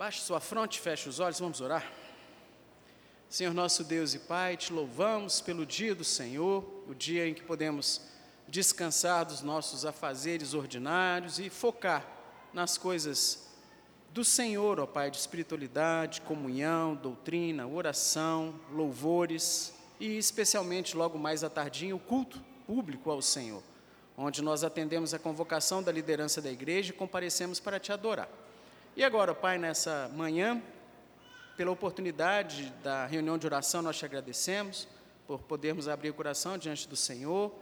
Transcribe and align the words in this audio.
Baixe 0.00 0.22
sua 0.22 0.40
fronte, 0.40 0.80
feche 0.80 1.10
os 1.10 1.20
olhos, 1.20 1.38
vamos 1.40 1.60
orar. 1.60 1.84
Senhor 3.28 3.52
nosso 3.52 3.84
Deus 3.84 4.14
e 4.14 4.18
Pai, 4.18 4.56
te 4.56 4.72
louvamos 4.72 5.42
pelo 5.42 5.66
dia 5.66 5.94
do 5.94 6.04
Senhor, 6.04 6.64
o 6.88 6.94
dia 6.94 7.28
em 7.28 7.34
que 7.34 7.42
podemos 7.42 8.00
descansar 8.48 9.26
dos 9.26 9.42
nossos 9.42 9.84
afazeres 9.84 10.54
ordinários 10.54 11.38
e 11.38 11.50
focar 11.50 12.08
nas 12.54 12.78
coisas 12.78 13.46
do 14.10 14.24
Senhor, 14.24 14.80
ó 14.80 14.86
Pai, 14.86 15.10
de 15.10 15.18
espiritualidade, 15.18 16.22
comunhão, 16.22 16.94
doutrina, 16.94 17.68
oração, 17.68 18.58
louvores 18.72 19.74
e 20.00 20.16
especialmente 20.16 20.96
logo 20.96 21.18
mais 21.18 21.44
à 21.44 21.50
tardinha 21.50 21.94
o 21.94 22.00
culto 22.00 22.42
público 22.66 23.10
ao 23.10 23.20
Senhor, 23.20 23.62
onde 24.16 24.40
nós 24.40 24.64
atendemos 24.64 25.12
a 25.12 25.18
convocação 25.18 25.82
da 25.82 25.92
liderança 25.92 26.40
da 26.40 26.50
igreja 26.50 26.88
e 26.88 26.96
comparecemos 26.96 27.60
para 27.60 27.78
te 27.78 27.92
adorar. 27.92 28.39
E 28.96 29.04
agora, 29.04 29.32
Pai, 29.32 29.56
nessa 29.56 30.10
manhã, 30.16 30.60
pela 31.56 31.70
oportunidade 31.70 32.72
da 32.82 33.06
reunião 33.06 33.38
de 33.38 33.46
oração, 33.46 33.82
nós 33.82 33.96
te 33.96 34.04
agradecemos 34.04 34.88
por 35.28 35.40
podermos 35.42 35.86
abrir 35.86 36.10
o 36.10 36.14
coração 36.14 36.58
diante 36.58 36.88
do 36.88 36.96
Senhor, 36.96 37.52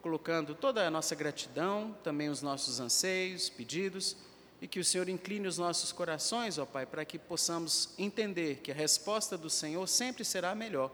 colocando 0.00 0.54
toda 0.54 0.86
a 0.86 0.90
nossa 0.90 1.14
gratidão, 1.14 1.94
também 2.02 2.30
os 2.30 2.40
nossos 2.40 2.80
anseios, 2.80 3.50
pedidos, 3.50 4.16
e 4.62 4.66
que 4.66 4.80
o 4.80 4.84
Senhor 4.84 5.10
incline 5.10 5.46
os 5.46 5.58
nossos 5.58 5.92
corações, 5.92 6.56
ó 6.56 6.64
Pai, 6.64 6.86
para 6.86 7.04
que 7.04 7.18
possamos 7.18 7.90
entender 7.98 8.60
que 8.60 8.72
a 8.72 8.74
resposta 8.74 9.36
do 9.36 9.50
Senhor 9.50 9.86
sempre 9.86 10.24
será 10.24 10.54
melhor, 10.54 10.90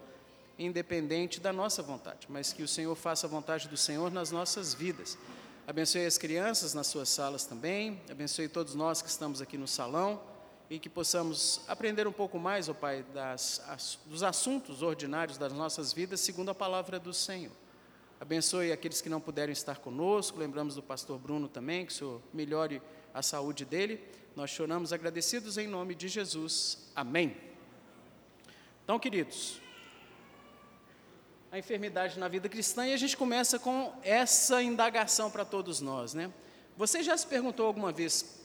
independente 0.59 1.39
da 1.39 1.53
nossa 1.53 1.85
vontade, 1.85 2.27
mas 2.29 2.53
que 2.53 2.65
o 2.65 2.69
Senhor 2.69 2.95
faça 2.97 3.29
a 3.29 3.31
vontade 3.31 3.69
do 3.69 3.77
Senhor 3.77 4.11
nas 4.11 4.33
nossas 4.33 4.75
vidas. 4.75 5.17
Abençoe 5.67 6.05
as 6.05 6.19
crianças 6.19 6.75
nas 6.75 6.87
suas 6.87 7.09
salas 7.09 7.47
também, 7.47 7.99
abençoe 8.11 8.49
todos 8.49 8.75
nós 8.75 9.01
que 9.01 9.09
estamos 9.09 9.41
aqui 9.41 9.57
no 9.57 9.67
salão 9.67 10.21
e 10.69 10.79
que 10.79 10.91
possamos 10.91 11.63
aprender 11.67 12.07
um 12.07 12.13
pouco 12.13 12.39
mais, 12.39 12.69
ó 12.69 12.75
Pai, 12.75 13.03
das, 13.15 13.63
as, 13.67 13.99
dos 14.05 14.23
assuntos 14.23 14.83
ordinários 14.83 15.39
das 15.39 15.55
nossas 15.55 15.91
vidas, 15.91 16.21
segundo 16.21 16.51
a 16.51 16.55
palavra 16.55 17.01
do 17.01 17.15
Senhor. 17.15 17.51
Abençoe 18.21 18.73
aqueles 18.73 19.01
que 19.01 19.09
não 19.09 19.23
puderam 19.23 19.55
estar 19.55 19.79
conosco, 19.79 20.39
lembramos 20.39 20.75
do 20.75 20.83
pastor 20.83 21.19
Bruno 21.19 21.49
também, 21.49 21.87
que 21.87 21.93
o 21.93 21.97
Senhor 21.97 22.23
melhore 22.31 22.83
a 23.15 23.23
saúde 23.23 23.65
dele. 23.65 24.07
Nós 24.37 24.51
choramos 24.51 24.93
agradecidos 24.93 25.57
em 25.57 25.67
nome 25.67 25.95
de 25.95 26.09
Jesus. 26.09 26.91
Amém. 26.95 27.35
Então, 28.85 28.99
queridos, 28.99 29.63
a 31.55 31.59
enfermidade 31.61 32.19
na 32.19 32.27
vida 32.27 32.49
cristã 32.49 32.85
e 32.85 32.93
a 32.93 32.97
gente 32.97 33.17
começa 33.17 33.61
com 33.61 33.93
essa 34.03 34.61
indagação 34.61 35.31
para 35.31 35.45
todos 35.45 35.81
nós, 35.81 36.13
né? 36.13 36.29
Você 36.77 37.01
já 37.01 37.17
se 37.17 37.25
perguntou 37.25 37.65
alguma 37.65 37.93
vez 37.93 38.41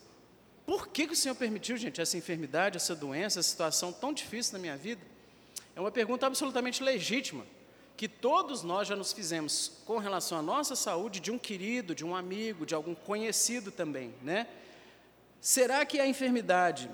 por 0.64 0.90
que, 0.90 1.08
que 1.08 1.14
o 1.14 1.16
Senhor 1.16 1.34
permitiu, 1.34 1.76
gente, 1.76 2.00
essa 2.00 2.16
enfermidade, 2.16 2.78
essa 2.78 2.96
doença, 2.96 3.40
essa 3.40 3.50
situação 3.50 3.92
tão 3.92 4.14
difícil 4.14 4.54
na 4.54 4.60
minha 4.60 4.78
vida? 4.78 5.02
É 5.76 5.82
uma 5.82 5.90
pergunta 5.90 6.28
absolutamente 6.28 6.84
legítima, 6.84 7.48
que 7.98 8.08
todos 8.08 8.62
nós 8.62 8.88
já 8.88 8.96
nos 8.96 9.12
fizemos 9.12 9.82
com 9.88 9.98
relação 9.98 10.38
à 10.38 10.44
nossa 10.44 10.76
saúde, 10.76 11.20
de 11.20 11.32
um 11.32 11.40
querido, 11.40 11.96
de 11.96 12.06
um 12.06 12.16
amigo, 12.16 12.64
de 12.64 12.76
algum 12.76 12.94
conhecido 12.94 13.72
também, 13.72 14.14
né? 14.22 14.46
Será 15.42 15.84
que 15.84 16.00
a 16.00 16.06
enfermidade 16.06 16.88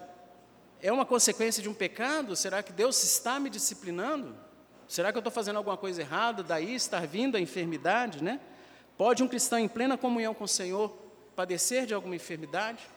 é 0.81 0.94
uma 0.94 1.05
consequência 1.05 1.61
de 1.61 1.67
um 1.67 1.73
pecado? 1.73 2.38
Será 2.38 2.63
que 2.63 2.72
Deus 2.72 3.03
está 3.03 3.38
me 3.38 3.50
disciplinando? 3.50 4.44
Será 4.88 5.11
que 5.11 5.17
eu 5.17 5.19
estou 5.19 5.31
fazendo 5.31 5.58
alguma 5.58 5.78
coisa 5.78 6.02
errada? 6.02 6.44
Daí 6.44 6.75
estar 6.75 7.05
vindo 7.08 7.36
a 7.36 7.39
enfermidade, 7.39 8.23
né? 8.23 8.39
Pode 8.97 9.23
um 9.23 9.28
cristão 9.28 9.59
em 9.59 9.67
plena 9.67 9.97
comunhão 9.97 10.33
com 10.33 10.44
o 10.44 10.47
Senhor 10.47 10.95
padecer 11.36 11.86
de 11.86 11.94
alguma 11.94 12.16
enfermidade? 12.16 12.88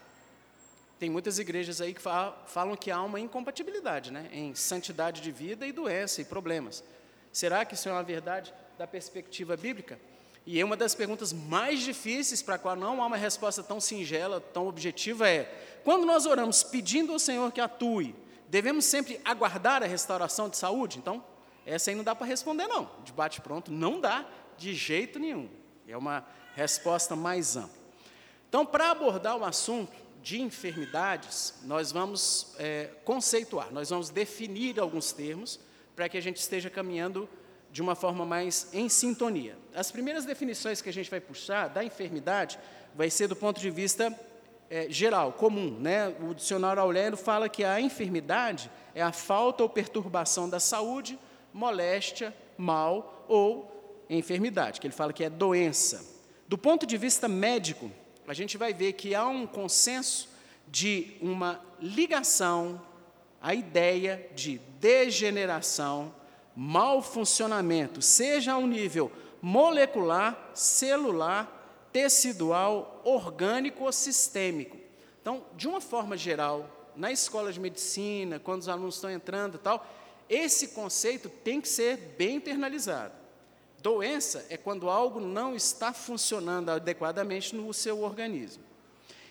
Tem 0.99 1.09
muitas 1.09 1.39
igrejas 1.39 1.81
aí 1.81 1.95
que 1.95 2.01
falam 2.01 2.77
que 2.77 2.91
há 2.91 3.03
uma 3.03 3.21
incompatibilidade, 3.21 4.13
né? 4.13 4.29
Em 4.33 4.55
santidade 4.55 5.21
de 5.21 5.31
vida 5.31 5.67
e 5.67 5.73
doença 5.73 6.21
e 6.21 6.25
problemas. 6.25 6.85
Será 7.33 7.65
que 7.65 7.75
isso 7.75 7.89
é 7.89 7.93
uma 7.93 8.03
verdade 8.03 8.53
da 8.77 8.87
perspectiva 8.87 9.57
bíblica? 9.57 9.99
E 10.45 10.63
uma 10.65 10.77
das 10.77 10.95
perguntas 10.95 11.33
mais 11.33 11.81
difíceis 11.81 12.43
para 12.43 12.55
a 12.55 12.59
qual 12.59 12.75
não 12.75 13.03
há 13.03 13.07
uma 13.07 13.17
resposta 13.17 13.63
tão 13.63 13.81
singela, 13.81 14.41
tão 14.41 14.67
objetiva 14.67 15.29
é: 15.29 15.45
quando 15.85 16.07
nós 16.07 16.27
oramos 16.27 16.63
pedindo 16.63 17.13
ao 17.13 17.19
Senhor 17.19 17.53
que 17.53 17.61
atue, 17.61 18.15
devemos 18.49 18.85
sempre 18.85 19.21
aguardar 19.25 19.83
a 19.83 19.87
restauração 19.87 20.49
de 20.49 20.57
saúde? 20.57 20.99
Então, 20.99 21.23
essa 21.69 21.91
aí 21.91 21.97
não 21.97 22.05
dá 22.05 22.15
para 22.15 22.27
responder, 22.27 22.67
não. 22.67 22.91
De 23.05 23.13
bate-pronto, 23.13 23.71
não 23.71 24.01
dá 24.01 24.27
de 24.57 24.75
jeito 24.75 25.19
nenhum. 25.19 25.49
É 25.87 25.97
uma 25.97 26.27
resposta 26.55 27.15
mais 27.15 27.57
ampla. 27.57 27.79
Então, 28.49 28.65
para 28.65 28.91
abordar 28.91 29.37
o 29.37 29.45
assunto 29.45 29.93
de 30.23 30.41
enfermidades, 30.41 31.55
nós 31.65 31.93
vamos 31.93 32.55
é, 32.59 32.91
conceituar, 33.05 33.73
nós 33.73 33.91
vamos 33.91 34.11
definir 34.11 34.81
alguns 34.81 35.13
termos 35.13 35.61
para 35.95 36.09
que 36.09 36.17
a 36.17 36.21
gente 36.21 36.37
esteja 36.37 36.71
caminhando 36.71 37.29
de 37.71 37.83
uma 37.83 37.95
forma 37.95 38.25
mais 38.25 38.69
em 38.73 38.89
sintonia. 38.89 39.57
As 39.75 39.91
primeiras 39.91 40.25
definições 40.25 40.81
que 40.81 40.89
a 40.89 40.93
gente 40.93 41.11
vai 41.11 41.21
puxar 41.21 41.69
da 41.69 41.85
enfermidade 41.85 42.59
vai 42.95 43.11
ser 43.11 43.29
do 43.29 43.37
ponto 43.37 43.61
de 43.61 43.71
vista 43.71 44.19
é, 44.71 44.87
geral, 44.91 45.33
comum. 45.33 45.79
Né? 45.79 46.09
O 46.21 46.35
dicionário 46.35 46.81
Aurélio 46.81 47.17
fala 47.17 47.49
que 47.49 47.65
a 47.65 47.81
enfermidade 47.81 48.71
é 48.95 49.03
a 49.03 49.13
falta 49.13 49.63
ou 49.63 49.69
perturbação 49.69 50.49
da 50.49 50.59
saúde 50.59 51.19
moléstia, 51.53 52.35
mal 52.57 53.25
ou 53.29 54.05
enfermidade, 54.11 54.81
que 54.81 54.87
ele 54.87 54.95
fala 54.95 55.13
que 55.13 55.25
é 55.25 55.31
doença. 55.31 56.17
Do 56.47 56.57
ponto 56.57 56.87
de 56.87 56.97
vista 56.97 57.29
médico, 57.29 57.91
a 58.27 58.35
gente 58.35 58.57
vai 58.57 58.73
ver 58.73 58.95
que 58.95 59.15
há 59.15 59.27
um 59.27 59.47
consenso 59.47 60.29
de 60.67 61.17
uma 61.21 61.61
ligação 61.81 62.81
à 63.41 63.55
ideia 63.55 64.29
de 64.35 64.59
degeneração, 64.81 66.15
mau 66.55 67.01
funcionamento, 67.01 68.03
seja 68.03 68.53
ao 68.53 68.67
nível 68.67 69.11
molecular, 69.41 70.51
celular, 70.55 71.89
tecidual, 71.93 73.01
orgânico 73.05 73.85
ou 73.85 73.93
sistêmico. 73.93 74.77
Então, 75.21 75.45
de 75.57 75.69
uma 75.69 75.81
forma 75.81 76.17
geral, 76.17 76.69
na 76.97 77.13
escola 77.13 77.53
de 77.53 77.61
medicina, 77.61 78.39
quando 78.39 78.63
os 78.63 78.69
alunos 78.69 78.97
estão 78.97 79.11
entrando 79.11 79.55
e 79.55 79.59
tal, 79.59 79.87
esse 80.29 80.69
conceito 80.69 81.29
tem 81.29 81.61
que 81.61 81.69
ser 81.69 81.97
bem 82.19 82.37
internalizado. 82.37 83.15
Doença 83.81 84.45
é 84.51 84.57
quando 84.57 84.91
algo 84.91 85.21
não 85.21 85.55
está 85.55 85.93
funcionando 85.93 86.71
adequadamente 86.71 87.55
no 87.55 87.73
seu 87.73 88.03
organismo. 88.03 88.63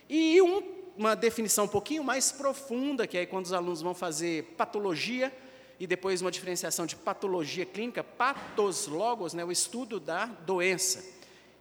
E 0.09 0.41
um, 0.41 0.63
uma 0.97 1.16
definição 1.16 1.66
um 1.66 1.68
pouquinho 1.68 2.03
mais 2.03 2.31
profunda, 2.31 3.06
que 3.06 3.18
é 3.18 3.25
quando 3.25 3.46
os 3.46 3.53
alunos 3.53 3.81
vão 3.81 3.94
fazer 3.94 4.44
patologia, 4.57 5.34
e 5.80 5.86
depois 5.86 6.22
uma 6.22 6.31
diferenciação 6.31 6.86
de 6.86 6.96
patologia 6.96 7.66
clínica, 7.66 8.03
patoslogos, 8.03 9.34
né, 9.34 9.46
o 9.46 9.52
estudo 9.52 10.00
da 10.00 10.25
doença, 10.25 11.06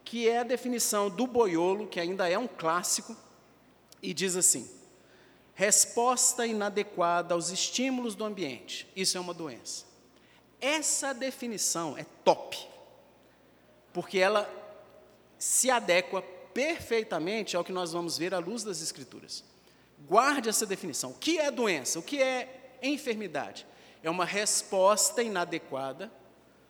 que 0.05 0.29
é 0.29 0.39
a 0.39 0.45
definição 0.45 1.11
do 1.11 1.27
boiolo, 1.27 1.87
que 1.87 2.01
ainda 2.01 2.29
é 2.29 2.39
um 2.39 2.47
clássico, 2.47 3.17
e 4.03 4.15
diz 4.15 4.37
assim: 4.37 4.71
resposta 5.56 6.47
inadequada 6.47 7.34
aos 7.34 7.49
estímulos 7.49 8.15
do 8.15 8.25
ambiente. 8.25 8.87
Isso 8.94 9.17
é 9.17 9.21
uma 9.21 9.33
doença. 9.33 9.87
Essa 10.61 11.15
definição 11.15 11.97
é 11.97 12.05
top, 12.22 12.59
porque 13.93 14.19
ela 14.19 14.49
se 15.39 15.71
adequa 15.71 16.22
perfeitamente 16.53 17.56
ao 17.56 17.65
que 17.65 17.72
nós 17.72 17.93
vamos 17.93 18.19
ver 18.19 18.34
à 18.34 18.39
luz 18.39 18.62
das 18.62 18.83
Escrituras. 18.83 19.43
Guarde 20.06 20.50
essa 20.50 20.66
definição. 20.66 21.11
O 21.11 21.15
que 21.15 21.39
é 21.39 21.50
doença? 21.50 21.99
O 21.99 22.03
que 22.03 22.21
é 22.21 22.78
enfermidade? 22.83 23.66
É 24.03 24.11
uma 24.11 24.27
resposta 24.27 25.22
inadequada 25.22 26.12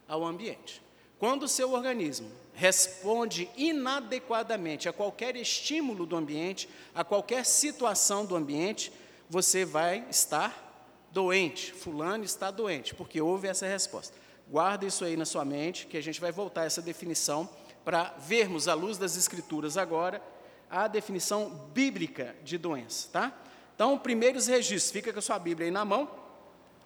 ao 0.07 0.25
ambiente. 0.25 0.81
Quando 1.19 1.43
o 1.43 1.49
seu 1.49 1.73
organismo 1.73 2.31
responde 2.57 3.51
inadequadamente 3.55 4.89
a 4.89 4.93
qualquer 4.93 5.37
estímulo 5.37 6.07
do 6.07 6.17
ambiente, 6.17 6.69
a 6.95 7.05
qualquer 7.05 7.45
situação 7.45 8.25
do 8.25 8.35
ambiente, 8.35 8.91
você 9.29 9.63
vai 9.65 10.07
estar 10.11 11.07
doente. 11.13 11.73
Fulano 11.75 12.25
está 12.25 12.51
doente, 12.51 12.95
porque 12.95 13.21
houve 13.21 13.47
essa 13.47 13.67
resposta. 13.67 14.17
Guarda 14.49 14.87
isso 14.87 15.05
aí 15.05 15.19
na 15.19 15.27
sua 15.27 15.45
mente, 15.45 15.87
que 15.87 15.99
a 15.99 16.03
gente 16.03 16.19
vai 16.19 16.33
voltar 16.33 16.63
a 16.63 16.65
essa 16.65 16.81
definição 16.81 17.47
para 17.85 18.15
vermos, 18.19 18.69
à 18.69 18.75
luz 18.75 18.97
das 18.97 19.19
Escrituras 19.19 19.77
agora, 19.77 20.23
a 20.71 20.89
definição 20.89 21.69
bíblica 21.75 22.35
de 22.43 22.57
doença, 22.57 23.09
tá? 23.13 23.33
Então, 23.75 23.99
primeiros 23.99 24.47
registros, 24.47 24.91
fica 24.91 25.13
com 25.13 25.19
a 25.19 25.23
sua 25.23 25.39
Bíblia 25.39 25.67
aí 25.67 25.71
na 25.71 25.85
mão. 25.85 26.11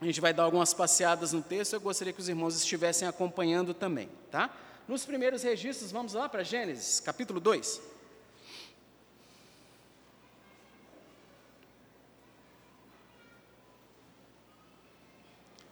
A 0.00 0.04
gente 0.04 0.20
vai 0.20 0.34
dar 0.34 0.42
algumas 0.42 0.74
passeadas 0.74 1.32
no 1.32 1.42
texto, 1.42 1.74
eu 1.74 1.80
gostaria 1.80 2.12
que 2.12 2.20
os 2.20 2.28
irmãos 2.28 2.56
estivessem 2.56 3.06
acompanhando 3.06 3.72
também, 3.72 4.08
tá? 4.32 4.50
Nos 4.90 5.04
primeiros 5.04 5.44
registros, 5.44 5.92
vamos 5.92 6.14
lá 6.14 6.28
para 6.28 6.42
Gênesis, 6.42 6.98
capítulo 6.98 7.38
2. 7.38 7.80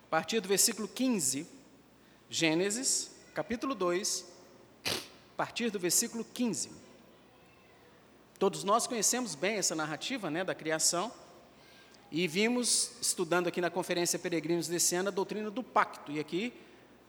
A 0.04 0.08
partir 0.08 0.38
do 0.38 0.46
versículo 0.46 0.86
15, 0.86 1.48
Gênesis, 2.30 3.10
capítulo 3.34 3.74
2, 3.74 4.24
a 4.86 5.36
partir 5.36 5.68
do 5.70 5.80
versículo 5.80 6.24
15. 6.24 6.70
Todos 8.38 8.62
nós 8.62 8.86
conhecemos 8.86 9.34
bem 9.34 9.56
essa 9.56 9.74
narrativa 9.74 10.30
né, 10.30 10.44
da 10.44 10.54
criação. 10.54 11.10
E 12.12 12.28
vimos, 12.28 12.92
estudando 13.02 13.48
aqui 13.48 13.60
na 13.60 13.68
Conferência 13.68 14.16
Peregrinos 14.16 14.68
desse 14.68 14.94
ano, 14.94 15.08
a 15.08 15.10
doutrina 15.10 15.50
do 15.50 15.64
pacto. 15.64 16.12
E 16.12 16.20
aqui, 16.20 16.54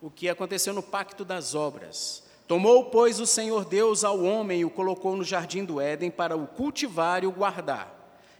o 0.01 0.09
que 0.09 0.29
aconteceu 0.29 0.73
no 0.73 0.83
pacto 0.83 1.25
das 1.25 1.55
obras. 1.55 2.23
Tomou, 2.47 2.85
pois, 2.85 3.19
o 3.19 3.27
Senhor 3.27 3.63
Deus 3.65 4.03
ao 4.03 4.23
homem 4.23 4.61
e 4.61 4.65
o 4.65 4.69
colocou 4.69 5.15
no 5.15 5.23
jardim 5.23 5.63
do 5.63 5.79
Éden 5.79 6.09
para 6.09 6.35
o 6.35 6.47
cultivar 6.47 7.23
e 7.23 7.27
o 7.27 7.31
guardar. 7.31 7.95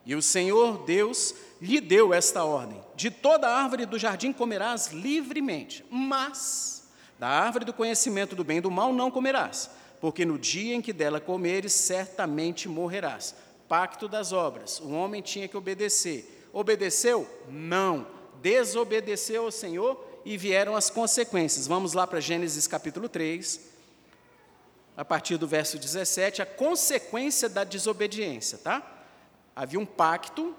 E 0.05 0.15
o 0.15 0.21
Senhor 0.21 0.83
Deus 0.85 1.35
lhe 1.61 1.79
deu 1.79 2.13
esta 2.13 2.43
ordem: 2.43 2.81
De 2.95 3.11
toda 3.11 3.47
árvore 3.47 3.85
do 3.85 3.99
jardim 3.99 4.33
comerás 4.33 4.87
livremente, 4.87 5.85
mas 5.91 6.89
da 7.19 7.27
árvore 7.27 7.65
do 7.65 7.73
conhecimento 7.73 8.35
do 8.35 8.43
bem 8.43 8.57
e 8.57 8.61
do 8.61 8.71
mal 8.71 8.91
não 8.91 9.11
comerás, 9.11 9.69
porque 10.01 10.25
no 10.25 10.39
dia 10.39 10.73
em 10.73 10.81
que 10.81 10.93
dela 10.93 11.19
comeres, 11.19 11.73
certamente 11.73 12.67
morrerás. 12.67 13.35
Pacto 13.67 14.07
das 14.07 14.33
obras. 14.33 14.79
O 14.79 14.89
homem 14.89 15.21
tinha 15.21 15.47
que 15.47 15.55
obedecer. 15.55 16.49
Obedeceu? 16.51 17.27
Não. 17.47 18.07
Desobedeceu 18.41 19.43
ao 19.43 19.51
Senhor 19.51 20.08
e 20.29 20.37
vieram 20.37 20.75
as 20.75 20.91
consequências. 20.91 21.65
Vamos 21.65 21.93
lá 21.93 22.05
para 22.05 22.19
Gênesis 22.19 22.67
capítulo 22.67 23.09
3, 23.09 23.61
a 24.95 25.03
partir 25.03 25.37
do 25.37 25.47
verso 25.47 25.79
17, 25.79 26.39
a 26.39 26.45
consequência 26.45 27.49
da 27.49 27.63
desobediência, 27.63 28.59
tá? 28.59 29.07
Havia 29.55 29.79
um 29.79 29.87
pacto, 29.87 30.55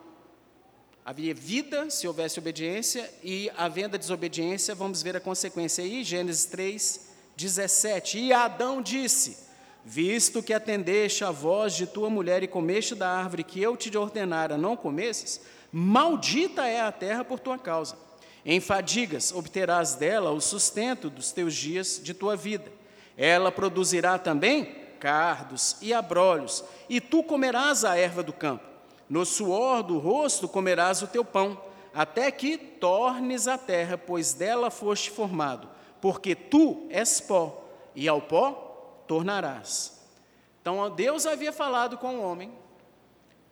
havia 1.04 1.32
vida 1.32 1.88
se 1.88 2.08
houvesse 2.08 2.40
obediência, 2.40 3.08
e 3.22 3.48
havendo 3.56 3.94
a 3.94 3.98
desobediência, 3.98 4.74
vamos 4.74 5.02
ver 5.02 5.14
a 5.14 5.20
consequência 5.20 5.84
aí, 5.84 6.02
Gênesis 6.02 6.46
3, 6.46 7.08
17. 7.36 8.18
E 8.18 8.32
Adão 8.32 8.82
disse: 8.82 9.36
Visto 9.84 10.42
que 10.42 10.52
atendeste 10.52 11.22
a 11.22 11.30
voz 11.30 11.76
de 11.76 11.86
tua 11.86 12.10
mulher 12.10 12.42
e 12.42 12.48
comeste 12.48 12.96
da 12.96 13.08
árvore 13.08 13.44
que 13.44 13.62
eu 13.62 13.76
te 13.76 13.96
ordenara 13.96 14.58
não 14.58 14.76
comesses, 14.76 15.40
maldita 15.70 16.66
é 16.66 16.80
a 16.80 16.90
terra 16.90 17.24
por 17.24 17.38
tua 17.38 17.56
causa. 17.56 18.09
Em 18.50 18.58
fadigas 18.58 19.30
obterás 19.30 19.94
dela 19.94 20.32
o 20.32 20.40
sustento 20.40 21.08
dos 21.08 21.30
teus 21.30 21.54
dias 21.54 22.00
de 22.02 22.12
tua 22.12 22.34
vida. 22.34 22.72
Ela 23.16 23.52
produzirá 23.52 24.18
também 24.18 24.74
cardos 24.98 25.76
e 25.80 25.94
abrolhos, 25.94 26.64
e 26.88 27.00
tu 27.00 27.22
comerás 27.22 27.84
a 27.84 27.96
erva 27.96 28.24
do 28.24 28.32
campo. 28.32 28.64
No 29.08 29.24
suor 29.24 29.84
do 29.84 30.00
rosto 30.00 30.48
comerás 30.48 31.00
o 31.00 31.06
teu 31.06 31.24
pão, 31.24 31.62
até 31.94 32.28
que 32.32 32.58
tornes 32.58 33.46
a 33.46 33.56
terra, 33.56 33.96
pois 33.96 34.32
dela 34.32 34.68
foste 34.68 35.12
formado, 35.12 35.68
porque 36.00 36.34
tu 36.34 36.88
és 36.90 37.20
pó, 37.20 37.64
e 37.94 38.08
ao 38.08 38.20
pó 38.20 39.04
tornarás. 39.06 40.00
Então 40.60 40.90
Deus 40.90 41.24
havia 41.24 41.52
falado 41.52 41.96
com 41.98 42.16
o 42.16 42.22
homem 42.22 42.52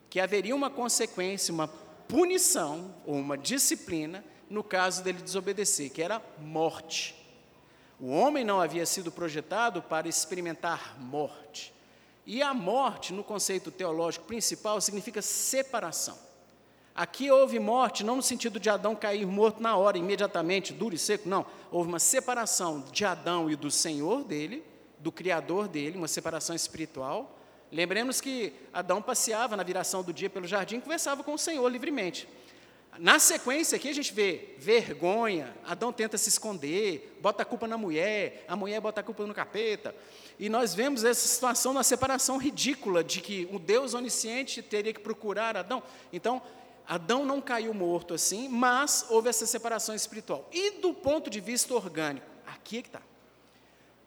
que 0.09 0.19
haveria 0.19 0.53
uma 0.53 0.69
consequência, 0.69 1.53
uma 1.53 1.69
punição 2.05 2.93
ou 3.05 3.15
uma 3.15 3.37
disciplina 3.37 4.25
no 4.49 4.63
caso 4.63 5.03
dele 5.03 5.21
desobedecer, 5.21 5.91
que 5.91 6.01
era 6.01 6.21
morte. 6.39 7.15
O 7.99 8.09
homem 8.09 8.43
não 8.43 8.61
havia 8.61 8.85
sido 8.85 9.11
projetado 9.11 9.81
para 9.81 10.07
experimentar 10.07 10.97
morte. 10.99 11.73
E 12.25 12.41
a 12.41 12.53
morte, 12.53 13.11
no 13.13 13.23
conceito 13.23 13.71
teológico 13.71 14.25
principal, 14.25 14.79
significa 14.79 15.21
separação. 15.21 16.17
Aqui 16.95 17.31
houve 17.31 17.59
morte, 17.59 18.03
não 18.03 18.17
no 18.17 18.21
sentido 18.21 18.59
de 18.59 18.69
Adão 18.69 18.95
cair 18.95 19.25
morto 19.25 19.61
na 19.61 19.75
hora, 19.77 19.97
imediatamente, 19.97 20.73
duro 20.73 20.95
e 20.95 20.97
seco, 20.97 21.29
não. 21.29 21.45
Houve 21.71 21.89
uma 21.89 21.99
separação 21.99 22.83
de 22.91 23.05
Adão 23.05 23.49
e 23.49 23.55
do 23.55 23.71
Senhor 23.71 24.23
dele, 24.23 24.63
do 24.97 25.11
Criador 25.11 25.67
dele, 25.67 25.97
uma 25.97 26.07
separação 26.07 26.55
espiritual. 26.55 27.37
Lembremos 27.71 28.19
que 28.19 28.53
Adão 28.73 29.01
passeava 29.01 29.55
na 29.55 29.63
viração 29.63 30.03
do 30.03 30.11
dia 30.11 30.29
pelo 30.29 30.47
jardim 30.47 30.77
e 30.77 30.81
conversava 30.81 31.23
com 31.23 31.33
o 31.33 31.37
Senhor 31.37 31.67
livremente. 31.69 32.27
Na 32.99 33.17
sequência 33.17 33.77
aqui 33.77 33.87
a 33.87 33.93
gente 33.93 34.13
vê 34.13 34.55
vergonha, 34.57 35.55
Adão 35.65 35.93
tenta 35.93 36.17
se 36.17 36.27
esconder, 36.27 37.17
bota 37.21 37.43
a 37.43 37.45
culpa 37.45 37.65
na 37.65 37.77
mulher, 37.77 38.43
a 38.45 38.57
mulher 38.57 38.81
bota 38.81 38.99
a 38.99 39.03
culpa 39.03 39.25
no 39.25 39.33
capeta. 39.33 39.95
E 40.37 40.49
nós 40.49 40.73
vemos 40.73 41.05
essa 41.05 41.25
situação 41.25 41.71
na 41.71 41.81
separação 41.81 42.37
ridícula 42.37 43.01
de 43.01 43.21
que 43.21 43.47
o 43.53 43.57
Deus 43.57 43.93
onisciente 43.93 44.61
teria 44.61 44.91
que 44.91 44.99
procurar 44.99 45.55
Adão. 45.55 45.81
Então, 46.11 46.41
Adão 46.85 47.25
não 47.25 47.39
caiu 47.39 47.73
morto 47.73 48.13
assim, 48.13 48.49
mas 48.49 49.05
houve 49.09 49.29
essa 49.29 49.45
separação 49.45 49.95
espiritual. 49.95 50.49
E 50.51 50.71
do 50.81 50.93
ponto 50.93 51.29
de 51.29 51.39
vista 51.39 51.73
orgânico, 51.73 52.27
aqui 52.45 52.79
é 52.79 52.81
que 52.81 52.89
está. 52.89 53.01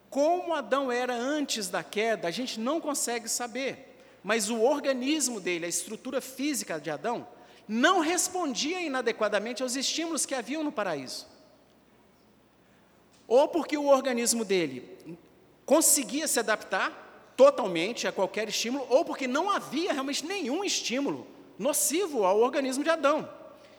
Como 0.07 0.53
Adão 0.53 0.91
era 0.91 1.15
antes 1.15 1.67
da 1.67 1.83
queda, 1.83 2.27
a 2.27 2.31
gente 2.31 2.59
não 2.59 2.79
consegue 2.79 3.27
saber. 3.27 3.97
Mas 4.23 4.51
o 4.51 4.61
organismo 4.61 5.39
dele, 5.39 5.65
a 5.65 5.69
estrutura 5.69 6.21
física 6.21 6.79
de 6.79 6.91
Adão, 6.91 7.27
não 7.67 7.99
respondia 7.99 8.81
inadequadamente 8.81 9.63
aos 9.63 9.75
estímulos 9.75 10.25
que 10.25 10.35
haviam 10.35 10.63
no 10.63 10.71
paraíso. 10.71 11.27
Ou 13.27 13.47
porque 13.47 13.77
o 13.77 13.87
organismo 13.87 14.43
dele 14.43 15.17
conseguia 15.65 16.27
se 16.27 16.39
adaptar 16.39 17.33
totalmente 17.35 18.07
a 18.07 18.11
qualquer 18.11 18.47
estímulo, 18.49 18.85
ou 18.89 19.03
porque 19.03 19.27
não 19.27 19.49
havia 19.49 19.91
realmente 19.91 20.25
nenhum 20.25 20.63
estímulo 20.63 21.25
nocivo 21.57 22.25
ao 22.25 22.39
organismo 22.39 22.83
de 22.83 22.89
Adão. 22.89 23.27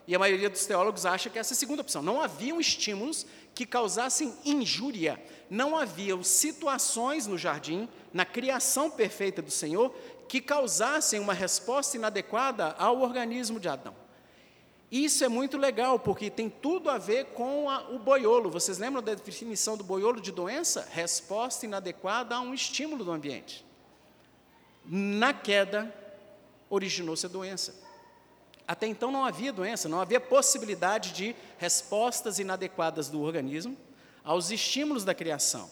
E 0.07 0.15
a 0.15 0.19
maioria 0.19 0.51
dos 0.51 0.67
teólogos 0.67 1.07
acha 1.07 1.31
que 1.31 1.39
essa 1.39 1.55
é 1.55 1.57
a 1.57 1.59
segunda 1.59 1.81
opção. 1.81 2.03
Não 2.03 2.21
haviam 2.21 2.61
estímulos 2.61 3.27
que 3.55 3.65
causassem 3.65 4.35
injúria. 4.45 5.23
Não 5.49 5.77
haviam 5.77 6.23
situações 6.23 7.27
no 7.27 7.39
jardim, 7.39 7.89
na 8.13 8.25
criação 8.25 8.91
perfeita 8.91 9.41
do 9.41 9.51
Senhor, 9.51 9.95
que 10.29 10.41
causassem 10.41 11.21
uma 11.21 11.33
resposta 11.33 11.97
inadequada 11.97 12.75
ao 12.79 13.01
organismo 13.01 13.61
de 13.61 13.69
Adão. 13.69 13.95
Isso 14.91 15.25
é 15.25 15.29
muito 15.29 15.57
legal, 15.57 15.99
porque 15.99 16.31
tem 16.31 16.49
tudo 16.49 16.89
a 16.89 16.99
ver 16.99 17.27
com 17.27 17.69
a, 17.69 17.89
o 17.91 17.99
boiolo. 17.99 18.51
Vocês 18.51 18.79
lembram 18.79 19.03
da 19.03 19.15
definição 19.15 19.77
do 19.77 19.83
boiolo 19.83 20.21
de 20.21 20.31
doença? 20.31 20.87
Resposta 20.91 21.67
inadequada 21.67 22.37
a 22.37 22.41
um 22.41 22.55
estímulo 22.55 23.05
do 23.05 23.11
ambiente. 23.11 23.67
Na 24.85 25.33
queda, 25.33 25.93
originou-se 26.71 27.27
a 27.27 27.29
doença. 27.29 27.75
Até 28.67 28.87
então 28.87 29.11
não 29.11 29.25
havia 29.25 29.53
doença, 29.53 29.89
não 29.89 30.01
havia 30.01 30.21
possibilidade 30.21 31.13
de 31.13 31.35
respostas 31.59 32.39
inadequadas 32.39 33.09
do 33.09 33.21
organismo 33.21 33.77
aos 34.23 34.51
estímulos 34.51 35.05
da 35.05 35.15
criação. 35.15 35.71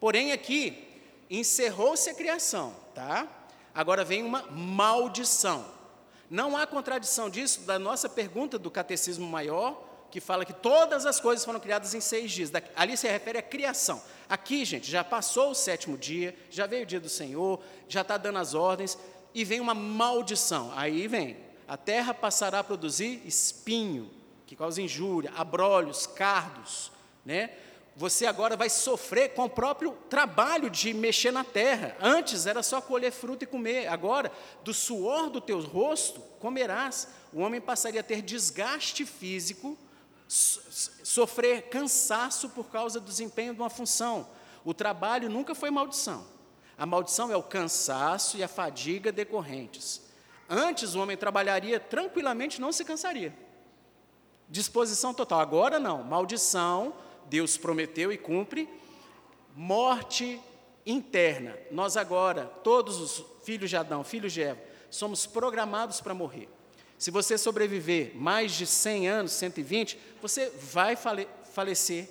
Porém, 0.00 0.32
aqui, 0.32 0.82
encerrou-se 1.30 2.08
a 2.10 2.14
criação, 2.14 2.74
tá? 2.94 3.28
Agora 3.76 4.02
vem 4.02 4.22
uma 4.22 4.42
maldição. 4.50 5.62
Não 6.30 6.56
há 6.56 6.66
contradição 6.66 7.28
disso 7.28 7.60
da 7.60 7.78
nossa 7.78 8.08
pergunta 8.08 8.58
do 8.58 8.70
catecismo 8.70 9.26
maior, 9.26 9.84
que 10.10 10.18
fala 10.18 10.46
que 10.46 10.52
todas 10.54 11.04
as 11.04 11.20
coisas 11.20 11.44
foram 11.44 11.60
criadas 11.60 11.92
em 11.92 12.00
seis 12.00 12.32
dias. 12.32 12.50
Ali 12.74 12.96
se 12.96 13.06
refere 13.06 13.36
à 13.36 13.42
criação. 13.42 14.02
Aqui, 14.30 14.64
gente, 14.64 14.90
já 14.90 15.04
passou 15.04 15.50
o 15.50 15.54
sétimo 15.54 15.98
dia, 15.98 16.34
já 16.50 16.66
veio 16.66 16.84
o 16.84 16.86
dia 16.86 16.98
do 16.98 17.08
Senhor, 17.10 17.60
já 17.86 18.00
está 18.00 18.16
dando 18.16 18.38
as 18.38 18.54
ordens, 18.54 18.96
e 19.34 19.44
vem 19.44 19.60
uma 19.60 19.74
maldição. 19.74 20.72
Aí 20.74 21.06
vem: 21.06 21.36
a 21.68 21.76
terra 21.76 22.14
passará 22.14 22.60
a 22.60 22.64
produzir 22.64 23.20
espinho, 23.26 24.10
que 24.46 24.56
causa 24.56 24.80
injúria, 24.80 25.30
abrolhos, 25.36 26.06
cardos, 26.06 26.90
né? 27.26 27.50
Você 27.98 28.26
agora 28.26 28.58
vai 28.58 28.68
sofrer 28.68 29.32
com 29.32 29.44
o 29.44 29.50
próprio 29.50 29.92
trabalho 30.10 30.68
de 30.68 30.92
mexer 30.92 31.30
na 31.30 31.42
terra. 31.42 31.96
Antes 31.98 32.44
era 32.44 32.62
só 32.62 32.78
colher 32.78 33.10
fruta 33.10 33.44
e 33.44 33.46
comer, 33.46 33.86
agora, 33.86 34.30
do 34.62 34.74
suor 34.74 35.30
do 35.30 35.40
teu 35.40 35.58
rosto 35.62 36.20
comerás. 36.38 37.08
O 37.32 37.40
homem 37.40 37.58
passaria 37.58 38.00
a 38.00 38.04
ter 38.04 38.20
desgaste 38.20 39.06
físico, 39.06 39.78
sofrer 40.28 41.70
cansaço 41.70 42.50
por 42.50 42.66
causa 42.66 43.00
do 43.00 43.06
desempenho 43.06 43.54
de 43.54 43.60
uma 43.62 43.70
função. 43.70 44.28
O 44.62 44.74
trabalho 44.74 45.30
nunca 45.30 45.54
foi 45.54 45.70
maldição. 45.70 46.26
A 46.76 46.84
maldição 46.84 47.32
é 47.32 47.36
o 47.36 47.42
cansaço 47.42 48.36
e 48.36 48.42
a 48.42 48.48
fadiga 48.48 49.10
decorrentes. 49.10 50.02
Antes 50.50 50.94
o 50.94 51.00
homem 51.00 51.16
trabalharia 51.16 51.80
tranquilamente, 51.80 52.60
não 52.60 52.72
se 52.72 52.84
cansaria. 52.84 53.34
Disposição 54.50 55.14
total. 55.14 55.40
Agora 55.40 55.78
não. 55.78 56.02
Maldição 56.02 56.92
Deus 57.28 57.56
prometeu 57.56 58.12
e 58.12 58.18
cumpre. 58.18 58.68
Morte 59.54 60.40
interna. 60.84 61.56
Nós 61.70 61.96
agora, 61.96 62.44
todos 62.62 63.00
os 63.00 63.24
filhos 63.44 63.70
de 63.70 63.76
Adão, 63.76 64.04
filhos 64.04 64.32
de 64.32 64.42
Eva, 64.42 64.60
somos 64.90 65.26
programados 65.26 66.00
para 66.00 66.14
morrer. 66.14 66.48
Se 66.98 67.10
você 67.10 67.36
sobreviver 67.36 68.16
mais 68.16 68.52
de 68.52 68.66
100 68.66 69.08
anos, 69.08 69.32
120, 69.32 69.98
você 70.22 70.50
vai 70.50 70.96
fale 70.96 71.28
falecer 71.52 72.08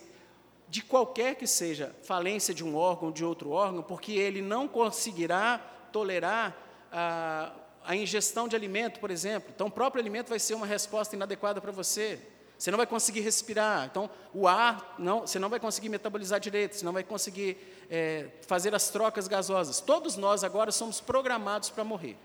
de 0.68 0.82
qualquer 0.82 1.36
que 1.36 1.48
seja 1.48 1.96
falência 2.04 2.54
de 2.54 2.64
um 2.64 2.76
órgão, 2.76 3.12
de 3.12 3.24
outro 3.24 3.52
órgão, 3.52 3.82
porque 3.82 4.14
ele 4.14 4.42
não 4.42 4.68
conseguirá 4.68 5.58
tolerar 5.92 6.56
a, 6.92 7.54
a 7.84 7.96
ingestão 7.96 8.48
de 8.48 8.56
alimento, 8.56 9.00
por 9.00 9.12
exemplo. 9.12 9.52
Então, 9.56 9.68
o 9.68 9.72
próprio 9.72 10.02
alimento 10.02 10.30
vai 10.30 10.40
ser 10.40 10.54
uma 10.56 10.66
resposta 10.66 11.16
inadequada 11.16 11.62
para 11.62 11.72
você. 11.72 12.20
Você 12.66 12.72
não 12.72 12.78
vai 12.78 12.88
conseguir 12.88 13.20
respirar. 13.20 13.86
Então, 13.86 14.10
o 14.34 14.48
ar, 14.48 14.96
não, 14.98 15.20
você 15.20 15.38
não 15.38 15.50
vai 15.50 15.60
conseguir 15.60 15.88
metabolizar 15.88 16.40
direito, 16.40 16.76
você 16.76 16.84
não 16.84 16.94
vai 16.94 17.04
conseguir 17.04 17.58
é, 17.92 18.26
fazer 18.42 18.74
as 18.74 18.90
trocas 18.90 19.28
gasosas. 19.28 19.80
Todos 19.80 20.18
nós 20.18 20.44
agora 20.44 20.72
somos 20.72 21.00
programados 21.00 21.70
para 21.70 21.84
morrer. 21.84 22.18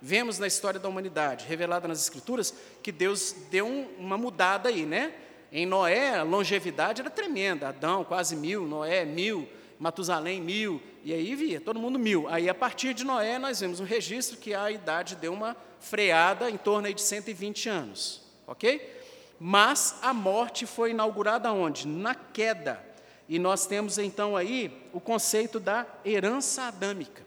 Vemos 0.00 0.38
na 0.38 0.46
história 0.46 0.80
da 0.80 0.88
humanidade, 0.88 1.44
revelada 1.44 1.86
nas 1.86 2.00
Escrituras, 2.00 2.54
que 2.82 2.90
Deus 2.90 3.36
deu 3.50 3.66
um, 3.66 3.86
uma 3.98 4.16
mudada 4.16 4.70
aí, 4.70 4.86
né? 4.86 5.12
Em 5.52 5.66
Noé, 5.66 6.14
a 6.14 6.22
longevidade 6.22 7.02
era 7.02 7.10
tremenda. 7.10 7.68
Adão, 7.68 8.04
quase 8.04 8.36
mil, 8.36 8.66
Noé, 8.66 9.04
mil, 9.04 9.46
Matusalém, 9.78 10.40
mil, 10.40 10.80
e 11.04 11.12
aí 11.12 11.34
via, 11.34 11.60
todo 11.60 11.78
mundo 11.78 11.98
mil. 11.98 12.26
Aí, 12.26 12.48
a 12.48 12.54
partir 12.54 12.94
de 12.94 13.04
Noé, 13.04 13.38
nós 13.38 13.60
vemos 13.60 13.80
um 13.80 13.84
registro 13.84 14.38
que 14.38 14.54
a 14.54 14.70
idade 14.70 15.14
deu 15.14 15.34
uma 15.34 15.54
freada 15.78 16.50
em 16.50 16.56
torno 16.56 16.90
de 16.90 17.02
120 17.02 17.68
anos, 17.68 18.22
ok? 18.46 18.96
Mas 19.38 19.96
a 20.02 20.12
morte 20.12 20.66
foi 20.66 20.90
inaugurada 20.90 21.52
onde? 21.52 21.86
Na 21.86 22.14
queda. 22.14 22.84
E 23.28 23.38
nós 23.38 23.66
temos 23.66 23.98
então 23.98 24.36
aí 24.36 24.88
o 24.92 25.00
conceito 25.00 25.60
da 25.60 25.86
herança 26.04 26.64
adâmica. 26.64 27.24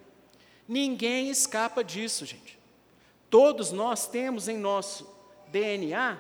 Ninguém 0.68 1.30
escapa 1.30 1.84
disso, 1.84 2.26
gente. 2.26 2.60
Todos 3.30 3.72
nós 3.72 4.08
temos 4.08 4.48
em 4.48 4.58
nosso 4.58 5.08
DNA 5.48 6.18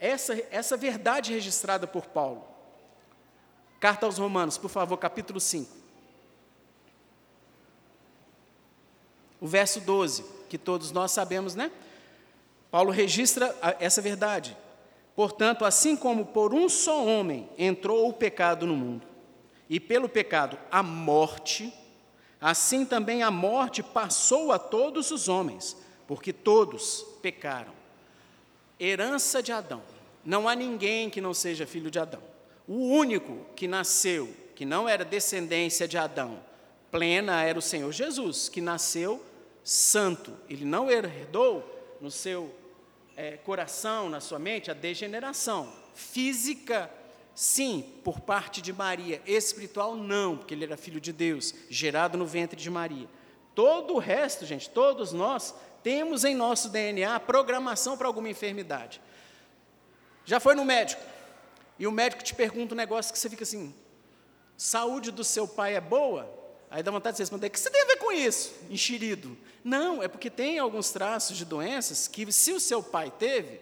essa, 0.00 0.34
essa 0.50 0.76
verdade 0.76 1.32
registrada 1.32 1.86
por 1.86 2.06
Paulo. 2.06 2.42
Carta 3.78 4.06
aos 4.06 4.18
Romanos, 4.18 4.56
por 4.56 4.70
favor, 4.70 4.96
capítulo 4.96 5.38
5. 5.38 5.70
O 9.40 9.46
verso 9.46 9.80
12, 9.80 10.24
que 10.48 10.58
todos 10.58 10.90
nós 10.90 11.12
sabemos, 11.12 11.54
né? 11.54 11.70
Paulo 12.70 12.90
registra 12.90 13.54
essa 13.78 14.00
verdade. 14.00 14.56
Portanto, 15.14 15.64
assim 15.64 15.96
como 15.96 16.24
por 16.24 16.54
um 16.54 16.68
só 16.68 17.04
homem 17.04 17.48
entrou 17.58 18.08
o 18.08 18.12
pecado 18.12 18.66
no 18.66 18.76
mundo, 18.76 19.06
e 19.68 19.78
pelo 19.78 20.08
pecado 20.08 20.58
a 20.70 20.82
morte, 20.82 21.72
assim 22.40 22.84
também 22.84 23.22
a 23.22 23.30
morte 23.30 23.82
passou 23.82 24.52
a 24.52 24.58
todos 24.58 25.10
os 25.10 25.28
homens, 25.28 25.76
porque 26.06 26.32
todos 26.32 27.04
pecaram. 27.20 27.72
Herança 28.78 29.42
de 29.42 29.52
Adão. 29.52 29.82
Não 30.24 30.48
há 30.48 30.54
ninguém 30.54 31.10
que 31.10 31.20
não 31.20 31.34
seja 31.34 31.66
filho 31.66 31.90
de 31.90 31.98
Adão. 31.98 32.22
O 32.66 32.88
único 32.88 33.46
que 33.54 33.68
nasceu, 33.68 34.34
que 34.54 34.64
não 34.64 34.88
era 34.88 35.04
descendência 35.04 35.86
de 35.86 35.98
Adão, 35.98 36.40
plena, 36.90 37.42
era 37.42 37.58
o 37.58 37.62
Senhor 37.62 37.92
Jesus, 37.92 38.48
que 38.48 38.60
nasceu 38.60 39.22
santo. 39.62 40.32
Ele 40.48 40.64
não 40.64 40.90
herdou 40.90 41.79
no 42.00 42.10
seu 42.10 42.54
é, 43.16 43.36
coração, 43.36 44.08
na 44.08 44.20
sua 44.20 44.38
mente, 44.38 44.70
a 44.70 44.74
degeneração 44.74 45.72
física, 45.94 46.90
sim, 47.34 47.84
por 48.02 48.20
parte 48.20 48.62
de 48.62 48.72
Maria, 48.72 49.20
espiritual, 49.26 49.94
não, 49.94 50.36
porque 50.36 50.54
ele 50.54 50.64
era 50.64 50.76
filho 50.76 51.00
de 51.00 51.12
Deus, 51.12 51.54
gerado 51.68 52.16
no 52.16 52.26
ventre 52.26 52.58
de 52.58 52.70
Maria. 52.70 53.08
Todo 53.54 53.94
o 53.94 53.98
resto, 53.98 54.46
gente, 54.46 54.70
todos 54.70 55.12
nós 55.12 55.54
temos 55.82 56.24
em 56.24 56.34
nosso 56.34 56.68
DNA 56.68 57.18
programação 57.20 57.96
para 57.96 58.06
alguma 58.06 58.28
enfermidade. 58.28 59.00
Já 60.24 60.38
foi 60.38 60.54
no 60.54 60.64
médico, 60.64 61.02
e 61.78 61.86
o 61.86 61.92
médico 61.92 62.22
te 62.22 62.34
pergunta 62.34 62.74
um 62.74 62.76
negócio 62.76 63.12
que 63.12 63.18
você 63.18 63.28
fica 63.28 63.42
assim: 63.42 63.74
saúde 64.56 65.10
do 65.10 65.24
seu 65.24 65.48
pai 65.48 65.74
é 65.74 65.80
boa? 65.80 66.30
Aí 66.70 66.82
dá 66.82 66.90
vontade 66.90 67.16
de 67.16 67.22
responder: 67.22 67.48
o 67.48 67.50
que 67.50 67.58
você 67.58 67.70
tem 67.70 67.82
a 67.82 67.86
ver 67.86 67.96
com 67.96 68.12
isso, 68.12 68.54
enxerido? 68.70 69.36
Não, 69.62 70.02
é 70.02 70.08
porque 70.08 70.30
tem 70.30 70.58
alguns 70.58 70.90
traços 70.90 71.36
de 71.36 71.44
doenças 71.44 72.08
que, 72.08 72.30
se 72.32 72.52
o 72.52 72.60
seu 72.60 72.82
pai 72.82 73.12
teve, 73.18 73.60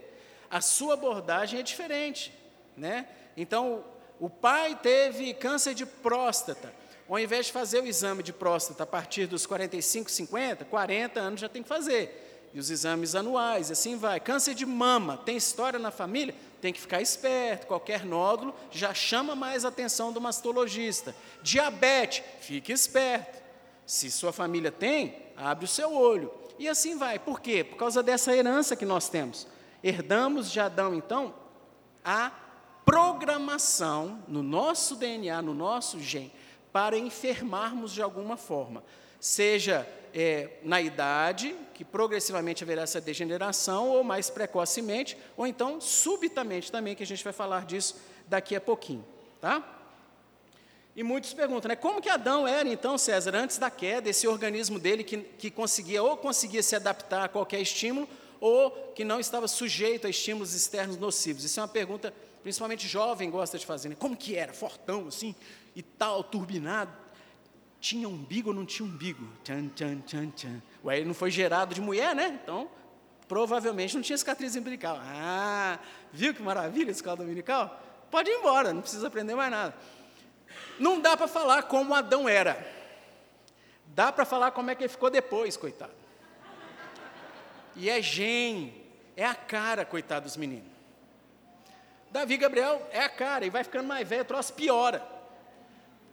a 0.51 0.61
sua 0.61 0.95
abordagem 0.95 1.61
é 1.61 1.63
diferente. 1.63 2.33
Né? 2.77 3.07
Então, 3.37 3.85
o 4.21 4.31
pai 4.31 4.79
teve 4.81 5.35
câncer 5.35 5.75
de 5.75 5.85
próstata. 5.85 6.73
Ao 7.09 7.19
invés 7.19 7.47
de 7.47 7.53
fazer 7.53 7.83
o 7.83 7.87
exame 7.87 8.23
de 8.23 8.33
próstata 8.33 8.83
a 8.83 8.87
partir 8.87 9.27
dos 9.27 9.47
45, 9.47 10.11
50, 10.11 10.65
40 10.67 11.21
anos 11.21 11.41
já 11.41 11.49
tem 11.49 11.63
que 11.63 11.69
fazer. 11.69 12.51
E 12.53 12.59
os 12.59 12.71
exames 12.71 13.15
anuais, 13.15 13.71
assim 13.71 13.97
vai. 13.97 14.21
Câncer 14.21 14.55
de 14.55 14.67
mama, 14.67 15.17
tem 15.17 15.37
história 15.37 15.79
na 15.79 15.91
família? 15.91 16.35
Tem 16.61 16.73
que 16.73 16.81
ficar 16.81 17.01
esperto. 17.01 17.67
Qualquer 17.67 18.05
nódulo 18.05 18.55
já 18.71 18.93
chama 18.93 19.35
mais 19.35 19.65
atenção 19.65 20.13
do 20.13 20.21
mastologista. 20.21 21.15
Diabetes, 21.43 22.23
fique 22.41 22.73
esperto. 22.73 23.38
Se 23.89 24.11
sua 24.11 24.35
família 24.35 24.71
tem, 24.71 25.17
abre 25.35 25.65
o 25.65 25.69
seu 25.69 25.95
olho. 25.95 26.31
E 26.59 26.69
assim 26.69 26.99
vai. 26.99 27.19
Por 27.19 27.41
quê? 27.41 27.65
Por 27.65 27.79
causa 27.79 28.03
dessa 28.03 28.37
herança 28.37 28.77
que 28.77 28.85
nós 28.85 29.09
temos. 29.09 29.47
Herdamos 29.83 30.51
de 30.53 30.61
Adão, 30.61 30.95
então, 30.95 31.35
a 32.05 32.31
programação 32.85 34.23
no 34.29 34.43
nosso 34.43 34.95
DNA, 34.95 35.41
no 35.41 35.55
nosso 35.55 35.99
gene, 36.01 36.31
para 36.71 36.99
enfermarmos 36.99 37.91
de 37.95 38.03
alguma 38.03 38.37
forma. 38.37 38.85
Seja 39.19 39.89
é, 40.13 40.59
na 40.63 40.83
idade, 40.83 41.57
que 41.73 41.83
progressivamente 41.83 42.63
haverá 42.63 42.83
essa 42.83 43.01
degeneração, 43.01 43.89
ou 43.89 44.05
mais 44.05 44.29
precocemente, 44.29 45.17
ou 45.35 45.47
então 45.47 45.81
subitamente 45.81 46.71
também, 46.71 46.95
que 46.95 47.03
a 47.03 47.07
gente 47.07 47.25
vai 47.25 47.33
falar 47.33 47.65
disso 47.65 47.97
daqui 48.27 48.55
a 48.55 48.61
pouquinho. 48.61 49.03
Tá? 49.41 49.78
E 50.99 51.03
muitos 51.05 51.33
perguntam, 51.33 51.69
né, 51.69 51.77
como 51.77 52.03
que 52.03 52.09
Adão 52.09 52.45
era 52.45 52.69
então, 52.69 52.99
César, 52.99 53.33
antes 53.37 53.57
da 53.57 53.71
queda, 53.71 54.11
esse 54.11 54.27
organismo 54.27 54.81
dele 54.81 55.05
que, 55.05 55.19
que 55.19 55.49
conseguia 55.49 56.03
ou 56.03 56.17
conseguia 56.17 56.61
se 56.61 56.75
adaptar 56.75 57.27
a 57.27 57.29
qualquer 57.29 57.61
estímulo, 57.61 58.09
ou 58.41 58.73
que 58.97 59.05
não 59.05 59.21
estava 59.21 59.47
sujeito 59.47 60.09
a 60.09 60.11
estímulos 60.11 60.55
externos 60.55 60.97
nocivos? 60.97 61.45
Isso 61.45 61.61
é 61.61 61.63
uma 61.63 61.69
pergunta, 61.69 62.13
principalmente 62.43 62.89
jovem 62.89 63.31
gosta 63.31 63.57
de 63.57 63.65
fazer, 63.65 63.91
né? 63.91 63.97
como 63.97 64.17
que 64.17 64.35
era, 64.35 64.53
fortão 64.53 65.07
assim, 65.07 65.37
e 65.77 65.83
tal, 65.83 66.25
turbinado? 66.25 66.91
Tinha 67.81 68.09
umbigo 68.09 68.49
ou 68.49 68.55
não 68.57 68.67
tinha 68.67 68.85
umbigo? 68.85 69.25
Tchan, 69.45 69.69
tchan, 69.69 70.01
tchan, 70.01 70.31
tchan. 70.31 70.63
Ué, 70.85 70.97
ele 70.97 71.07
não 71.07 71.15
foi 71.15 71.31
gerado 71.31 71.77
de 71.77 71.81
mulher, 71.81 72.13
né? 72.13 72.41
Então, 72.43 72.69
provavelmente 73.29 73.95
não 73.95 74.03
tinha 74.03 74.19
cicatriz 74.19 74.57
umbilical. 74.57 74.99
Ah, 75.01 75.79
viu 76.13 76.35
que 76.35 76.43
maravilha 76.43 76.89
a 76.89 76.91
escola 76.91 77.19
dominical? 77.19 77.85
Pode 78.11 78.29
ir 78.29 78.35
embora, 78.35 78.73
não 78.73 78.81
precisa 78.81 79.07
aprender 79.07 79.37
mais 79.37 79.51
nada. 79.53 79.77
Não 80.79 81.01
dá 81.01 81.17
para 81.17 81.29
falar 81.29 81.65
como 81.65 81.95
Adão 81.95 82.29
era. 82.29 82.67
Dá 83.87 84.13
para 84.13 84.25
falar 84.25 84.51
como 84.53 84.71
é 84.71 84.75
que 84.75 84.83
ele 84.83 84.89
ficou 84.89 85.11
depois, 85.11 85.57
coitado. 85.57 85.93
E 87.75 87.89
é 87.89 88.03
gen, 88.03 88.75
é 89.17 89.25
a 89.25 89.35
cara, 89.35 89.85
coitado 89.85 90.25
dos 90.25 90.37
meninos. 90.37 90.69
Davi 92.11 92.37
Gabriel 92.37 92.87
é 92.91 93.01
a 93.01 93.09
cara, 93.09 93.45
e 93.45 93.51
vai 93.51 93.65
ficando 93.65 93.87
mais 93.87 94.09
velho, 94.09 94.23
o 94.23 94.25
troço 94.25 94.53
piora. 94.55 95.07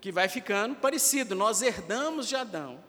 Que 0.00 0.12
vai 0.12 0.28
ficando 0.28 0.76
parecido. 0.76 1.34
Nós 1.34 1.62
herdamos 1.62 2.28
de 2.28 2.36
Adão 2.36 2.84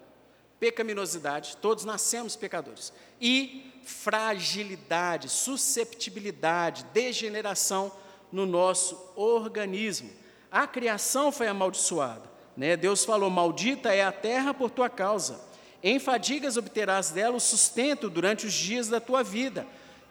pecaminosidade, 0.59 1.57
todos 1.57 1.85
nascemos 1.85 2.35
pecadores. 2.35 2.91
E 3.21 3.81
fragilidade, 3.83 5.29
susceptibilidade, 5.29 6.85
degeneração 6.85 7.91
no 8.31 8.45
nosso 8.45 9.11
organismo. 9.15 10.09
A 10.51 10.65
criação 10.65 11.31
foi 11.31 11.47
amaldiçoada. 11.47 12.23
Né? 12.55 12.75
Deus 12.75 13.05
falou: 13.05 13.29
Maldita 13.29 13.93
é 13.93 14.03
a 14.03 14.11
terra 14.11 14.53
por 14.53 14.69
tua 14.71 14.89
causa. 14.89 15.39
Em 15.83 15.99
fadigas 15.99 16.57
obterás 16.57 17.11
dela 17.11 17.35
o 17.35 17.39
sustento 17.39 18.09
durante 18.09 18.47
os 18.47 18.53
dias 18.53 18.87
da 18.87 18.99
tua 18.99 19.23
vida. 19.23 19.65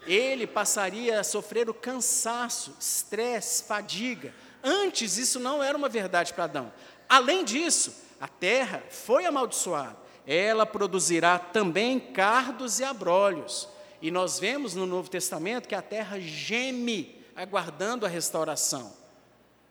Ele 0.06 0.46
passaria 0.46 1.18
a 1.18 1.24
sofrer 1.24 1.68
o 1.68 1.74
cansaço, 1.74 2.76
estresse, 2.78 3.64
fadiga. 3.64 4.32
Antes, 4.62 5.18
isso 5.18 5.40
não 5.40 5.62
era 5.62 5.76
uma 5.76 5.88
verdade 5.88 6.32
para 6.32 6.44
Adão. 6.44 6.72
Além 7.08 7.44
disso, 7.44 7.92
a 8.20 8.28
terra 8.28 8.82
foi 8.88 9.26
amaldiçoada. 9.26 9.96
Ela 10.24 10.64
produzirá 10.64 11.38
também 11.38 11.98
cardos 11.98 12.78
e 12.78 12.84
abrolhos. 12.84 13.68
E 14.00 14.10
nós 14.10 14.38
vemos 14.38 14.74
no 14.74 14.86
Novo 14.86 15.10
Testamento 15.10 15.68
que 15.68 15.74
a 15.74 15.82
terra 15.82 16.20
geme, 16.20 17.24
aguardando 17.34 18.06
a 18.06 18.08
restauração. 18.08 18.92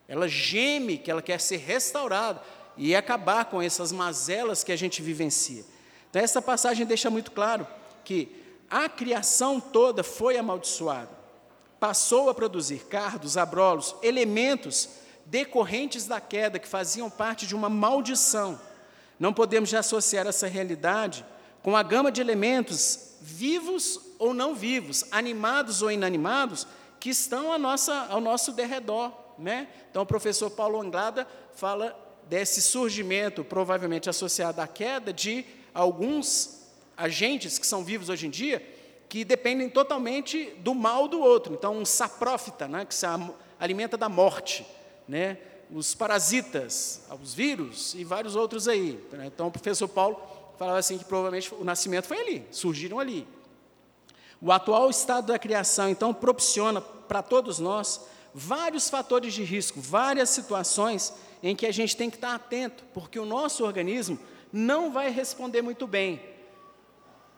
Ela 0.08 0.28
geme 0.28 0.98
que 0.98 1.10
ela 1.10 1.22
quer 1.22 1.40
ser 1.40 1.58
restaurada 1.58 2.42
e 2.78 2.96
acabar 2.96 3.46
com 3.46 3.62
essas 3.62 3.92
mazelas 3.92 4.64
que 4.64 4.72
a 4.72 4.76
gente 4.76 5.02
vivencia. 5.02 5.64
Então, 6.10 6.22
essa 6.22 6.42
passagem 6.42 6.86
deixa 6.86 7.10
muito 7.10 7.32
claro 7.32 7.68
que 8.04 8.30
a 8.70 8.88
criação 8.88 9.60
toda 9.60 10.04
foi 10.04 10.38
amaldiçoada. 10.38 11.10
Passou 11.80 12.30
a 12.30 12.34
produzir 12.34 12.86
cardos, 12.86 13.38
abrolos, 13.38 13.96
elementos 14.02 14.90
decorrentes 15.26 16.06
da 16.06 16.22
queda 16.22 16.60
que 16.60 16.68
faziam 16.68 17.10
parte 17.10 17.48
de 17.48 17.56
uma 17.56 17.70
maldição. 17.70 18.60
Não 19.20 19.34
podemos 19.34 19.74
associar 19.74 20.28
essa 20.28 20.48
realidade 20.48 21.26
com 21.64 21.76
a 21.76 21.82
gama 21.82 22.12
de 22.12 22.22
elementos 22.22 23.16
vivos 23.22 24.00
ou 24.20 24.34
não 24.34 24.54
vivos, 24.54 25.04
animados 25.10 25.82
ou 25.82 25.92
inanimados, 25.92 26.68
que 27.00 27.10
estão 27.10 27.52
ao 27.52 28.22
nosso 28.22 28.52
derredor. 28.52 29.25
Né? 29.38 29.68
Então, 29.90 30.04
o 30.04 30.06
professor 30.06 30.50
Paulo 30.50 30.80
Anglada 30.82 31.28
fala 31.56 31.98
desse 32.28 32.62
surgimento, 32.62 33.44
provavelmente 33.44 34.10
associado 34.10 34.62
à 34.62 34.68
queda, 34.68 35.14
de 35.14 35.46
alguns 35.74 36.62
agentes 36.98 37.60
que 37.60 37.68
são 37.68 37.84
vivos 37.84 38.10
hoje 38.10 38.28
em 38.28 38.30
dia, 38.30 38.66
que 39.10 39.24
dependem 39.24 39.70
totalmente 39.70 40.52
do 40.60 40.74
mal 40.74 41.08
do 41.08 41.20
outro. 41.20 41.54
Então, 41.54 41.78
um 41.78 41.86
saprófita, 41.86 42.68
né, 42.68 42.86
que 42.86 42.96
se 42.96 43.06
alimenta 43.60 43.98
da 43.98 44.10
morte, 44.10 44.66
né, 45.08 45.38
os 45.72 45.94
parasitas, 45.94 47.02
os 47.22 47.34
vírus 47.34 47.94
e 47.96 48.04
vários 48.04 48.36
outros 48.36 48.68
aí. 48.68 49.00
Né? 49.12 49.28
Então, 49.28 49.48
o 49.48 49.52
professor 49.52 49.88
Paulo 49.88 50.22
falava 50.58 50.78
assim 50.78 50.98
que 50.98 51.06
provavelmente 51.06 51.54
o 51.54 51.64
nascimento 51.64 52.08
foi 52.08 52.20
ali, 52.20 52.48
surgiram 52.52 53.00
ali. 53.00 53.28
O 54.42 54.52
atual 54.52 54.90
estado 54.90 55.28
da 55.28 55.40
criação, 55.40 55.90
então, 55.90 56.14
propiciona 56.14 56.82
para 56.82 57.22
todos 57.22 57.60
nós 57.60 58.02
vários 58.38 58.90
fatores 58.90 59.34
de 59.34 59.46
risco, 59.46 59.80
várias 59.80 60.30
situações 60.30 61.14
em 61.42 61.56
que 61.56 61.66
a 61.66 61.72
gente 61.72 61.96
tem 61.96 62.10
que 62.10 62.18
estar 62.18 62.36
atento, 62.36 62.84
porque 62.94 63.18
o 63.18 63.26
nosso 63.26 63.64
organismo 63.64 64.20
não 64.52 64.92
vai 64.92 65.10
responder 65.10 65.62
muito 65.62 65.88
bem. 65.88 66.22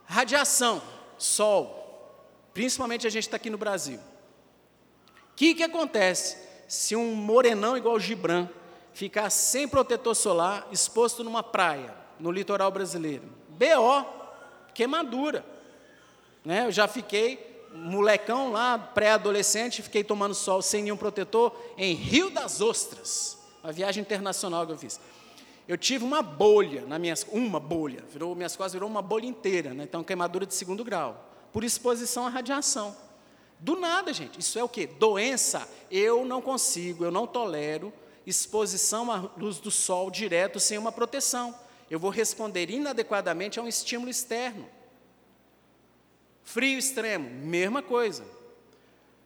Radiação, 0.05 0.81
sol, 1.15 2.17
principalmente 2.51 3.05
a 3.05 3.11
gente 3.11 3.23
está 3.25 3.37
aqui 3.37 3.47
no 3.47 3.59
Brasil. 3.59 3.99
O 3.99 5.35
que, 5.35 5.53
que 5.53 5.61
acontece 5.61 6.35
se 6.67 6.95
um 6.95 7.13
morenão 7.13 7.77
igual 7.77 7.93
o 7.93 7.99
Gibran 7.99 8.49
ficar 8.91 9.29
sem 9.29 9.67
protetor 9.67 10.15
solar, 10.15 10.67
exposto 10.71 11.23
numa 11.23 11.43
praia, 11.43 11.93
no 12.19 12.31
litoral 12.31 12.71
brasileiro? 12.71 13.29
BO, 13.49 14.03
queimadura. 14.73 15.45
Né? 16.43 16.65
Eu 16.65 16.71
já 16.71 16.87
fiquei 16.87 17.46
molecão 17.77 18.51
lá, 18.51 18.77
pré-adolescente, 18.77 19.81
fiquei 19.81 20.03
tomando 20.03 20.33
sol 20.33 20.61
sem 20.61 20.83
nenhum 20.83 20.97
protetor 20.97 21.55
em 21.77 21.93
Rio 21.93 22.29
das 22.29 22.61
Ostras, 22.61 23.37
uma 23.63 23.71
viagem 23.71 24.01
internacional 24.01 24.65
que 24.65 24.73
eu 24.73 24.77
fiz. 24.77 24.99
Eu 25.67 25.77
tive 25.77 26.03
uma 26.03 26.21
bolha 26.21 26.85
na 26.85 26.97
minhas, 26.97 27.25
uma 27.31 27.59
bolha, 27.59 28.03
virou 28.11 28.33
minhas 28.35 28.55
costas 28.55 28.73
virou 28.73 28.89
uma 28.89 29.01
bolha 29.01 29.25
inteira, 29.25 29.73
né? 29.73 29.83
então 29.83 30.03
queimadura 30.03 30.45
de 30.45 30.53
segundo 30.53 30.83
grau, 30.83 31.29
por 31.51 31.63
exposição 31.63 32.25
à 32.25 32.29
radiação. 32.29 32.95
Do 33.59 33.75
nada, 33.75 34.13
gente. 34.13 34.39
Isso 34.39 34.57
é 34.59 34.63
o 34.63 34.69
quê? 34.69 34.87
Doença. 34.87 35.67
Eu 35.89 36.23
não 36.23 36.41
consigo, 36.41 37.03
eu 37.03 37.11
não 37.11 37.25
tolero 37.25 37.91
exposição 38.25 39.11
à 39.11 39.29
luz 39.37 39.57
do 39.57 39.71
sol 39.71 40.11
direto 40.11 40.59
sem 40.59 40.77
uma 40.77 40.91
proteção. 40.91 41.55
Eu 41.89 41.99
vou 41.99 42.11
responder 42.11 42.69
inadequadamente 42.69 43.59
a 43.59 43.63
um 43.63 43.67
estímulo 43.67 44.09
externo. 44.09 44.67
Frio 46.47 46.79
extremo, 46.79 47.29
mesma 47.29 47.83
coisa. 47.83 48.23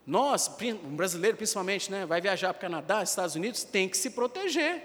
Nós, 0.07 0.49
um 0.83 0.95
brasileiro 0.95 1.37
principalmente, 1.37 1.91
né, 1.91 2.03
vai 2.03 2.19
viajar 2.19 2.51
para 2.51 2.57
o 2.57 2.61
Canadá, 2.61 3.03
Estados 3.03 3.35
Unidos, 3.35 3.63
tem 3.63 3.87
que 3.87 3.95
se 3.95 4.09
proteger. 4.09 4.81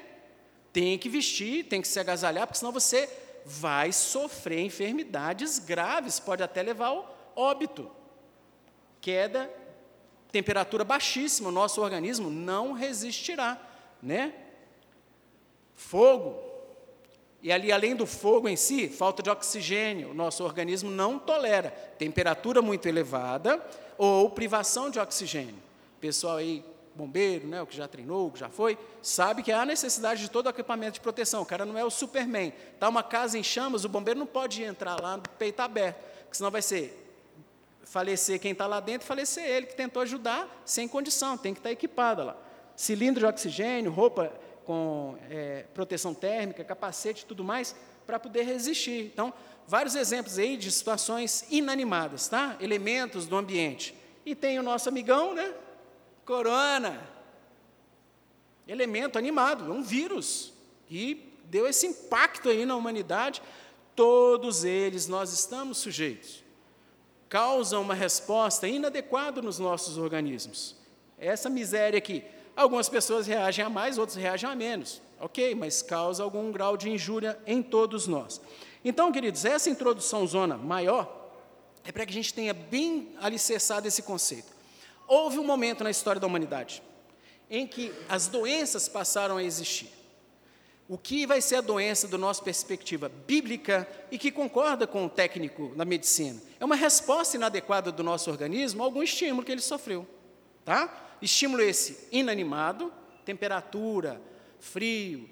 Tem 0.70 0.98
que 0.98 1.08
vestir, 1.08 1.64
tem 1.64 1.80
que 1.80 1.88
se 1.88 1.98
agasalhar, 1.98 2.46
porque 2.46 2.58
senão 2.58 2.72
você 2.72 3.08
vai 3.46 3.90
sofrer 3.90 4.60
enfermidades 4.60 5.58
graves, 5.58 6.20
pode 6.20 6.42
até 6.42 6.62
levar 6.62 6.88
ao 6.88 7.32
óbito. 7.34 7.90
Queda, 9.00 9.50
temperatura 10.30 10.84
baixíssima, 10.84 11.48
o 11.48 11.52
nosso 11.52 11.80
organismo 11.80 12.28
não 12.28 12.72
resistirá, 12.72 13.58
né? 14.02 14.34
Fogo, 15.74 16.38
e 17.46 17.52
ali, 17.52 17.70
além 17.70 17.94
do 17.94 18.06
fogo 18.06 18.48
em 18.48 18.56
si, 18.56 18.88
falta 18.88 19.22
de 19.22 19.30
oxigênio, 19.30 20.12
nosso 20.12 20.42
organismo 20.42 20.90
não 20.90 21.16
tolera 21.16 21.70
temperatura 21.96 22.60
muito 22.60 22.88
elevada 22.88 23.64
ou 23.96 24.28
privação 24.28 24.90
de 24.90 24.98
oxigênio. 24.98 25.54
Pessoal 26.00 26.38
aí, 26.38 26.64
bombeiro, 26.92 27.46
né, 27.46 27.62
o 27.62 27.66
que 27.66 27.76
já 27.76 27.86
treinou, 27.86 28.26
o 28.26 28.32
que 28.32 28.40
já 28.40 28.48
foi, 28.48 28.76
sabe 29.00 29.44
que 29.44 29.52
há 29.52 29.64
necessidade 29.64 30.22
de 30.22 30.28
todo 30.28 30.46
o 30.46 30.50
equipamento 30.50 30.94
de 30.94 31.00
proteção. 31.00 31.42
O 31.42 31.46
cara 31.46 31.64
não 31.64 31.78
é 31.78 31.84
o 31.84 31.88
Superman. 31.88 32.52
Está 32.74 32.88
uma 32.88 33.04
casa 33.04 33.38
em 33.38 33.44
chamas, 33.44 33.84
o 33.84 33.88
bombeiro 33.88 34.18
não 34.18 34.26
pode 34.26 34.64
entrar 34.64 35.00
lá, 35.00 35.16
peito 35.38 35.60
aberto, 35.60 35.98
porque 36.22 36.36
senão 36.36 36.50
vai 36.50 36.62
ser 36.62 37.00
falecer 37.84 38.40
quem 38.40 38.50
está 38.50 38.66
lá 38.66 38.80
dentro, 38.80 39.06
falecer 39.06 39.44
ele 39.44 39.66
que 39.66 39.76
tentou 39.76 40.02
ajudar 40.02 40.62
sem 40.64 40.88
condição, 40.88 41.38
tem 41.38 41.54
que 41.54 41.60
estar 41.60 41.68
tá 41.68 41.72
equipada 41.72 42.24
lá. 42.24 42.36
Cilindro 42.74 43.20
de 43.20 43.26
oxigênio, 43.26 43.92
roupa 43.92 44.32
com 44.66 45.16
é, 45.30 45.64
proteção 45.72 46.12
térmica, 46.12 46.64
capacete 46.64 47.22
e 47.22 47.26
tudo 47.26 47.44
mais, 47.44 47.74
para 48.04 48.18
poder 48.18 48.42
resistir. 48.42 49.06
Então, 49.06 49.32
vários 49.66 49.94
exemplos 49.94 50.38
aí 50.38 50.56
de 50.56 50.70
situações 50.72 51.46
inanimadas, 51.50 52.28
tá? 52.28 52.56
Elementos 52.60 53.26
do 53.26 53.36
ambiente. 53.36 53.94
E 54.24 54.34
tem 54.34 54.58
o 54.58 54.62
nosso 54.62 54.88
amigão, 54.88 55.34
né? 55.34 55.54
Corona. 56.24 57.00
Elemento 58.66 59.16
animado, 59.16 59.70
é 59.70 59.74
um 59.74 59.82
vírus 59.82 60.52
que 60.88 61.32
deu 61.44 61.68
esse 61.68 61.86
impacto 61.86 62.48
aí 62.48 62.66
na 62.66 62.74
humanidade. 62.74 63.40
Todos 63.94 64.64
eles 64.64 65.06
nós 65.06 65.32
estamos 65.32 65.78
sujeitos. 65.78 66.44
Causam 67.28 67.82
uma 67.82 67.94
resposta 67.94 68.66
inadequada 68.66 69.40
nos 69.40 69.60
nossos 69.60 69.96
organismos. 69.96 70.74
Essa 71.16 71.48
miséria 71.48 71.98
aqui, 71.98 72.24
Algumas 72.56 72.88
pessoas 72.88 73.26
reagem 73.26 73.62
a 73.64 73.68
mais, 73.68 73.98
outros 73.98 74.16
reagem 74.16 74.48
a 74.48 74.56
menos. 74.56 75.02
Ok, 75.20 75.54
mas 75.54 75.82
causa 75.82 76.22
algum 76.22 76.50
grau 76.50 76.76
de 76.76 76.88
injúria 76.88 77.38
em 77.46 77.62
todos 77.62 78.06
nós. 78.06 78.40
Então, 78.82 79.12
queridos, 79.12 79.44
essa 79.44 79.68
introdução 79.68 80.26
zona 80.26 80.56
maior 80.56 81.30
é 81.84 81.92
para 81.92 82.06
que 82.06 82.10
a 82.10 82.14
gente 82.14 82.32
tenha 82.32 82.54
bem 82.54 83.14
alicerçado 83.20 83.86
esse 83.86 84.02
conceito. 84.02 84.52
Houve 85.06 85.38
um 85.38 85.44
momento 85.44 85.84
na 85.84 85.90
história 85.90 86.20
da 86.20 86.26
humanidade 86.26 86.82
em 87.48 87.66
que 87.66 87.92
as 88.08 88.26
doenças 88.26 88.88
passaram 88.88 89.36
a 89.36 89.42
existir. 89.42 89.88
O 90.88 90.96
que 90.96 91.26
vai 91.26 91.40
ser 91.40 91.56
a 91.56 91.60
doença 91.60 92.06
do 92.06 92.16
nossa 92.16 92.42
perspectiva 92.42 93.08
bíblica 93.08 93.88
e 94.10 94.18
que 94.18 94.30
concorda 94.30 94.86
com 94.86 95.04
o 95.04 95.08
técnico 95.08 95.72
da 95.76 95.84
medicina? 95.84 96.40
É 96.60 96.64
uma 96.64 96.76
resposta 96.76 97.36
inadequada 97.36 97.90
do 97.90 98.04
nosso 98.04 98.30
organismo 98.30 98.82
a 98.82 98.86
algum 98.86 99.02
estímulo 99.02 99.44
que 99.44 99.50
ele 99.50 99.60
sofreu. 99.60 100.06
Tá? 100.64 101.05
Estímulo 101.20 101.62
esse 101.62 102.08
inanimado, 102.12 102.92
temperatura, 103.24 104.20
frio, 104.60 105.28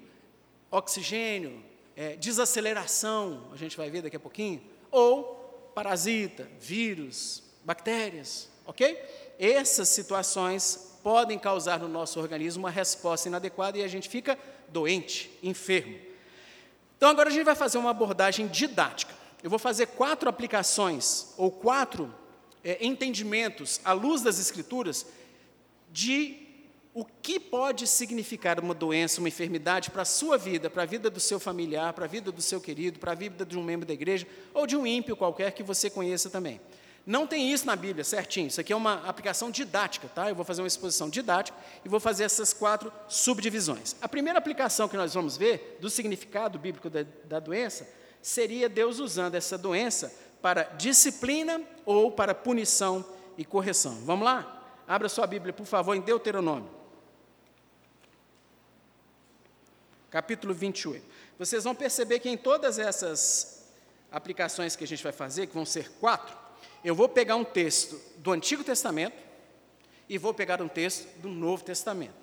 oxigênio, 0.71 1.63
é, 1.95 2.15
desaceleração, 2.15 3.47
a 3.53 3.55
gente 3.55 3.77
vai 3.77 3.89
ver 3.89 4.01
daqui 4.01 4.15
a 4.15 4.19
pouquinho, 4.19 4.61
ou 4.91 5.71
parasita, 5.73 6.49
vírus, 6.59 7.43
bactérias, 7.63 8.49
ok? 8.65 8.97
Essas 9.39 9.89
situações 9.89 10.97
podem 11.03 11.37
causar 11.37 11.79
no 11.79 11.87
nosso 11.87 12.19
organismo 12.19 12.63
uma 12.63 12.71
resposta 12.71 13.27
inadequada 13.27 13.77
e 13.77 13.83
a 13.83 13.87
gente 13.87 14.09
fica 14.09 14.37
doente, 14.69 15.31
enfermo. 15.43 15.99
Então 16.97 17.09
agora 17.09 17.29
a 17.29 17.31
gente 17.31 17.43
vai 17.43 17.55
fazer 17.55 17.77
uma 17.77 17.91
abordagem 17.91 18.47
didática. 18.47 19.13
Eu 19.43 19.49
vou 19.49 19.59
fazer 19.59 19.87
quatro 19.87 20.27
aplicações 20.27 21.33
ou 21.37 21.51
quatro 21.51 22.13
é, 22.63 22.83
entendimentos 22.83 23.79
à 23.85 23.93
luz 23.93 24.21
das 24.21 24.39
Escrituras 24.39 25.05
de 25.91 26.45
o 26.93 27.03
que 27.03 27.39
pode 27.39 27.85
significar 27.87 28.57
uma 28.57 28.73
doença, 28.73 29.19
uma 29.19 29.27
enfermidade 29.27 29.91
para 29.91 30.03
a 30.03 30.05
sua 30.05 30.37
vida, 30.37 30.69
para 30.69 30.83
a 30.83 30.85
vida 30.85 31.09
do 31.09 31.19
seu 31.19 31.41
familiar, 31.41 31.91
para 31.91 32.05
a 32.05 32.07
vida 32.07 32.31
do 32.31 32.41
seu 32.41 32.61
querido, 32.61 32.99
para 32.99 33.11
a 33.11 33.15
vida 33.15 33.45
de 33.45 33.57
um 33.57 33.63
membro 33.63 33.85
da 33.85 33.93
igreja 33.93 34.25
ou 34.53 34.65
de 34.65 34.77
um 34.77 34.87
ímpio 34.87 35.17
qualquer 35.17 35.51
que 35.51 35.61
você 35.61 35.89
conheça 35.89 36.29
também. 36.29 36.61
Não 37.05 37.27
tem 37.27 37.51
isso 37.51 37.67
na 37.67 37.75
Bíblia, 37.75 38.03
certinho. 38.03 38.47
Isso 38.47 38.61
aqui 38.61 38.71
é 38.73 38.75
uma 38.75 39.07
aplicação 39.07 39.51
didática, 39.51 40.07
tá? 40.07 40.29
Eu 40.29 40.35
vou 40.35 40.45
fazer 40.45 40.61
uma 40.61 40.67
exposição 40.67 41.09
didática 41.09 41.55
e 41.83 41.89
vou 41.89 41.99
fazer 41.99 42.23
essas 42.23 42.51
quatro 42.51 42.91
subdivisões. 43.07 43.95
A 44.01 44.07
primeira 44.07 44.39
aplicação 44.39 44.87
que 44.87 44.97
nós 44.97 45.13
vamos 45.13 45.35
ver 45.37 45.77
do 45.81 45.89
significado 45.89 46.57
bíblico 46.57 46.89
da, 46.89 47.05
da 47.25 47.39
doença 47.39 47.87
seria 48.21 48.67
Deus 48.69 48.99
usando 48.99 49.35
essa 49.35 49.57
doença 49.57 50.11
para 50.41 50.63
disciplina 50.63 51.61
ou 51.85 52.09
para 52.09 52.33
punição 52.33 53.05
e 53.37 53.45
correção. 53.45 53.99
Vamos 54.05 54.25
lá? 54.25 54.64
Abra 54.87 55.09
sua 55.09 55.25
Bíblia, 55.25 55.51
por 55.51 55.65
favor, 55.65 55.95
em 55.95 56.01
Deuteronômio. 56.01 56.69
Capítulo 60.11 60.53
28. 60.53 61.03
Vocês 61.37 61.63
vão 61.63 61.75
perceber 61.75 62.19
que 62.19 62.29
em 62.29 62.37
todas 62.37 62.79
essas 62.79 63.65
aplicações 64.11 64.75
que 64.75 64.83
a 64.83 64.87
gente 64.87 65.03
vai 65.03 65.11
fazer, 65.11 65.47
que 65.47 65.53
vão 65.53 65.65
ser 65.65 65.91
quatro, 65.93 66.37
eu 66.83 66.95
vou 66.95 67.09
pegar 67.09 67.35
um 67.35 67.43
texto 67.43 67.99
do 68.17 68.31
Antigo 68.31 68.63
Testamento 68.63 69.17
e 70.07 70.17
vou 70.17 70.33
pegar 70.33 70.61
um 70.61 70.67
texto 70.67 71.07
do 71.17 71.29
Novo 71.29 71.63
Testamento. 71.63 72.13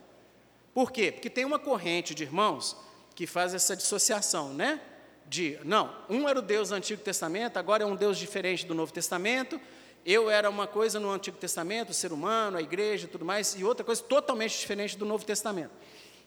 Por 0.72 0.90
quê? 0.90 1.12
Porque 1.12 1.28
tem 1.28 1.44
uma 1.44 1.58
corrente 1.58 2.14
de 2.14 2.22
irmãos 2.22 2.76
que 3.14 3.26
faz 3.26 3.54
essa 3.54 3.76
dissociação, 3.76 4.54
né? 4.54 4.80
De, 5.26 5.58
não, 5.64 5.94
um 6.08 6.28
era 6.28 6.38
o 6.38 6.42
Deus 6.42 6.70
do 6.70 6.74
Antigo 6.74 7.02
Testamento, 7.02 7.56
agora 7.56 7.82
é 7.82 7.86
um 7.86 7.96
Deus 7.96 8.16
diferente 8.16 8.64
do 8.64 8.74
Novo 8.74 8.92
Testamento, 8.92 9.60
eu 10.04 10.28
era 10.28 10.50
uma 10.50 10.66
coisa 10.66 10.98
no 10.98 11.10
Antigo 11.10 11.36
Testamento, 11.36 11.90
o 11.90 11.94
ser 11.94 12.12
humano, 12.12 12.56
a 12.56 12.62
igreja 12.62 13.08
tudo 13.08 13.24
mais, 13.24 13.54
e 13.54 13.64
outra 13.64 13.84
coisa 13.84 14.02
totalmente 14.02 14.58
diferente 14.58 14.96
do 14.96 15.04
Novo 15.04 15.24
Testamento. 15.24 15.70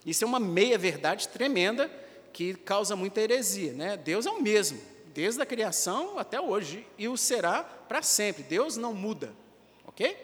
Isso 0.06 0.24
é 0.24 0.28
uma 0.28 0.40
meia-verdade 0.40 1.28
tremenda 1.28 1.92
que 2.32 2.54
causa 2.54 2.96
muita 2.96 3.22
heresia. 3.22 3.74
Né? 3.74 3.98
Deus 3.98 4.26
é 4.26 4.30
o 4.30 4.42
mesmo, 4.42 4.80
desde 5.14 5.42
a 5.42 5.46
criação 5.46 6.18
até 6.18 6.40
hoje, 6.40 6.86
e 6.98 7.08
o 7.08 7.18
será 7.18 7.64
para 7.64 8.02
sempre. 8.02 8.44
Deus 8.44 8.78
não 8.78 8.94
muda, 8.94 9.34
ok? 9.86 10.18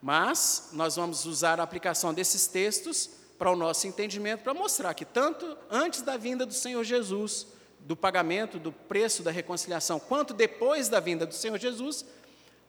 Mas 0.00 0.70
nós 0.72 0.96
vamos 0.96 1.24
usar 1.24 1.60
a 1.60 1.62
aplicação 1.62 2.14
desses 2.14 2.46
textos 2.46 3.10
para 3.38 3.50
o 3.50 3.56
nosso 3.56 3.86
entendimento, 3.86 4.42
para 4.42 4.54
mostrar 4.54 4.94
que 4.94 5.04
tanto 5.04 5.56
antes 5.70 6.00
da 6.02 6.16
vinda 6.16 6.46
do 6.46 6.54
Senhor 6.54 6.82
Jesus, 6.84 7.46
do 7.80 7.94
pagamento 7.94 8.58
do 8.58 8.72
preço 8.72 9.22
da 9.22 9.30
reconciliação, 9.30 10.00
quanto 10.00 10.34
depois 10.34 10.88
da 10.88 11.00
vinda 11.00 11.26
do 11.26 11.34
Senhor 11.34 11.58
Jesus, 11.58 12.04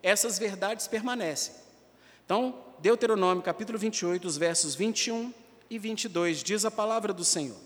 essas 0.07 0.39
verdades 0.39 0.87
permanecem. 0.87 1.53
Então, 2.25 2.63
Deuteronômio 2.79 3.43
capítulo 3.43 3.77
28, 3.77 4.25
os 4.25 4.37
versos 4.37 4.73
21 4.73 5.33
e 5.69 5.77
22, 5.77 6.43
diz 6.43 6.63
a 6.63 6.71
palavra 6.71 7.11
do 7.11 7.25
Senhor: 7.25 7.57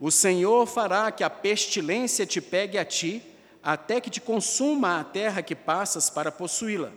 O 0.00 0.10
Senhor 0.10 0.66
fará 0.66 1.12
que 1.12 1.22
a 1.22 1.30
pestilência 1.30 2.26
te 2.26 2.40
pegue 2.40 2.76
a 2.76 2.84
ti, 2.84 3.22
até 3.62 4.00
que 4.00 4.10
te 4.10 4.20
consuma 4.20 4.98
a 4.98 5.04
terra 5.04 5.42
que 5.42 5.54
passas 5.54 6.10
para 6.10 6.32
possuí-la. 6.32 6.92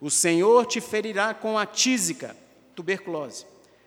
O 0.00 0.10
Senhor 0.10 0.66
te 0.66 0.80
ferirá 0.80 1.34
com 1.34 1.58
a 1.58 1.66
tísica, 1.66 2.36
tuberculose, 2.76 3.44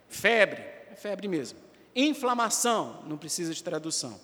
febre, 0.10 0.62
é 0.92 0.96
febre 0.96 1.28
mesmo, 1.28 1.58
inflamação, 1.96 3.04
não 3.08 3.18
precisa 3.18 3.54
de 3.54 3.64
tradução, 3.64 4.20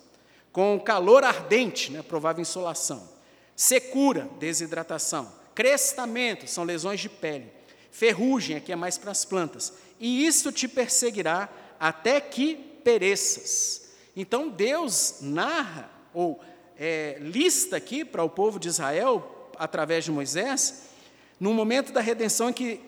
com 0.52 0.78
calor 0.78 1.24
ardente, 1.24 1.90
né, 1.90 2.02
provável 2.02 2.42
insolação, 2.42 3.08
secura, 3.56 4.28
desidratação, 4.38 5.39
crestamento, 5.54 6.46
são 6.46 6.64
lesões 6.64 7.00
de 7.00 7.08
pele, 7.08 7.50
ferrugem, 7.90 8.56
aqui 8.56 8.72
é 8.72 8.76
mais 8.76 8.96
para 8.96 9.10
as 9.10 9.24
plantas, 9.24 9.72
e 9.98 10.26
isso 10.26 10.50
te 10.52 10.66
perseguirá 10.66 11.48
até 11.78 12.20
que 12.20 12.56
pereças. 12.84 13.90
Então 14.16 14.48
Deus 14.48 15.16
narra, 15.20 15.90
ou 16.12 16.40
é, 16.78 17.18
lista 17.20 17.76
aqui 17.76 18.04
para 18.04 18.24
o 18.24 18.30
povo 18.30 18.58
de 18.58 18.68
Israel, 18.68 19.50
através 19.58 20.04
de 20.04 20.10
Moisés, 20.10 20.82
no 21.38 21.54
momento 21.54 21.92
da 21.92 22.00
redenção 22.00 22.50
em 22.50 22.52
que 22.52 22.80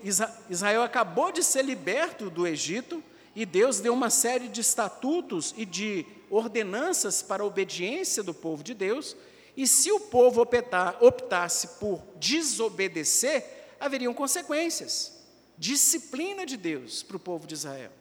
Israel 0.51 0.83
acabou 0.83 1.33
de 1.33 1.43
ser 1.43 1.63
liberto 1.63 2.29
do 2.29 2.47
Egito, 2.47 3.03
e 3.35 3.47
Deus 3.47 3.81
deu 3.81 3.95
uma 3.95 4.11
série 4.11 4.49
de 4.49 4.61
estatutos 4.61 5.55
e 5.57 5.65
de 5.65 6.05
ordenanças 6.31 7.23
para 7.23 7.43
a 7.43 7.47
obediência 7.47 8.23
do 8.23 8.35
povo 8.35 8.63
de 8.63 8.75
Deus, 8.75 9.17
e 9.57 9.67
se 9.67 9.93
o 9.93 10.01
povo 10.01 10.41
optar, 10.41 10.97
optasse 11.03 11.79
por 11.79 12.03
desobedecer, 12.17 13.45
haveriam 13.79 14.15
consequências. 14.15 15.21
Disciplina 15.59 16.47
de 16.47 16.57
Deus 16.57 17.03
para 17.03 17.17
o 17.17 17.21
povo 17.21 17.47
de 17.47 17.55
Israel, 17.55 17.93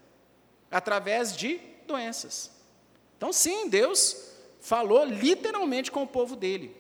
através 0.70 1.36
de 1.36 1.60
doenças. 1.86 2.50
Então, 3.18 3.34
sim, 3.34 3.68
Deus 3.70 4.32
falou 4.62 5.04
literalmente 5.04 5.92
com 5.92 6.04
o 6.04 6.08
povo 6.08 6.36
dele. 6.36 6.76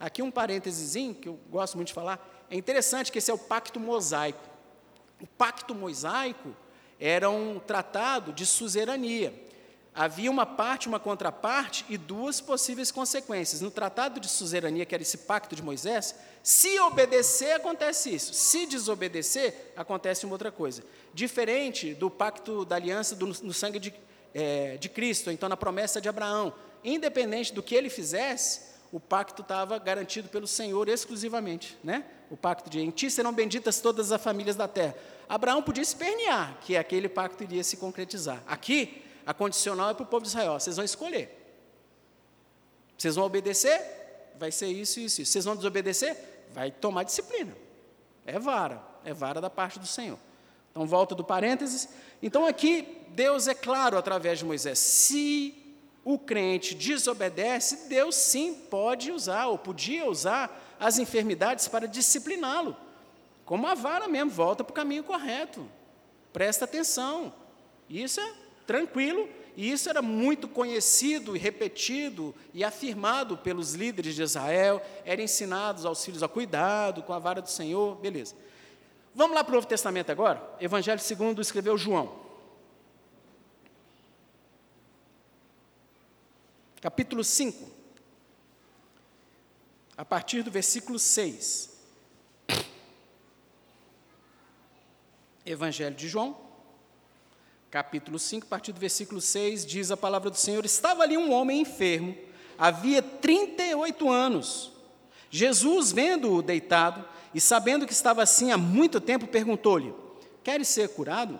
Aqui 0.00 0.22
um 0.22 0.30
parênteses 0.30 0.94
que 1.20 1.28
eu 1.28 1.38
gosto 1.50 1.76
muito 1.76 1.88
de 1.88 1.94
falar. 1.94 2.46
É 2.50 2.56
interessante 2.56 3.12
que 3.12 3.18
esse 3.18 3.30
é 3.30 3.34
o 3.34 3.38
pacto 3.38 3.78
mosaico. 3.78 4.42
O 5.20 5.26
pacto 5.26 5.74
mosaico 5.74 6.54
era 6.98 7.28
um 7.28 7.58
tratado 7.58 8.32
de 8.32 8.46
suzerania. 8.46 9.34
Havia 9.98 10.30
uma 10.30 10.46
parte, 10.46 10.86
uma 10.86 11.00
contraparte 11.00 11.84
e 11.88 11.98
duas 11.98 12.40
possíveis 12.40 12.92
consequências. 12.92 13.60
No 13.60 13.68
tratado 13.68 14.20
de 14.20 14.28
suzerania, 14.28 14.86
que 14.86 14.94
era 14.94 15.02
esse 15.02 15.18
pacto 15.18 15.56
de 15.56 15.62
Moisés, 15.62 16.14
se 16.40 16.78
obedecer, 16.78 17.54
acontece 17.54 18.14
isso. 18.14 18.32
Se 18.32 18.64
desobedecer, 18.64 19.72
acontece 19.76 20.24
uma 20.24 20.34
outra 20.34 20.52
coisa. 20.52 20.84
Diferente 21.12 21.94
do 21.94 22.08
pacto 22.08 22.64
da 22.64 22.76
aliança 22.76 23.16
do, 23.16 23.26
no 23.26 23.52
sangue 23.52 23.80
de, 23.80 23.92
é, 24.32 24.76
de 24.76 24.88
Cristo, 24.88 25.32
então 25.32 25.48
na 25.48 25.56
promessa 25.56 26.00
de 26.00 26.08
Abraão. 26.08 26.54
Independente 26.84 27.52
do 27.52 27.60
que 27.60 27.74
ele 27.74 27.90
fizesse, 27.90 28.68
o 28.92 29.00
pacto 29.00 29.42
estava 29.42 29.80
garantido 29.80 30.28
pelo 30.28 30.46
Senhor 30.46 30.88
exclusivamente. 30.88 31.76
Né? 31.82 32.04
O 32.30 32.36
pacto 32.36 32.70
de 32.70 32.78
em 32.78 32.90
ti 32.92 33.10
serão 33.10 33.32
benditas 33.32 33.80
todas 33.80 34.12
as 34.12 34.22
famílias 34.22 34.54
da 34.54 34.68
terra. 34.68 34.94
Abraão 35.28 35.60
podia 35.60 35.82
espernear 35.82 36.56
que 36.60 36.76
aquele 36.76 37.08
pacto 37.08 37.42
iria 37.42 37.64
se 37.64 37.76
concretizar. 37.76 38.44
Aqui, 38.46 39.07
a 39.28 39.34
condicional 39.34 39.90
é 39.90 39.94
para 39.94 40.04
o 40.04 40.06
povo 40.06 40.22
de 40.22 40.28
Israel: 40.28 40.58
vocês 40.58 40.76
vão 40.76 40.84
escolher. 40.86 41.28
Vocês 42.96 43.14
vão 43.14 43.26
obedecer? 43.26 43.78
Vai 44.38 44.50
ser 44.50 44.68
isso, 44.68 44.98
isso, 45.00 45.20
isso. 45.20 45.30
Vocês 45.30 45.44
vão 45.44 45.54
desobedecer? 45.54 46.16
Vai 46.54 46.70
tomar 46.70 47.02
disciplina. 47.02 47.54
É 48.24 48.38
vara, 48.38 48.82
é 49.04 49.12
vara 49.12 49.38
da 49.38 49.50
parte 49.50 49.78
do 49.78 49.86
Senhor. 49.86 50.18
Então, 50.70 50.86
volta 50.86 51.14
do 51.14 51.22
parênteses. 51.22 51.90
Então, 52.22 52.46
aqui, 52.46 53.04
Deus 53.10 53.46
é 53.48 53.54
claro 53.54 53.98
através 53.98 54.38
de 54.38 54.46
Moisés: 54.46 54.78
se 54.78 55.76
o 56.02 56.18
crente 56.18 56.74
desobedece, 56.74 57.86
Deus 57.86 58.14
sim 58.14 58.54
pode 58.54 59.12
usar, 59.12 59.48
ou 59.48 59.58
podia 59.58 60.08
usar, 60.08 60.74
as 60.80 60.98
enfermidades 60.98 61.68
para 61.68 61.86
discipliná-lo. 61.86 62.74
Como 63.44 63.66
a 63.66 63.74
vara 63.74 64.08
mesmo, 64.08 64.30
volta 64.30 64.64
para 64.64 64.72
o 64.72 64.74
caminho 64.74 65.04
correto. 65.04 65.68
Presta 66.32 66.64
atenção. 66.64 67.30
Isso 67.90 68.20
é 68.20 68.47
tranquilo, 68.68 69.26
e 69.56 69.72
isso 69.72 69.88
era 69.88 70.02
muito 70.02 70.46
conhecido 70.46 71.34
e 71.34 71.38
repetido 71.38 72.34
e 72.52 72.62
afirmado 72.62 73.38
pelos 73.38 73.72
líderes 73.72 74.14
de 74.14 74.22
Israel, 74.22 74.82
era 75.06 75.22
ensinado 75.22 75.88
aos 75.88 76.04
filhos 76.04 76.22
a 76.22 76.28
cuidado 76.28 77.02
com 77.02 77.14
a 77.14 77.18
vara 77.18 77.40
do 77.40 77.48
Senhor, 77.48 77.96
beleza. 77.96 78.36
Vamos 79.14 79.34
lá 79.34 79.42
para 79.42 79.52
o 79.52 79.54
Novo 79.54 79.66
Testamento 79.66 80.12
agora? 80.12 80.54
Evangelho 80.60 81.00
segundo 81.00 81.40
escreveu 81.40 81.78
João. 81.78 82.14
Capítulo 86.82 87.24
5. 87.24 87.70
A 89.96 90.04
partir 90.04 90.42
do 90.42 90.50
versículo 90.50 90.98
6. 90.98 91.74
Evangelho 95.46 95.96
de 95.96 96.06
João, 96.06 96.47
capítulo 97.70 98.18
5, 98.18 98.46
a 98.46 98.48
partir 98.48 98.72
do 98.72 98.80
versículo 98.80 99.20
6, 99.20 99.66
diz 99.66 99.90
a 99.90 99.96
palavra 99.96 100.30
do 100.30 100.36
Senhor: 100.36 100.64
Estava 100.64 101.02
ali 101.02 101.16
um 101.16 101.32
homem 101.32 101.60
enfermo, 101.60 102.16
havia 102.58 103.02
38 103.02 104.10
anos. 104.10 104.72
Jesus, 105.30 105.92
vendo-o 105.92 106.40
deitado 106.40 107.04
e 107.34 107.40
sabendo 107.40 107.86
que 107.86 107.92
estava 107.92 108.22
assim 108.22 108.50
há 108.50 108.56
muito 108.56 109.00
tempo, 109.00 109.26
perguntou-lhe: 109.26 109.94
Queres 110.42 110.68
ser 110.68 110.88
curado? 110.88 111.38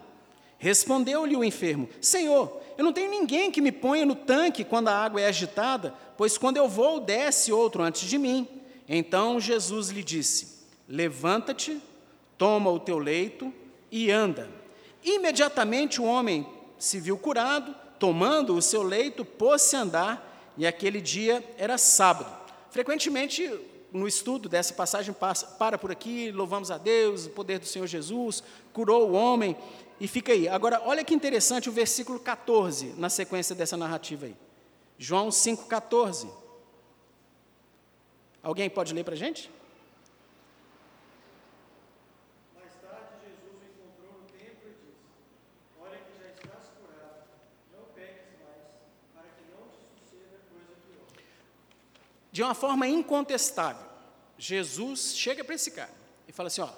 Respondeu-lhe 0.58 1.36
o 1.36 1.44
enfermo: 1.44 1.88
Senhor, 2.00 2.60
eu 2.76 2.84
não 2.84 2.92
tenho 2.92 3.10
ninguém 3.10 3.50
que 3.50 3.60
me 3.60 3.72
ponha 3.72 4.04
no 4.04 4.14
tanque 4.14 4.64
quando 4.64 4.88
a 4.88 4.96
água 4.96 5.20
é 5.20 5.26
agitada, 5.26 5.94
pois 6.16 6.36
quando 6.36 6.58
eu 6.58 6.68
vou, 6.68 7.00
desce 7.00 7.52
outro 7.52 7.82
antes 7.82 8.08
de 8.08 8.18
mim. 8.18 8.46
Então 8.86 9.40
Jesus 9.40 9.88
lhe 9.88 10.04
disse: 10.04 10.58
Levanta-te, 10.86 11.80
toma 12.36 12.70
o 12.70 12.78
teu 12.78 12.98
leito 12.98 13.52
e 13.90 14.10
anda. 14.10 14.57
Imediatamente 15.08 16.02
o 16.02 16.04
homem 16.04 16.46
se 16.78 17.00
viu 17.00 17.16
curado, 17.16 17.74
tomando 17.98 18.54
o 18.54 18.60
seu 18.60 18.82
leito, 18.82 19.24
pôs-se 19.24 19.74
a 19.74 19.80
andar, 19.80 20.52
e 20.56 20.66
aquele 20.66 21.00
dia 21.00 21.42
era 21.56 21.78
sábado. 21.78 22.30
Frequentemente, 22.70 23.50
no 23.90 24.06
estudo 24.06 24.50
dessa 24.50 24.74
passagem, 24.74 25.14
passa, 25.14 25.46
para 25.46 25.78
por 25.78 25.90
aqui, 25.90 26.30
louvamos 26.30 26.70
a 26.70 26.76
Deus, 26.76 27.24
o 27.24 27.30
poder 27.30 27.58
do 27.58 27.64
Senhor 27.64 27.86
Jesus, 27.86 28.42
curou 28.72 29.08
o 29.08 29.12
homem, 29.14 29.56
e 29.98 30.06
fica 30.06 30.32
aí. 30.32 30.46
Agora, 30.46 30.82
olha 30.84 31.02
que 31.02 31.14
interessante 31.14 31.70
o 31.70 31.72
versículo 31.72 32.20
14, 32.20 32.94
na 32.98 33.08
sequência 33.08 33.54
dessa 33.54 33.78
narrativa 33.78 34.26
aí. 34.26 34.36
João 34.98 35.30
5,14. 35.30 36.28
Alguém 38.42 38.68
pode 38.68 38.92
ler 38.92 39.04
para 39.04 39.14
a 39.14 39.16
gente? 39.16 39.50
De 52.38 52.42
uma 52.44 52.54
forma 52.54 52.86
incontestável, 52.86 53.84
Jesus 54.38 55.16
chega 55.16 55.42
para 55.42 55.56
esse 55.56 55.72
cara 55.72 55.90
e 56.28 56.30
fala 56.30 56.46
assim: 56.46 56.60
Ó, 56.60 56.70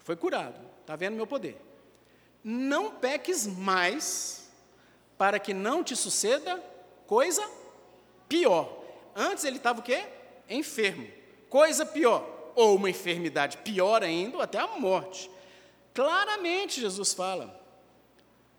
foi 0.00 0.16
curado, 0.16 0.54
está 0.82 0.94
vendo 0.96 1.16
meu 1.16 1.26
poder. 1.26 1.58
Não 2.44 2.90
peques 2.90 3.46
mais, 3.46 4.46
para 5.16 5.38
que 5.38 5.54
não 5.54 5.82
te 5.82 5.96
suceda 5.96 6.62
coisa 7.06 7.42
pior. 8.28 8.84
Antes 9.16 9.44
ele 9.44 9.56
estava 9.56 9.80
o 9.80 9.82
quê? 9.82 10.04
Enfermo. 10.46 11.08
Coisa 11.48 11.86
pior. 11.86 12.52
Ou 12.54 12.76
uma 12.76 12.90
enfermidade 12.90 13.56
pior 13.56 14.02
ainda, 14.02 14.36
ou 14.36 14.42
até 14.42 14.58
a 14.58 14.66
morte. 14.78 15.30
Claramente 15.94 16.82
Jesus 16.82 17.14
fala: 17.14 17.58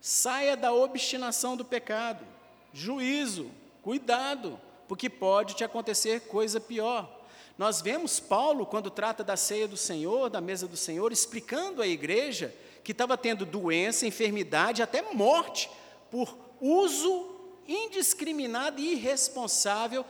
saia 0.00 0.56
da 0.56 0.72
obstinação 0.72 1.56
do 1.56 1.64
pecado, 1.64 2.26
juízo, 2.72 3.52
cuidado 3.82 4.60
porque 4.90 5.08
pode 5.08 5.54
te 5.54 5.62
acontecer 5.62 6.22
coisa 6.22 6.58
pior. 6.58 7.08
Nós 7.56 7.80
vemos 7.80 8.18
Paulo, 8.18 8.66
quando 8.66 8.90
trata 8.90 9.22
da 9.22 9.36
ceia 9.36 9.68
do 9.68 9.76
Senhor, 9.76 10.28
da 10.28 10.40
mesa 10.40 10.66
do 10.66 10.76
Senhor, 10.76 11.12
explicando 11.12 11.80
à 11.80 11.86
igreja 11.86 12.52
que 12.82 12.90
estava 12.90 13.16
tendo 13.16 13.46
doença, 13.46 14.04
enfermidade, 14.04 14.82
até 14.82 15.00
morte, 15.12 15.70
por 16.10 16.36
uso 16.60 17.30
indiscriminado 17.68 18.80
e 18.80 18.94
irresponsável, 18.94 20.04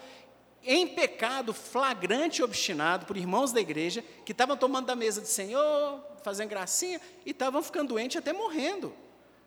em 0.64 0.88
pecado 0.88 1.53
flagrante 1.53 2.40
e 2.40 2.43
obstinado 2.43 3.05
por 3.05 3.19
irmãos 3.19 3.53
da 3.53 3.61
igreja, 3.61 4.03
que 4.25 4.33
estavam 4.33 4.57
tomando 4.57 4.87
da 4.87 4.97
mesa 4.97 5.21
do 5.21 5.27
Senhor, 5.27 6.03
fazendo 6.23 6.49
gracinha, 6.49 6.99
e 7.27 7.33
estavam 7.33 7.62
ficando 7.62 7.88
doentes 7.88 8.16
até 8.16 8.33
morrendo. 8.33 8.95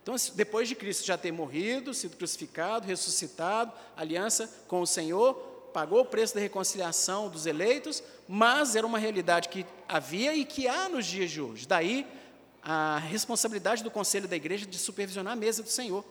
Então, 0.04 0.16
depois 0.36 0.68
de 0.68 0.76
Cristo 0.76 1.06
já 1.06 1.18
ter 1.18 1.32
morrido, 1.32 1.94
sido 1.94 2.18
crucificado, 2.18 2.86
ressuscitado, 2.86 3.72
aliança 3.96 4.54
com 4.68 4.82
o 4.82 4.86
Senhor, 4.86 5.34
pagou 5.74 6.02
o 6.02 6.06
preço 6.06 6.36
da 6.36 6.42
reconciliação 6.42 7.30
dos 7.30 7.46
eleitos, 7.46 8.04
mas 8.28 8.76
era 8.76 8.86
uma 8.86 9.00
realidade 9.00 9.48
que 9.48 9.66
havia 9.88 10.36
e 10.36 10.44
que 10.44 10.68
há 10.68 10.89
nos 10.89 11.06
dias 11.06 11.32
de 11.32 11.42
hoje. 11.42 11.66
Daí 11.66 12.06
a 12.62 12.98
responsabilidade 12.98 13.82
do 13.82 13.89
conselho 13.89 14.28
da 14.28 14.36
igreja 14.36 14.66
de 14.66 14.78
supervisionar 14.78 15.34
a 15.34 15.36
mesa 15.38 15.63
do 15.63 15.70
Senhor. 15.70 16.04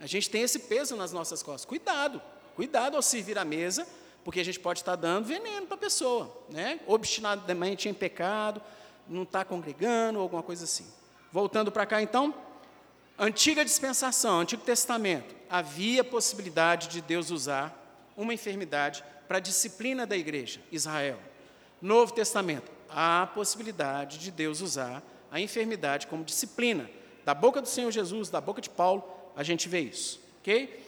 A 0.00 0.06
gente 0.06 0.30
tem 0.30 0.42
esse 0.42 0.60
peso 0.60 0.96
nas 0.96 1.12
nossas 1.12 1.42
costas. 1.42 1.64
Cuidado, 1.64 2.22
cuidado 2.56 2.96
ao 2.96 3.02
servir 3.02 3.38
a 3.38 3.44
mesa, 3.44 3.86
porque 4.24 4.40
a 4.40 4.44
gente 4.44 4.58
pode 4.58 4.80
estar 4.80 4.96
dando 4.96 5.26
veneno 5.26 5.66
para 5.66 5.74
a 5.74 5.78
pessoa, 5.78 6.44
né? 6.48 6.80
Obstinadamente 6.86 7.88
em 7.88 7.94
pecado, 7.94 8.62
não 9.08 9.22
está 9.22 9.44
congregando, 9.44 10.18
alguma 10.18 10.42
coisa 10.42 10.64
assim. 10.64 10.86
Voltando 11.32 11.70
para 11.70 11.86
cá, 11.86 12.02
então, 12.02 12.34
antiga 13.22 13.64
dispensação, 13.64 14.40
Antigo 14.40 14.64
Testamento, 14.64 15.32
havia 15.48 16.02
possibilidade 16.02 16.88
de 16.88 17.00
Deus 17.00 17.30
usar 17.30 18.12
uma 18.16 18.34
enfermidade 18.34 19.04
para 19.28 19.36
a 19.36 19.40
disciplina 19.40 20.04
da 20.04 20.16
igreja, 20.16 20.60
Israel. 20.72 21.20
Novo 21.80 22.12
Testamento, 22.12 22.68
há 22.90 23.28
possibilidade 23.32 24.18
de 24.18 24.32
Deus 24.32 24.60
usar 24.60 25.00
a 25.30 25.40
enfermidade 25.40 26.08
como 26.08 26.24
disciplina. 26.24 26.90
Da 27.24 27.32
boca 27.32 27.62
do 27.62 27.68
Senhor 27.68 27.92
Jesus, 27.92 28.28
da 28.28 28.40
boca 28.40 28.60
de 28.60 28.68
Paulo, 28.68 29.04
a 29.36 29.44
gente 29.44 29.68
vê 29.68 29.80
isso, 29.82 30.20
ok? 30.40 30.84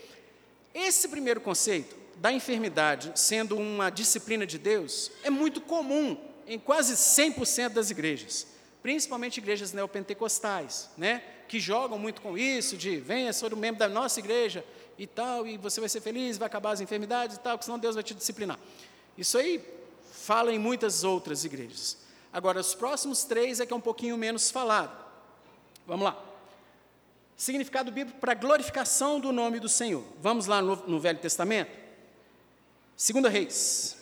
Esse 0.74 1.06
primeiro 1.06 1.40
conceito 1.40 1.96
da 2.16 2.32
enfermidade 2.32 3.12
sendo 3.14 3.56
uma 3.56 3.90
disciplina 3.90 4.44
de 4.44 4.58
Deus 4.58 5.12
é 5.22 5.30
muito 5.30 5.60
comum 5.60 6.18
em 6.48 6.58
quase 6.58 6.94
100% 6.94 7.68
das 7.68 7.90
igrejas, 7.90 8.48
principalmente 8.82 9.38
igrejas 9.38 9.72
neopentecostais, 9.72 10.90
né? 10.98 11.22
Que 11.48 11.60
jogam 11.60 11.98
muito 11.98 12.20
com 12.20 12.36
isso, 12.36 12.76
de 12.76 12.96
venha, 12.96 13.32
ser 13.32 13.52
um 13.52 13.56
membro 13.56 13.78
da 13.78 13.88
nossa 13.88 14.18
igreja 14.20 14.64
e 14.98 15.06
tal, 15.06 15.46
e 15.46 15.56
você 15.56 15.80
vai 15.80 15.88
ser 15.88 16.00
feliz, 16.00 16.38
vai 16.38 16.46
acabar 16.46 16.72
as 16.72 16.80
enfermidades 16.80 17.36
e 17.36 17.40
tal, 17.40 17.56
porque 17.56 17.64
senão 17.64 17.78
Deus 17.78 17.94
vai 17.94 18.04
te 18.04 18.14
disciplinar. 18.14 18.58
Isso 19.18 19.36
aí 19.38 19.62
fala 20.12 20.52
em 20.52 20.58
muitas 20.58 21.04
outras 21.04 21.44
igrejas. 21.44 21.98
Agora, 22.32 22.60
os 22.60 22.74
próximos 22.74 23.24
três 23.24 23.60
é 23.60 23.66
que 23.66 23.72
é 23.72 23.76
um 23.76 23.80
pouquinho 23.80 24.16
menos 24.16 24.50
falado. 24.50 25.04
Vamos 25.86 26.04
lá. 26.04 26.20
Significado 27.36 27.90
bíblico 27.90 28.18
para 28.18 28.34
glorificação 28.34 29.20
do 29.20 29.32
nome 29.32 29.60
do 29.60 29.68
Senhor. 29.68 30.04
Vamos 30.20 30.46
lá 30.46 30.62
no, 30.62 30.76
no 30.86 31.00
Velho 31.00 31.18
Testamento? 31.18 31.70
Segunda 32.96 33.28
Reis, 33.28 33.96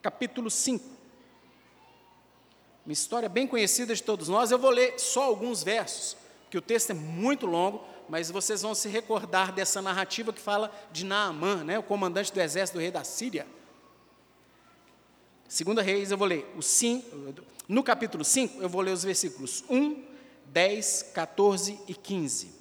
capítulo 0.00 0.50
5. 0.50 0.99
Uma 2.90 2.94
história 2.94 3.28
bem 3.28 3.46
conhecida 3.46 3.94
de 3.94 4.02
todos 4.02 4.26
nós. 4.26 4.50
Eu 4.50 4.58
vou 4.58 4.70
ler 4.70 4.98
só 4.98 5.22
alguns 5.22 5.62
versos, 5.62 6.16
porque 6.42 6.58
o 6.58 6.60
texto 6.60 6.90
é 6.90 6.92
muito 6.92 7.46
longo, 7.46 7.84
mas 8.08 8.32
vocês 8.32 8.62
vão 8.62 8.74
se 8.74 8.88
recordar 8.88 9.52
dessa 9.52 9.80
narrativa 9.80 10.32
que 10.32 10.40
fala 10.40 10.72
de 10.90 11.06
Naamã, 11.06 11.62
né, 11.62 11.78
o 11.78 11.84
comandante 11.84 12.32
do 12.32 12.40
exército 12.40 12.78
do 12.78 12.82
rei 12.82 12.90
da 12.90 13.04
Síria. 13.04 13.46
Segunda 15.48 15.82
Reis, 15.82 16.10
eu 16.10 16.18
vou 16.18 16.26
ler 16.26 16.52
o 16.56 16.62
5, 16.62 17.44
no 17.68 17.80
capítulo 17.84 18.24
5, 18.24 18.60
eu 18.60 18.68
vou 18.68 18.80
ler 18.80 18.90
os 18.90 19.04
versículos 19.04 19.62
1, 19.70 20.02
10, 20.46 21.10
14 21.14 21.78
e 21.86 21.94
15. 21.94 22.52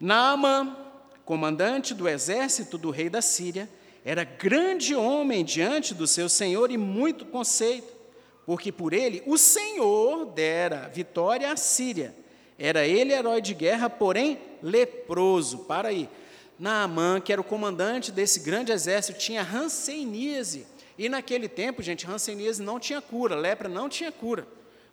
Naamã, 0.00 0.74
comandante 1.22 1.92
do 1.92 2.08
exército 2.08 2.78
do 2.78 2.90
rei 2.90 3.10
da 3.10 3.20
Síria, 3.20 3.68
era 4.06 4.24
grande 4.24 4.94
homem 4.94 5.44
diante 5.44 5.92
do 5.92 6.06
seu 6.06 6.30
senhor 6.30 6.70
e 6.70 6.78
muito 6.78 7.26
conceito, 7.26 7.93
porque 8.46 8.70
por 8.70 8.92
ele 8.92 9.22
o 9.26 9.38
Senhor 9.38 10.26
dera 10.26 10.90
vitória 10.92 11.50
à 11.50 11.56
Síria. 11.56 12.14
Era 12.58 12.86
ele 12.86 13.12
herói 13.12 13.40
de 13.40 13.54
guerra, 13.54 13.90
porém 13.90 14.38
leproso. 14.62 15.58
Para 15.58 15.88
aí. 15.88 16.08
Naamã, 16.58 17.20
que 17.20 17.32
era 17.32 17.40
o 17.40 17.44
comandante 17.44 18.12
desse 18.12 18.40
grande 18.40 18.70
exército, 18.70 19.18
tinha 19.18 19.42
ranceníase. 19.42 20.66
E 20.96 21.08
naquele 21.08 21.48
tempo, 21.48 21.82
gente, 21.82 22.06
ranceníase 22.06 22.62
não 22.62 22.78
tinha 22.78 23.02
cura, 23.02 23.34
lepra 23.34 23.68
não 23.68 23.88
tinha 23.88 24.12
cura. 24.12 24.46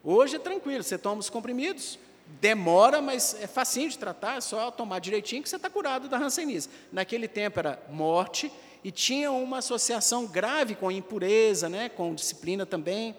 Hoje 0.04 0.38
é 0.38 0.40
tranquilo, 0.40 0.84
você 0.84 0.98
toma 0.98 1.20
os 1.20 1.30
comprimidos, 1.30 2.00
demora, 2.40 3.02
mas 3.02 3.36
é 3.40 3.46
facinho 3.46 3.88
de 3.88 4.00
tratar, 4.00 4.38
é 4.38 4.42
só 4.42 4.72
tomar 4.72 4.98
direitinho 4.98 5.44
que 5.44 5.50
você 5.50 5.58
está 5.58 5.70
curado 5.70 6.10
da 6.10 6.18
ranceníase. 6.18 6.70
Naquele 6.92 7.28
tempo 7.28 7.60
era 7.60 7.80
morte 7.90 8.52
e 8.84 8.92
tinha 8.92 9.32
uma 9.32 9.60
associação 9.60 10.26
grave 10.26 10.74
com 10.74 10.92
impureza, 10.92 11.70
né, 11.70 11.90
com 11.90 12.16
disciplina 12.16 12.66
também. 12.66 13.16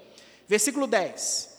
Versículo 0.48 0.86
10. 0.86 1.50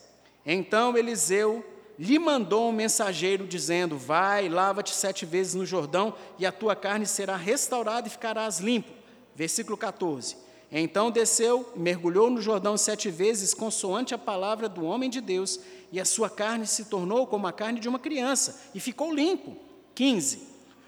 Então 0.46 0.98
Eliseu 0.98 1.64
lhe 1.98 2.18
mandou 2.20 2.70
um 2.70 2.74
mensageiro 2.74 3.48
dizendo: 3.48 3.98
Vai, 3.98 4.50
lava-te 4.50 4.94
sete 4.94 5.26
vezes 5.26 5.54
no 5.54 5.66
Jordão, 5.66 6.14
e 6.38 6.46
a 6.46 6.52
tua 6.52 6.76
carne 6.76 7.06
será 7.06 7.36
restaurada 7.36 8.08
e 8.08 8.12
ficarás 8.12 8.60
limpo. 8.60 8.92
Versículo 9.36 9.78
14. 9.78 10.38
Então 10.72 11.12
desceu, 11.12 11.72
mergulhou 11.76 12.32
no 12.32 12.42
Jordão 12.42 12.76
sete 12.78 13.10
vezes, 13.12 13.54
consoante 13.54 14.16
a 14.16 14.18
palavra 14.18 14.68
do 14.68 14.84
homem 14.84 15.08
de 15.08 15.22
Deus, 15.22 15.60
e 15.92 16.00
a 16.00 16.06
sua 16.06 16.32
carne 16.32 16.66
se 16.66 16.86
tornou 16.86 17.28
como 17.28 17.46
a 17.46 17.54
carne 17.54 17.80
de 17.80 17.88
uma 17.88 18.00
criança, 18.00 18.60
e 18.74 18.80
ficou 18.80 19.14
limpo. 19.14 19.56
15. 19.94 20.48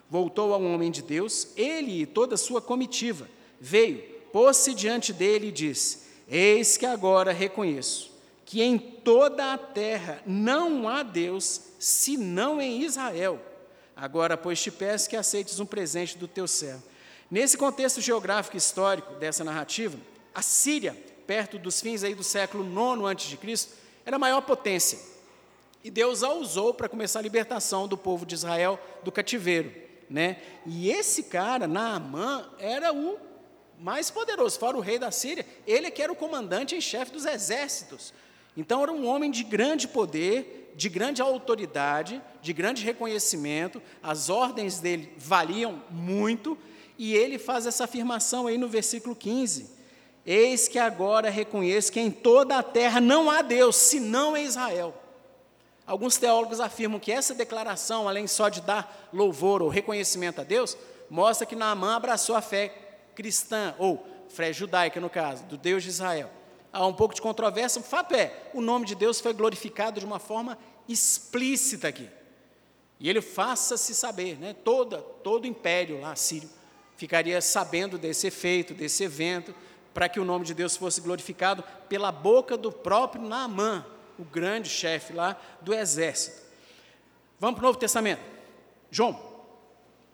Voltou 0.09 0.53
ao 0.53 0.63
homem 0.63 0.89
de 0.89 1.03
Deus, 1.03 1.49
ele 1.55 2.01
e 2.01 2.05
toda 2.07 2.33
a 2.33 2.37
sua 2.37 2.59
comitiva. 2.59 3.29
Veio, 3.61 4.01
pôs-se 4.33 4.73
diante 4.73 5.13
dele 5.13 5.47
e 5.47 5.51
disse: 5.51 6.04
Eis 6.27 6.77
que 6.77 6.85
agora 6.85 7.31
reconheço 7.31 8.15
que 8.45 8.61
em 8.61 8.77
toda 8.77 9.53
a 9.53 9.57
terra 9.57 10.21
não 10.25 10.87
há 10.87 11.01
Deus 11.01 11.61
senão 11.79 12.61
em 12.61 12.83
Israel. 12.83 13.39
Agora, 13.95 14.37
pois, 14.37 14.61
te 14.61 14.69
peço 14.69 15.09
que 15.09 15.15
aceites 15.15 15.59
um 15.59 15.65
presente 15.65 16.17
do 16.17 16.27
teu 16.27 16.47
servo. 16.47 16.83
Nesse 17.29 17.57
contexto 17.57 17.99
geográfico 18.01 18.55
histórico 18.55 19.15
dessa 19.15 19.43
narrativa, 19.43 19.97
a 20.33 20.43
Síria, 20.43 20.95
perto 21.25 21.57
dos 21.57 21.81
fins 21.81 22.03
aí 22.03 22.13
do 22.13 22.23
século 22.23 22.63
IX 22.63 23.33
a.C., 23.33 23.69
era 24.05 24.17
a 24.17 24.19
maior 24.19 24.41
potência. 24.41 24.99
E 25.83 25.89
Deus 25.89 26.21
a 26.21 26.31
usou 26.31 26.73
para 26.73 26.89
começar 26.89 27.19
a 27.19 27.23
libertação 27.23 27.87
do 27.87 27.97
povo 27.97 28.25
de 28.25 28.35
Israel 28.35 28.79
do 29.03 29.11
cativeiro 29.11 29.85
né? 30.09 30.37
E 30.65 30.89
esse 30.89 31.23
cara, 31.23 31.67
Naamã, 31.67 32.47
era 32.59 32.93
o 32.93 33.17
mais 33.79 34.09
poderoso, 34.09 34.59
fora 34.59 34.77
o 34.77 34.81
rei 34.81 34.97
da 34.97 35.11
Síria, 35.11 35.45
ele 35.65 35.91
que 35.91 36.01
era 36.01 36.11
o 36.11 36.15
comandante 36.15 36.75
em 36.75 36.81
chefe 36.81 37.11
dos 37.11 37.25
exércitos. 37.25 38.13
Então 38.55 38.81
era 38.81 38.91
um 38.91 39.05
homem 39.05 39.29
de 39.29 39.43
grande 39.43 39.87
poder, 39.87 40.73
de 40.75 40.89
grande 40.89 41.21
autoridade, 41.21 42.21
de 42.41 42.53
grande 42.53 42.83
reconhecimento, 42.83 43.81
as 44.01 44.29
ordens 44.29 44.79
dele 44.79 45.13
valiam 45.17 45.81
muito, 45.89 46.57
e 46.97 47.13
ele 47.13 47.37
faz 47.37 47.65
essa 47.65 47.83
afirmação 47.83 48.47
aí 48.47 48.57
no 48.57 48.67
versículo 48.67 49.15
15: 49.15 49.69
Eis 50.25 50.67
que 50.67 50.79
agora 50.79 51.29
reconheço 51.29 51.91
que 51.91 51.99
em 51.99 52.11
toda 52.11 52.57
a 52.57 52.63
terra 52.63 53.01
não 53.01 53.29
há 53.29 53.41
Deus, 53.41 53.75
senão 53.75 54.35
em 54.35 54.45
Israel. 54.45 54.93
Alguns 55.85 56.17
teólogos 56.17 56.59
afirmam 56.59 56.99
que 56.99 57.11
essa 57.11 57.35
declaração, 57.35 58.09
além 58.09 58.25
só 58.25 58.49
de 58.49 58.61
dar 58.61 59.09
louvor 59.13 59.61
ou 59.61 59.69
reconhecimento 59.69 60.41
a 60.41 60.43
Deus, 60.43 60.75
mostra 61.09 61.45
que 61.45 61.55
Naamã 61.55 61.95
abraçou 61.95 62.35
a 62.35 62.41
fé 62.41 62.84
cristã, 63.15 63.73
ou 63.79 64.05
fé 64.29 64.51
judaica, 64.51 64.99
no 64.99 65.09
caso, 65.09 65.43
do 65.45 65.57
Deus 65.57 65.83
de 65.83 65.89
Israel. 65.89 66.29
Há 66.71 66.85
um 66.85 66.93
pouco 66.93 67.15
de 67.15 67.21
controvérsia, 67.21 67.79
o 67.79 67.83
fato 67.83 68.13
é, 68.13 68.49
o 68.53 68.61
nome 68.61 68.85
de 68.85 68.95
Deus 68.95 69.21
foi 69.21 69.33
glorificado 69.33 69.99
de 69.99 70.05
uma 70.05 70.19
forma 70.19 70.57
explícita 70.87 71.87
aqui. 71.87 72.09
E 72.99 73.09
ele 73.09 73.21
faça-se 73.21 73.95
saber, 73.95 74.37
né? 74.37 74.53
Toda, 74.53 74.99
todo 74.99 75.45
o 75.45 75.47
império 75.47 76.01
lá, 76.01 76.15
sírio, 76.15 76.49
ficaria 76.97 77.41
sabendo 77.41 77.97
desse 77.97 78.27
efeito, 78.27 78.73
desse 78.73 79.03
evento, 79.03 79.53
para 79.93 80.09
que 80.09 80.19
o 80.19 80.25
nome 80.25 80.45
de 80.45 80.53
Deus 80.53 80.75
fosse 80.75 80.99
glorificado 81.01 81.63
pela 81.87 82.11
boca 82.11 82.57
do 82.57 82.71
próprio 82.71 83.21
Naamã, 83.23 83.85
o 84.19 84.23
grande 84.23 84.69
chefe 84.69 85.13
lá 85.13 85.39
do 85.61 85.73
exército. 85.73 86.41
Vamos 87.39 87.55
para 87.55 87.63
o 87.63 87.67
Novo 87.67 87.79
Testamento. 87.79 88.21
João. 88.91 89.35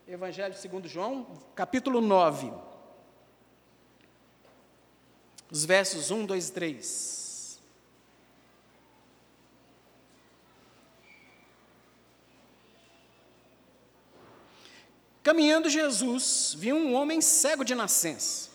Evangelho 0.08 0.54
segundo 0.56 0.88
João, 0.88 1.26
capítulo 1.56 2.02
9. 2.02 2.52
Os 5.52 5.66
versos 5.66 6.10
1, 6.10 6.26
2 6.26 6.48
e 6.48 6.52
3. 6.54 7.60
Caminhando 15.22 15.70
Jesus, 15.70 16.56
viu 16.58 16.78
um 16.78 16.94
homem 16.94 17.20
cego 17.20 17.66
de 17.66 17.76
nascença. 17.76 18.50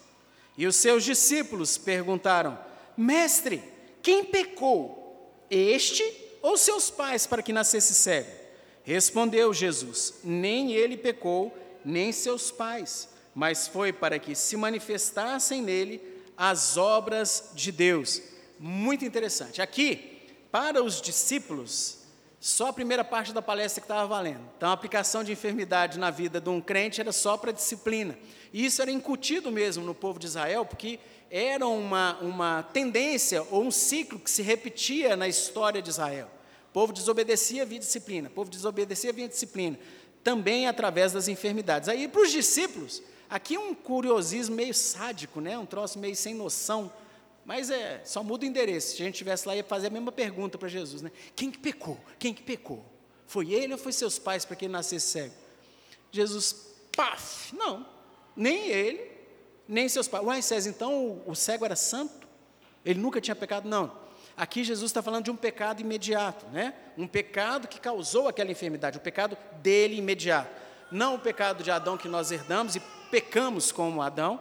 E 0.57 0.67
os 0.67 0.75
seus 0.77 1.05
discípulos 1.05 1.77
perguntaram: 1.77 2.59
Mestre, 2.97 3.63
quem 4.03 4.25
pecou, 4.25 5.45
este 5.51 6.03
ou 6.41 6.57
seus 6.57 6.91
pais 6.91 7.27
para 7.27 7.43
que 7.43 7.53
nascesse 7.53 7.93
cego? 7.93 8.31
Respondeu 8.83 9.53
Jesus: 9.53 10.15
Nem 10.25 10.73
ele 10.73 10.97
pecou, 10.97 11.55
nem 11.85 12.11
seus 12.11 12.51
pais, 12.51 13.11
mas 13.35 13.69
foi 13.69 13.93
para 13.93 14.19
que 14.19 14.35
se 14.35 14.57
manifestassem 14.57 15.61
nele 15.61 16.16
as 16.37 16.77
obras 16.77 17.51
de 17.55 17.73
Deus. 17.73 18.21
Muito 18.59 19.05
interessante. 19.05 19.63
Aqui, 19.63 20.23
para 20.51 20.83
os 20.83 21.01
discípulos, 21.01 21.99
só 22.41 22.69
a 22.69 22.73
primeira 22.73 23.03
parte 23.03 23.33
da 23.33 23.43
palestra 23.43 23.81
que 23.81 23.87
estava 23.87 24.07
valendo. 24.07 24.41
Então, 24.57 24.71
a 24.71 24.73
aplicação 24.73 25.25
de 25.25 25.33
enfermidade 25.33 25.99
na 25.99 26.11
vida 26.11 26.41
de 26.41 26.49
um 26.49 26.61
crente 26.61 27.01
era 27.01 27.13
só 27.13 27.37
para 27.37 27.53
disciplina. 27.53 28.17
E 28.53 28.65
isso 28.65 28.81
era 28.81 28.91
incutido 28.91 29.51
mesmo 29.51 29.85
no 29.85 29.95
povo 29.95 30.19
de 30.19 30.27
Israel, 30.27 30.65
porque 30.65 31.01
era 31.31 31.67
uma, 31.67 32.19
uma 32.21 32.63
tendência 32.63 33.43
ou 33.51 33.63
um 33.63 33.71
ciclo 33.71 34.19
que 34.19 34.31
se 34.31 34.43
repetia 34.43 35.17
na 35.17 35.27
história 35.27 35.83
de 35.83 35.91
Israel. 35.91 36.31
O 36.71 36.73
povo 36.73 36.93
desobedecia, 36.93 37.65
via 37.65 37.79
disciplina. 37.79 38.29
O 38.29 38.33
povo 38.33 38.51
desobedecia, 38.51 39.13
via 39.13 39.29
disciplina. 39.29 39.79
também 40.23 40.67
através 40.67 41.13
das 41.13 41.29
enfermidades. 41.29 41.89
Aí, 41.89 42.09
para 42.09 42.23
os 42.23 42.31
discípulos, 42.31 43.03
aqui 43.29 43.59
um 43.59 43.75
curiosismo 43.75 44.57
meio 44.57 44.75
sádico, 44.75 45.41
né? 45.41 45.59
um 45.59 45.67
troço 45.67 45.99
meio 45.99 46.17
sem 46.17 46.35
noção, 46.35 46.93
mas 47.45 47.71
é, 47.71 48.03
só 48.05 48.25
muda 48.25 48.45
o 48.45 48.49
endereço. 48.49 48.97
Se 48.97 49.03
a 49.03 49.05
gente 49.05 49.15
estivesse 49.15 49.47
lá, 49.47 49.55
ia 49.55 49.63
fazer 49.63 49.87
a 49.87 49.91
mesma 49.91 50.11
pergunta 50.11 50.59
para 50.59 50.69
Jesus, 50.69 51.01
né? 51.01 51.13
Quem 51.35 51.51
que 51.51 51.59
pecou? 51.59 51.97
Quem 52.19 52.35
que 52.35 52.43
pecou? 52.43 52.85
Foi 53.27 53.53
ele 53.53 53.73
ou 53.73 53.79
foi 53.79 53.93
seus 53.93 54.19
pais 54.19 54.45
para 54.45 54.57
que 54.57 54.65
ele 54.65 54.73
nascesse 54.73 55.07
cego? 55.07 55.35
Jesus, 56.11 56.75
paf, 56.97 57.55
não, 57.55 57.87
nem 58.35 58.69
ele, 58.69 59.11
nem 59.69 59.89
seus 59.89 60.09
pais. 60.09 60.25
Uai, 60.25 60.43
César, 60.43 60.71
então 60.71 61.23
o, 61.27 61.31
o 61.31 61.35
cego 61.37 61.65
era 61.65 61.77
santo? 61.77 62.27
Ele 62.85 63.01
nunca 63.01 63.21
tinha 63.21 63.37
pecado? 63.37 63.69
Não. 63.69 63.93
Aqui 64.37 64.63
Jesus 64.63 64.91
está 64.91 65.03
falando 65.03 65.25
de 65.25 65.31
um 65.31 65.37
pecado 65.37 65.81
imediato, 65.81 66.47
né? 66.47 66.75
Um 66.99 67.07
pecado 67.07 67.67
que 67.69 67.81
causou 67.81 68.29
aquela 68.29 68.51
enfermidade, 68.51 68.99
o 68.99 69.01
pecado 69.01 69.37
dele 69.63 69.97
imediato. 69.97 70.51
Não 70.97 71.17
o 71.17 71.19
pecado 71.19 71.63
de 71.63 71.71
Adão 71.71 71.99
que 71.99 72.09
nós 72.09 72.31
herdamos 72.31 72.75
e 72.75 72.81
pecamos 73.11 73.71
como 73.71 74.01
Adão, 74.01 74.41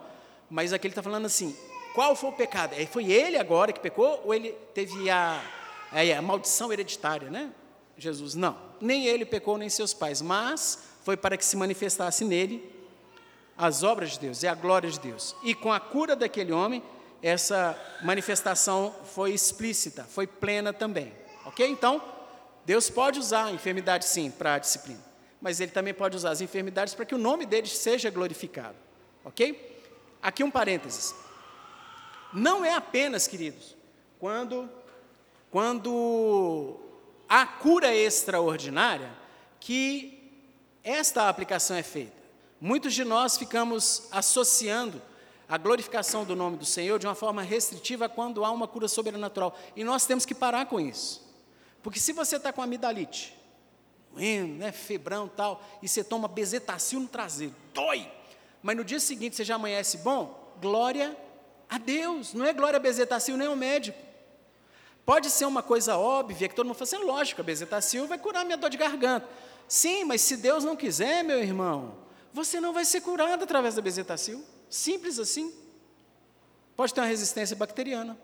mas 0.50 0.72
aqui 0.72 0.88
ele 0.88 0.94
está 0.94 1.04
falando 1.04 1.26
assim: 1.26 1.54
qual 1.94 2.15
foi 2.15 2.30
o 2.30 2.34
pecado? 2.34 2.74
É, 2.74 2.86
foi 2.86 3.12
ele 3.12 3.38
agora 3.38 3.74
que 3.74 3.80
pecou 3.82 4.22
ou 4.24 4.34
ele 4.34 4.54
teve 4.74 5.10
a, 5.10 5.44
a, 5.91 6.18
a 6.18 6.22
maldição 6.22 6.72
hereditária, 6.72 7.30
né? 7.30 7.52
Jesus, 7.98 8.36
não. 8.36 8.58
Nem 8.80 9.06
ele 9.06 9.26
pecou, 9.26 9.58
nem 9.58 9.68
seus 9.68 9.94
pais, 9.94 10.22
mas 10.22 10.80
foi 11.04 11.18
para 11.18 11.36
que 11.36 11.44
se 11.44 11.58
manifestasse 11.58 12.24
nele 12.24 12.74
as 13.58 13.84
obras 13.84 14.12
de 14.12 14.20
Deus 14.20 14.41
e 14.41 14.48
a 14.48 14.56
glória 14.56 14.89
de 14.89 15.00
Deus. 15.02 15.36
E 15.44 15.54
com 15.54 15.74
a 15.74 15.80
cura 15.80 16.15
daquele 16.15 16.54
homem, 16.54 16.82
essa 17.22 17.78
manifestação 18.02 18.96
foi 19.04 19.34
explícita, 19.34 20.06
foi 20.06 20.26
plena 20.26 20.72
também. 20.72 21.12
Ok? 21.46 21.68
Então, 21.68 22.02
Deus 22.65 22.89
pode 22.89 23.20
usar 23.20 23.48
a 23.48 23.52
enfermidade, 23.52 24.06
sim, 24.06 24.32
para 24.32 24.54
a 24.54 24.60
disciplina, 24.60 25.04
mas 25.41 25.60
Ele 25.60 25.71
também 25.71 25.93
pode 25.93 26.15
usar 26.15 26.32
as 26.32 26.41
enfermidades 26.41 26.93
para 26.93 27.06
que 27.06 27.15
o 27.15 27.17
nome 27.17 27.45
dele 27.45 27.67
seja 27.67 28.10
glorificado. 28.10 28.78
Ok? 29.24 29.82
Aqui 30.21 30.43
um 30.43 30.52
parênteses. 30.52 31.15
Não 32.34 32.65
é 32.65 32.74
apenas, 32.74 33.28
queridos, 33.28 33.76
quando, 34.19 34.69
quando 35.50 36.80
há 37.30 37.45
cura 37.45 37.95
extraordinária 37.95 39.12
que 39.60 40.32
esta 40.84 41.30
aplicação 41.30 41.76
é 41.76 41.84
feita. 41.84 42.15
Muitos 42.60 42.93
de 42.93 43.04
nós 43.04 43.38
ficamos 43.38 44.08
associando 44.12 45.02
a 45.48 45.58
glorificação 45.58 46.24
do 46.24 46.36
nome 46.36 46.58
do 46.58 46.65
Senhor 46.65 46.98
de 46.98 47.06
uma 47.06 47.15
forma 47.15 47.41
restritiva 47.41 48.10
quando 48.10 48.43
há 48.43 48.52
uma 48.52 48.67
cura 48.67 48.88
sobrenatural. 48.88 49.58
E 49.76 49.84
nós 49.84 50.06
temos 50.06 50.26
que 50.26 50.34
parar 50.34 50.65
com 50.65 50.80
isso. 50.80 51.24
Porque 51.84 52.00
se 52.00 52.13
você 52.13 52.38
está 52.38 52.52
com 52.52 52.62
amidalite, 52.62 53.36
doendo, 54.15 54.54
né, 54.56 54.71
febrão 54.71 55.28
tal, 55.28 55.63
e 55.82 55.88
você 55.88 56.04
toma 56.04 56.28
bezetacil 56.28 56.99
no 56.99 57.08
traseiro, 57.08 57.54
dói, 57.73 58.10
mas 58.63 58.75
no 58.75 58.84
dia 58.84 58.99
seguinte 58.99 59.36
você 59.36 59.43
já 59.43 59.56
amanhece 59.56 59.97
bom, 59.99 60.54
glória 60.62 61.15
a 61.69 61.78
Deus, 61.78 62.34
não 62.34 62.45
é 62.45 62.54
glória 62.54 62.78
a 62.78 62.80
bezetacil 62.80 63.38
nem 63.38 63.47
ao 63.47 63.56
médico. 63.56 63.97
Pode 65.06 65.30
ser 65.30 65.45
uma 65.45 65.62
coisa 65.62 65.97
óbvia, 65.97 66.49
que 66.49 66.56
todo 66.56 66.65
mundo 66.65 66.75
fala 66.75 66.84
assim, 66.84 67.06
lógico, 67.06 67.41
a 67.41 67.43
bezetacil 67.43 68.08
vai 68.08 68.17
curar 68.17 68.43
minha 68.43 68.58
dor 68.58 68.71
de 68.71 68.78
garganta. 68.78 69.28
Sim, 69.67 70.04
mas 70.04 70.21
se 70.21 70.38
Deus 70.38 70.63
não 70.63 70.75
quiser, 70.75 71.23
meu 71.23 71.39
irmão, 71.39 71.95
você 72.34 72.60
não 72.60 72.73
vai 72.73 72.86
ser 72.86 73.01
curado 73.01 73.43
através 73.43 73.75
da 73.75 73.82
bezetacil. 73.82 74.43
Simples 74.67 75.19
assim. 75.19 75.54
Pode 76.75 76.93
ter 76.93 77.01
uma 77.01 77.08
resistência 77.08 77.56
bacteriana. 77.56 78.17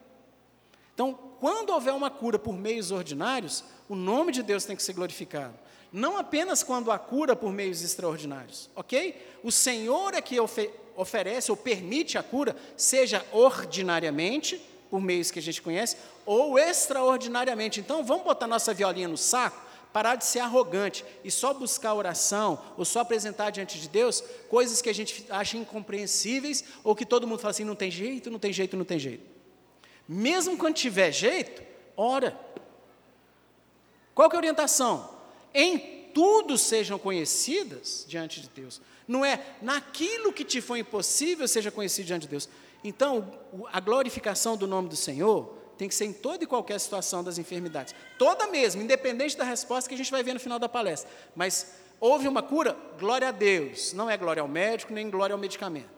Então, 0.93 1.13
quando 1.39 1.69
houver 1.69 1.93
uma 1.93 2.09
cura 2.09 2.37
por 2.37 2.53
meios 2.53 2.91
ordinários, 2.91 3.63
o 3.87 3.95
nome 3.95 4.31
de 4.31 4.43
Deus 4.43 4.65
tem 4.65 4.75
que 4.75 4.83
ser 4.83 4.93
glorificado. 4.93 5.53
Não 5.91 6.17
apenas 6.17 6.63
quando 6.63 6.91
há 6.91 6.97
cura 6.97 7.35
por 7.35 7.51
meios 7.51 7.81
extraordinários, 7.83 8.69
ok? 8.75 9.39
O 9.43 9.51
Senhor 9.51 10.13
é 10.13 10.21
que 10.21 10.39
ofe 10.39 10.69
oferece 10.95 11.49
ou 11.49 11.57
permite 11.57 12.17
a 12.17 12.23
cura, 12.23 12.55
seja 12.77 13.25
ordinariamente, 13.31 14.61
por 14.89 15.01
meios 15.01 15.31
que 15.31 15.39
a 15.39 15.41
gente 15.41 15.61
conhece, 15.61 15.97
ou 16.25 16.59
extraordinariamente. 16.59 17.79
Então, 17.79 18.03
vamos 18.03 18.23
botar 18.23 18.45
nossa 18.45 18.73
violinha 18.73 19.07
no 19.07 19.17
saco 19.17 19.71
parar 19.91 20.15
de 20.15 20.25
ser 20.25 20.39
arrogante 20.39 21.03
e 21.23 21.29
só 21.29 21.53
buscar 21.53 21.93
oração 21.93 22.61
ou 22.77 22.85
só 22.85 23.01
apresentar 23.01 23.49
diante 23.49 23.79
de 23.79 23.89
Deus 23.89 24.23
coisas 24.49 24.81
que 24.81 24.89
a 24.89 24.93
gente 24.93 25.25
acha 25.29 25.57
incompreensíveis 25.57 26.63
ou 26.83 26.95
que 26.95 27.05
todo 27.05 27.27
mundo 27.27 27.39
fala 27.39 27.51
assim: 27.51 27.63
não 27.63 27.75
tem 27.75 27.91
jeito, 27.91 28.29
não 28.31 28.39
tem 28.39 28.53
jeito, 28.53 28.77
não 28.77 28.85
tem 28.85 28.99
jeito. 28.99 29.23
Mesmo 30.07 30.57
quando 30.57 30.75
tiver 30.75 31.11
jeito, 31.11 31.61
ora. 31.95 32.37
Qual 34.13 34.29
que 34.29 34.35
é 34.35 34.37
a 34.37 34.41
orientação? 34.41 35.20
Em 35.53 36.09
tudo 36.13 36.57
sejam 36.57 36.99
conhecidas 36.99 38.05
diante 38.07 38.41
de 38.41 38.49
Deus. 38.49 38.81
Não 39.07 39.25
é 39.25 39.39
naquilo 39.61 40.31
que 40.31 40.43
te 40.43 40.61
foi 40.61 40.79
impossível 40.79 41.47
seja 41.47 41.71
conhecido 41.71 42.05
diante 42.05 42.23
de 42.23 42.27
Deus. 42.27 42.49
Então, 42.83 43.39
a 43.71 43.79
glorificação 43.79 44.57
do 44.57 44.67
nome 44.67 44.89
do 44.89 44.95
Senhor 44.95 45.57
tem 45.77 45.87
que 45.87 45.95
ser 45.95 46.05
em 46.05 46.13
toda 46.13 46.43
e 46.43 46.47
qualquer 46.47 46.79
situação 46.79 47.23
das 47.23 47.37
enfermidades. 47.37 47.95
Toda 48.17 48.47
mesmo, 48.47 48.81
independente 48.81 49.35
da 49.35 49.43
resposta 49.43 49.89
que 49.89 49.95
a 49.95 49.97
gente 49.97 50.11
vai 50.11 50.23
ver 50.23 50.33
no 50.33 50.39
final 50.39 50.59
da 50.59 50.69
palestra. 50.69 51.09
Mas 51.35 51.75
houve 51.99 52.27
uma 52.27 52.43
cura? 52.43 52.77
Glória 52.99 53.29
a 53.29 53.31
Deus. 53.31 53.93
Não 53.93 54.09
é 54.09 54.15
glória 54.15 54.41
ao 54.41 54.47
médico, 54.47 54.93
nem 54.93 55.09
glória 55.09 55.33
ao 55.33 55.39
medicamento. 55.39 55.89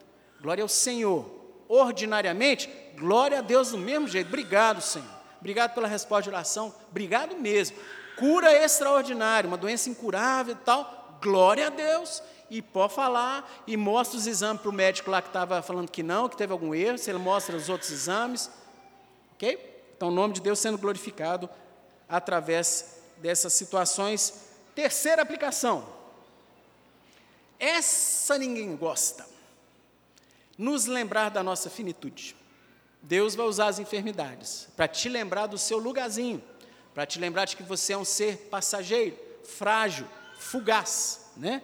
Glória 0.42 0.62
ao 0.62 0.70
Senhor. 0.70 1.26
Ordinariamente, 1.68 2.70
glória 2.96 3.40
a 3.40 3.42
Deus 3.42 3.72
do 3.72 3.78
mesmo 3.78 4.08
jeito. 4.08 4.28
Obrigado, 4.28 4.82
Senhor. 4.82 5.08
Obrigado 5.40 5.74
pela 5.74 5.88
resposta 5.88 6.24
de 6.24 6.30
oração. 6.30 6.74
Obrigado 6.90 7.36
mesmo. 7.36 7.78
Cura 8.18 8.54
extraordinária, 8.54 9.48
uma 9.48 9.58
doença 9.58 9.90
incurável 9.90 10.54
e 10.54 10.58
tal. 10.58 11.20
Glória 11.22 11.68
a 11.68 11.70
Deus. 11.70 12.22
E 12.50 12.62
pode 12.62 12.94
falar 12.94 13.64
e 13.66 13.76
mostra 13.76 14.18
os 14.18 14.28
exames 14.28 14.62
para 14.62 14.70
o 14.70 14.74
médico 14.74 15.10
lá 15.10 15.22
que 15.22 15.30
estava 15.30 15.62
falando 15.62 15.90
que 15.90 16.04
não, 16.04 16.30
que 16.30 16.38
teve 16.38 16.54
algum 16.54 16.76
erro. 16.76 16.98
Se 16.98 17.10
ele 17.10 17.20
mostra 17.20 17.56
os 17.56 17.70
outros 17.70 17.92
exames. 17.92 18.50
Ok? 19.34 19.92
Então, 19.96 20.10
o 20.10 20.12
nome 20.12 20.34
de 20.34 20.42
Deus 20.42 20.60
sendo 20.60 20.78
glorificado 20.78 21.50
através 22.08 22.98
dessas 23.18 23.54
situações. 23.54 24.50
Terceira 24.76 25.22
aplicação. 25.22 25.86
Essa 27.60 28.38
ninguém 28.38 28.76
gosta. 28.76 29.26
Nos 30.58 30.86
lembrar 30.86 31.30
da 31.30 31.42
nossa 31.42 31.70
finitude. 31.70 32.36
Deus 33.02 33.36
vai 33.36 33.46
usar 33.46 33.68
as 33.68 33.80
enfermidades 33.80 34.68
para 34.78 34.88
te 34.88 35.10
lembrar 35.10 35.48
do 35.48 35.58
seu 35.58 35.78
lugarzinho, 35.78 36.42
para 36.94 37.06
te 37.06 37.20
lembrar 37.20 37.46
de 37.46 37.56
que 37.56 37.64
você 37.64 37.94
é 37.94 37.98
um 37.98 38.06
ser 38.06 38.38
passageiro, 38.50 39.18
frágil, 39.44 40.08
fugaz, 40.38 41.32
né? 41.36 41.62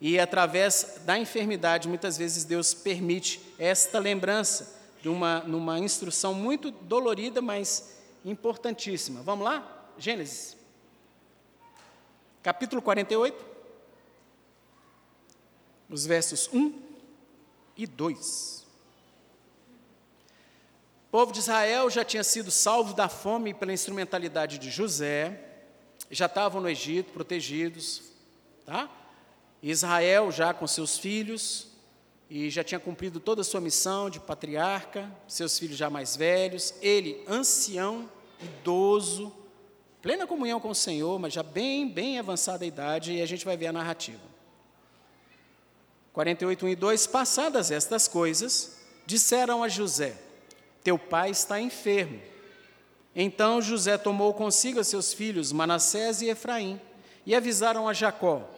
E 0.00 0.18
através 0.18 1.00
da 1.04 1.18
enfermidade, 1.18 1.86
muitas 1.86 2.16
vezes 2.16 2.44
Deus 2.44 2.72
permite 2.72 3.40
esta 3.58 3.98
lembrança 3.98 4.80
de 5.02 5.08
uma, 5.08 5.40
numa 5.40 5.78
instrução 5.78 6.32
muito 6.32 6.70
dolorida, 6.70 7.42
mas 7.42 7.98
importantíssima. 8.24 9.22
Vamos 9.22 9.44
lá? 9.44 9.92
Gênesis, 9.98 10.56
capítulo 12.42 12.80
48, 12.80 13.44
os 15.90 16.06
versos 16.06 16.48
1 16.52 16.72
e 17.76 17.86
2. 17.86 18.59
O 21.10 21.18
povo 21.18 21.32
de 21.32 21.40
Israel 21.40 21.90
já 21.90 22.04
tinha 22.04 22.22
sido 22.22 22.52
salvo 22.52 22.94
da 22.94 23.08
fome 23.08 23.52
pela 23.52 23.72
instrumentalidade 23.72 24.58
de 24.58 24.70
José, 24.70 25.40
já 26.08 26.26
estavam 26.26 26.62
no 26.62 26.68
Egito 26.68 27.12
protegidos, 27.12 28.00
tá? 28.64 28.88
Israel 29.60 30.30
já 30.30 30.54
com 30.54 30.68
seus 30.68 30.96
filhos, 30.96 31.66
e 32.30 32.48
já 32.48 32.62
tinha 32.62 32.78
cumprido 32.78 33.18
toda 33.18 33.40
a 33.40 33.44
sua 33.44 33.60
missão 33.60 34.08
de 34.08 34.20
patriarca, 34.20 35.10
seus 35.26 35.58
filhos 35.58 35.76
já 35.76 35.90
mais 35.90 36.14
velhos, 36.14 36.74
ele 36.80 37.24
ancião, 37.26 38.08
idoso, 38.40 39.32
plena 40.00 40.28
comunhão 40.28 40.60
com 40.60 40.68
o 40.68 40.74
Senhor, 40.76 41.18
mas 41.18 41.32
já 41.32 41.42
bem, 41.42 41.88
bem 41.88 42.20
avançada 42.20 42.62
a 42.62 42.68
idade, 42.68 43.14
e 43.14 43.20
a 43.20 43.26
gente 43.26 43.44
vai 43.44 43.56
ver 43.56 43.66
a 43.66 43.72
narrativa. 43.72 44.22
48, 46.12 46.66
1 46.66 46.68
e 46.68 46.76
2, 46.76 47.06
passadas 47.08 47.72
estas 47.72 48.06
coisas, 48.06 48.78
disseram 49.04 49.64
a 49.64 49.68
José, 49.68 50.29
teu 50.82 50.98
pai 50.98 51.30
está 51.30 51.60
enfermo. 51.60 52.20
Então 53.14 53.60
José 53.60 53.98
tomou 53.98 54.32
consigo 54.34 54.82
seus 54.84 55.12
filhos, 55.12 55.52
Manassés 55.52 56.22
e 56.22 56.28
Efraim, 56.28 56.80
e 57.26 57.34
avisaram 57.34 57.88
a 57.88 57.92
Jacó, 57.92 58.48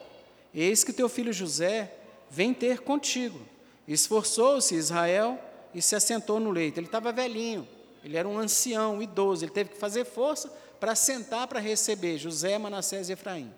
eis 0.55 0.85
que 0.85 0.93
teu 0.93 1.09
filho 1.09 1.33
José 1.33 1.93
vem 2.31 2.55
ter 2.55 2.81
contigo, 2.81 3.41
Esforçou-se 3.87 4.75
Israel 4.75 5.39
e 5.75 5.83
se 5.83 5.97
assentou 5.97 6.39
no 6.39 6.51
leito. 6.51 6.79
Ele 6.79 6.87
estava 6.87 7.13
velhinho, 7.13 7.67
ele 8.05 8.17
era 8.17 8.29
um 8.29 8.39
ancião, 8.39 8.97
um 8.97 9.03
idoso, 9.03 9.45
ele 9.45 9.53
teve 9.53 9.71
que 9.71 9.77
fazer 9.77 10.05
força 10.05 10.49
para 10.79 10.95
sentar 10.95 11.47
para 11.47 11.61
receber 11.61 12.19
José, 12.19 12.59
Manassés 12.59 13.09
e 13.09 13.13
Efraim. 13.13 13.53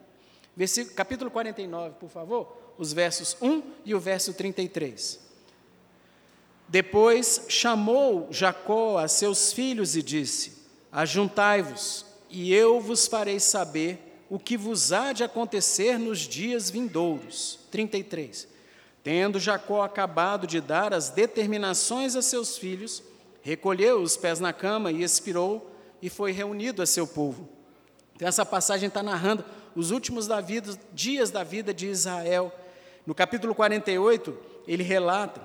Versículo, 0.57 0.95
capítulo 0.95 1.31
49, 1.31 1.97
por 1.99 2.09
favor, 2.09 2.75
os 2.79 2.93
versos 2.93 3.37
1 3.41 3.63
e 3.85 3.95
o 3.95 4.01
verso 4.01 4.33
33. 4.33 5.21
Depois 6.69 7.47
chamou 7.49 8.29
Jacó 8.31 8.99
a 8.99 9.09
seus 9.09 9.53
filhos 9.53 9.97
e 9.97 10.03
disse: 10.03 10.53
Ajuntai-vos, 10.91 12.07
e 12.31 12.53
eu 12.55 12.81
vos 12.81 13.07
farei 13.07 13.39
saber 13.39 14.25
o 14.29 14.39
que 14.39 14.57
vos 14.57 14.93
há 14.93 15.13
de 15.13 15.23
acontecer 15.23 15.99
nos 15.99 16.21
dias 16.21 16.71
vindouros. 16.71 17.61
33. 17.71 18.49
Tendo 19.03 19.39
Jacó 19.39 19.83
acabado 19.83 20.47
de 20.47 20.61
dar 20.61 20.95
as 20.95 21.11
determinações 21.11 22.17
a 22.17 22.23
seus 22.23 22.57
filhos, 22.57 23.03
recolheu 23.43 24.01
os 24.01 24.17
pés 24.17 24.41
na 24.41 24.53
cama 24.53 24.91
e 24.91 25.03
expirou, 25.03 25.71
e 26.01 26.09
foi 26.09 26.33
reunido 26.33 26.83
a 26.83 26.87
seu 26.87 27.07
povo. 27.07 27.49
Então, 28.17 28.27
essa 28.27 28.47
passagem 28.47 28.89
está 28.89 29.03
narrando 29.03 29.45
os 29.77 29.91
últimos 29.91 30.27
da 30.27 30.41
vida, 30.41 30.79
dias 30.93 31.31
da 31.31 31.43
vida 31.43 31.75
de 31.75 31.87
Israel. 31.87 32.53
No 33.07 33.15
capítulo 33.15 33.55
48, 33.55 34.37
ele 34.67 34.83
relata, 34.83 35.41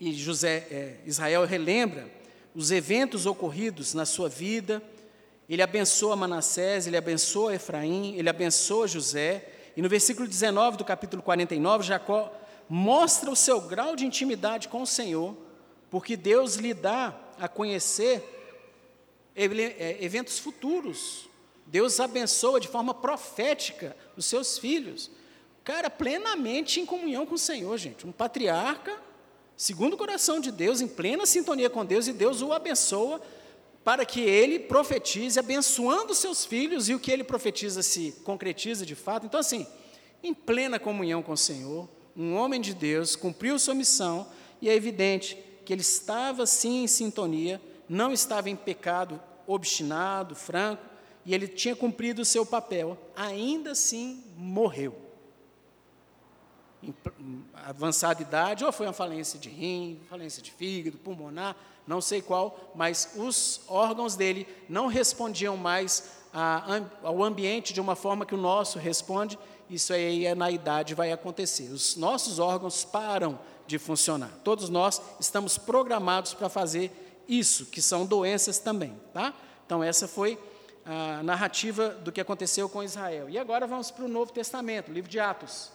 e 0.00 0.12
José, 0.12 0.66
é, 0.70 0.96
Israel 1.04 1.44
relembra 1.44 2.08
os 2.54 2.70
eventos 2.70 3.26
ocorridos 3.26 3.94
na 3.94 4.06
sua 4.06 4.28
vida. 4.28 4.82
Ele 5.48 5.62
abençoa 5.62 6.14
Manassés, 6.14 6.86
ele 6.86 6.96
abençoa 6.96 7.54
Efraim, 7.54 8.14
ele 8.16 8.28
abençoa 8.28 8.86
José. 8.86 9.48
E 9.76 9.82
no 9.82 9.88
versículo 9.88 10.28
19 10.28 10.76
do 10.76 10.84
capítulo 10.84 11.22
49, 11.22 11.84
Jacó 11.84 12.32
mostra 12.68 13.30
o 13.30 13.36
seu 13.36 13.60
grau 13.60 13.96
de 13.96 14.04
intimidade 14.04 14.68
com 14.68 14.82
o 14.82 14.86
Senhor, 14.86 15.36
porque 15.90 16.16
Deus 16.16 16.56
lhe 16.56 16.74
dá 16.74 17.18
a 17.38 17.48
conhecer 17.48 18.22
é, 19.34 20.04
eventos 20.04 20.38
futuros. 20.38 21.28
Deus 21.66 22.00
abençoa 22.00 22.60
de 22.60 22.68
forma 22.68 22.94
profética 22.94 23.96
os 24.16 24.26
seus 24.26 24.58
filhos. 24.58 25.10
Cara, 25.64 25.90
plenamente 25.90 26.80
em 26.80 26.86
comunhão 26.86 27.26
com 27.26 27.34
o 27.34 27.38
Senhor, 27.38 27.76
gente. 27.76 28.06
Um 28.06 28.12
patriarca, 28.12 29.07
segundo 29.58 29.94
o 29.94 29.96
coração 29.96 30.38
de 30.38 30.52
Deus, 30.52 30.80
em 30.80 30.86
plena 30.86 31.26
sintonia 31.26 31.68
com 31.68 31.84
Deus, 31.84 32.06
e 32.06 32.12
Deus 32.12 32.40
o 32.40 32.52
abençoa 32.52 33.20
para 33.82 34.06
que 34.06 34.20
ele 34.20 34.60
profetize, 34.60 35.38
abençoando 35.38 36.14
seus 36.14 36.44
filhos, 36.44 36.88
e 36.88 36.94
o 36.94 37.00
que 37.00 37.10
ele 37.10 37.24
profetiza 37.24 37.82
se 37.82 38.12
concretiza 38.22 38.86
de 38.86 38.94
fato. 38.94 39.26
Então, 39.26 39.40
assim, 39.40 39.66
em 40.22 40.32
plena 40.32 40.78
comunhão 40.78 41.24
com 41.24 41.32
o 41.32 41.36
Senhor, 41.36 41.88
um 42.16 42.34
homem 42.36 42.60
de 42.60 42.72
Deus, 42.72 43.16
cumpriu 43.16 43.58
sua 43.58 43.74
missão, 43.74 44.28
e 44.62 44.68
é 44.68 44.74
evidente 44.74 45.36
que 45.64 45.72
ele 45.72 45.82
estava 45.82 46.46
sim 46.46 46.84
em 46.84 46.86
sintonia, 46.86 47.60
não 47.88 48.12
estava 48.12 48.48
em 48.48 48.54
pecado 48.54 49.20
obstinado, 49.44 50.36
franco, 50.36 50.84
e 51.26 51.34
ele 51.34 51.48
tinha 51.48 51.74
cumprido 51.74 52.22
o 52.22 52.24
seu 52.24 52.46
papel, 52.46 52.96
ainda 53.16 53.72
assim 53.72 54.22
morreu. 54.36 55.07
Avançada 57.54 58.22
idade, 58.22 58.64
ou 58.64 58.72
foi 58.72 58.86
uma 58.86 58.92
falência 58.92 59.38
de 59.38 59.48
rim, 59.48 60.00
falência 60.08 60.40
de 60.40 60.50
fígado, 60.52 60.96
pulmonar, 60.98 61.56
não 61.86 62.00
sei 62.00 62.22
qual, 62.22 62.72
mas 62.74 63.14
os 63.16 63.62
órgãos 63.66 64.14
dele 64.14 64.46
não 64.68 64.86
respondiam 64.86 65.56
mais 65.56 66.18
a, 66.32 66.82
ao 67.02 67.22
ambiente 67.24 67.72
de 67.72 67.80
uma 67.80 67.96
forma 67.96 68.26
que 68.26 68.34
o 68.34 68.38
nosso 68.38 68.78
responde, 68.78 69.38
isso 69.68 69.92
aí 69.92 70.24
é 70.26 70.34
na 70.34 70.50
idade 70.50 70.94
vai 70.94 71.12
acontecer. 71.12 71.70
Os 71.72 71.96
nossos 71.96 72.38
órgãos 72.38 72.84
param 72.84 73.38
de 73.66 73.78
funcionar. 73.78 74.30
Todos 74.44 74.68
nós 74.68 75.00
estamos 75.18 75.58
programados 75.58 76.32
para 76.32 76.48
fazer 76.48 77.24
isso, 77.28 77.66
que 77.66 77.82
são 77.82 78.06
doenças 78.06 78.58
também, 78.58 78.94
tá? 79.12 79.34
Então 79.66 79.82
essa 79.82 80.08
foi 80.08 80.38
a 80.86 81.22
narrativa 81.22 81.90
do 81.90 82.10
que 82.10 82.20
aconteceu 82.20 82.68
com 82.68 82.82
Israel. 82.82 83.28
E 83.28 83.38
agora 83.38 83.66
vamos 83.66 83.90
para 83.90 84.04
o 84.04 84.08
Novo 84.08 84.32
Testamento, 84.32 84.90
livro 84.90 85.10
de 85.10 85.20
Atos. 85.20 85.70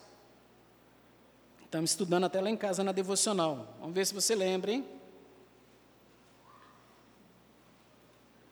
Estamos 1.74 1.90
estudando 1.90 2.26
até 2.26 2.40
lá 2.40 2.52
em 2.52 2.56
casa 2.56 2.84
na 2.84 2.92
devocional. 2.92 3.76
Vamos 3.80 3.96
ver 3.96 4.06
se 4.06 4.14
você 4.14 4.36
lembra, 4.36 4.72
hein? 4.72 4.88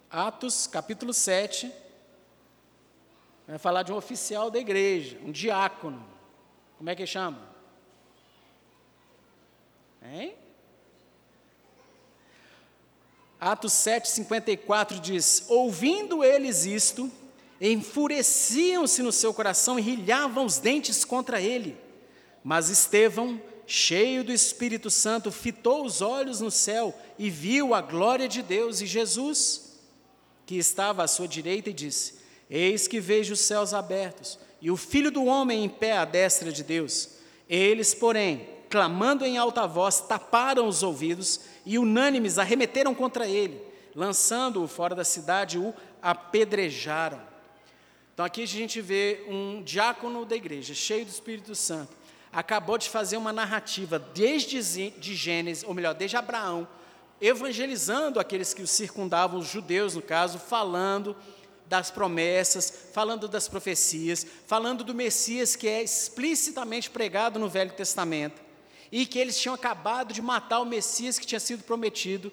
Atos, 0.10 0.66
capítulo 0.66 1.14
7, 1.14 1.72
Vai 3.48 3.60
falar 3.60 3.84
de 3.84 3.94
um 3.94 3.96
oficial 3.96 4.50
da 4.50 4.58
igreja, 4.58 5.20
um 5.24 5.32
diácono. 5.32 6.04
Como 6.80 6.90
é 6.90 6.96
que 6.96 7.06
chama? 7.06 7.38
Hein? 10.02 10.34
Atos 13.40 13.74
7, 13.74 14.10
54 14.10 15.00
diz: 15.00 15.46
Ouvindo 15.48 16.24
eles 16.24 16.66
isto, 16.66 17.12
enfureciam-se 17.62 19.04
no 19.04 19.12
seu 19.12 19.32
coração 19.32 19.78
e 19.78 19.84
rilhavam 19.84 20.44
os 20.44 20.58
dentes 20.58 21.06
contra 21.06 21.40
ele. 21.40 21.91
Mas 22.44 22.70
Estevão, 22.70 23.42
cheio 23.68 24.24
do 24.24 24.32
Espírito 24.32 24.90
Santo, 24.90 25.32
fitou 25.32 25.86
os 25.86 26.02
olhos 26.02 26.42
no 26.42 26.52
céu 26.52 26.98
e 27.18 27.30
viu 27.30 27.74
a 27.74 27.82
glória 27.82 28.28
de 28.28 28.42
Deus 28.42 28.82
e 28.82 28.86
Jesus, 28.86 29.80
que 30.46 30.56
estava 30.56 31.04
à 31.04 31.08
sua 31.08 31.28
direita, 31.28 31.70
e 31.70 31.74
disse: 31.74 32.16
Eis 32.50 32.88
que 32.88 33.00
vejo 33.00 33.34
os 33.34 33.40
céus 33.40 33.74
abertos 33.74 34.40
e 34.62 34.70
o 34.70 34.78
filho 34.78 35.12
do 35.12 35.26
homem 35.26 35.64
em 35.64 35.70
pé 35.70 35.98
à 35.98 36.06
destra 36.06 36.52
de 36.52 36.64
Deus. 36.64 37.10
Eles, 37.50 37.94
porém, 37.94 38.48
clamando 38.70 39.26
em 39.26 39.38
alta 39.38 39.66
voz, 39.66 40.00
taparam 40.00 40.68
os 40.68 40.84
ouvidos 40.84 41.42
e, 41.66 41.78
unânimes, 41.78 42.38
arremeteram 42.38 42.94
contra 42.94 43.28
ele, 43.28 43.60
lançando-o 43.96 44.68
fora 44.68 44.96
da 44.96 45.04
cidade, 45.04 45.58
o 45.58 45.74
apedrejaram. 46.02 47.20
Então 48.14 48.26
aqui 48.26 48.44
a 48.44 48.48
gente 48.48 48.80
vê 48.80 49.26
um 49.28 49.64
diácono 49.64 50.26
da 50.26 50.36
igreja, 50.36 50.74
cheio 50.74 51.06
do 51.06 51.10
Espírito 51.10 51.56
Santo, 51.56 51.98
acabou 52.32 52.78
de 52.78 52.90
fazer 52.90 53.18
uma 53.18 53.34
narrativa 53.34 54.00
desde 54.00 54.90
de 54.92 55.16
Gênesis, 55.16 55.64
ou 55.64 55.74
melhor, 55.74 55.94
desde 55.94 56.18
Abraão, 56.18 56.68
evangelizando 57.20 58.20
aqueles 58.20 58.54
que 58.54 58.62
o 58.62 58.68
circundavam, 58.68 59.40
os 59.40 59.48
judeus 59.48 59.96
no 59.96 60.02
caso, 60.02 60.40
falando 60.40 61.16
das 61.68 61.92
promessas, 61.92 62.90
falando 62.94 63.28
das 63.28 63.48
profecias, 63.48 64.26
falando 64.46 64.84
do 64.84 64.94
Messias 64.94 65.56
que 65.56 65.68
é 65.68 65.82
explicitamente 65.82 66.90
pregado 66.90 67.40
no 67.40 67.48
Velho 67.48 67.72
Testamento, 67.72 68.42
e 68.92 69.06
que 69.06 69.18
eles 69.18 69.40
tinham 69.40 69.56
acabado 69.56 70.14
de 70.14 70.22
matar 70.22 70.60
o 70.60 70.66
Messias 70.66 71.18
que 71.18 71.26
tinha 71.26 71.40
sido 71.40 71.64
prometido 71.64 72.32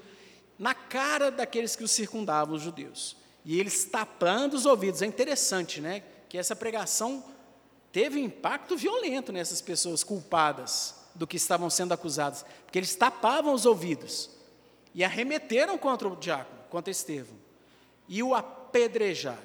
na 0.58 0.74
cara 0.74 1.30
daqueles 1.30 1.76
que 1.76 1.84
o 1.84 1.88
circundavam, 1.88 2.56
os 2.56 2.62
judeus. 2.62 3.16
E 3.44 3.60
eles 3.60 3.84
tapando 3.84 4.56
os 4.56 4.66
ouvidos. 4.66 5.00
É 5.00 5.06
interessante, 5.06 5.80
né? 5.80 6.02
Que 6.28 6.36
essa 6.36 6.56
pregação 6.56 7.24
teve 7.92 8.20
um 8.20 8.24
impacto 8.24 8.76
violento 8.76 9.32
nessas 9.32 9.60
pessoas 9.60 10.04
culpadas 10.04 10.94
do 11.14 11.26
que 11.26 11.36
estavam 11.36 11.68
sendo 11.68 11.92
acusadas, 11.92 12.44
porque 12.64 12.78
eles 12.78 12.94
tapavam 12.94 13.52
os 13.52 13.66
ouvidos 13.66 14.30
e 14.94 15.02
arremeteram 15.04 15.76
contra 15.76 16.08
o 16.08 16.16
diácono, 16.16 16.60
contra 16.70 16.90
Estevão, 16.90 17.36
e 18.08 18.22
o 18.22 18.34
apedrejar. 18.34 19.38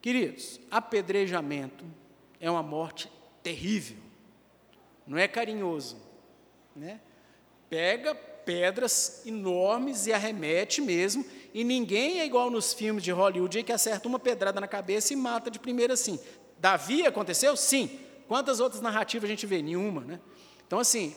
Queridos, 0.00 0.60
apedrejamento 0.70 1.84
é 2.40 2.50
uma 2.50 2.62
morte 2.62 3.10
terrível, 3.42 3.98
não 5.06 5.18
é 5.18 5.26
carinhoso, 5.26 5.96
né? 6.74 7.00
Pega 7.68 8.14
pedras 8.14 9.22
enormes 9.26 10.06
e 10.06 10.12
arremete 10.12 10.80
mesmo, 10.80 11.24
e 11.52 11.64
ninguém 11.64 12.20
é 12.20 12.26
igual 12.26 12.50
nos 12.50 12.72
filmes 12.72 13.02
de 13.02 13.10
Hollywood 13.10 13.64
que 13.64 13.72
acerta 13.72 14.06
uma 14.06 14.18
pedrada 14.18 14.60
na 14.60 14.68
cabeça 14.68 15.12
e 15.12 15.16
mata 15.16 15.50
de 15.50 15.58
primeira 15.58 15.94
assim. 15.94 16.20
Davi 16.66 17.06
aconteceu? 17.06 17.56
Sim. 17.56 18.00
Quantas 18.26 18.58
outras 18.58 18.82
narrativas 18.82 19.28
a 19.28 19.30
gente 19.30 19.46
vê? 19.46 19.62
Nenhuma, 19.62 20.00
né? 20.00 20.20
Então, 20.66 20.80
assim, 20.80 21.14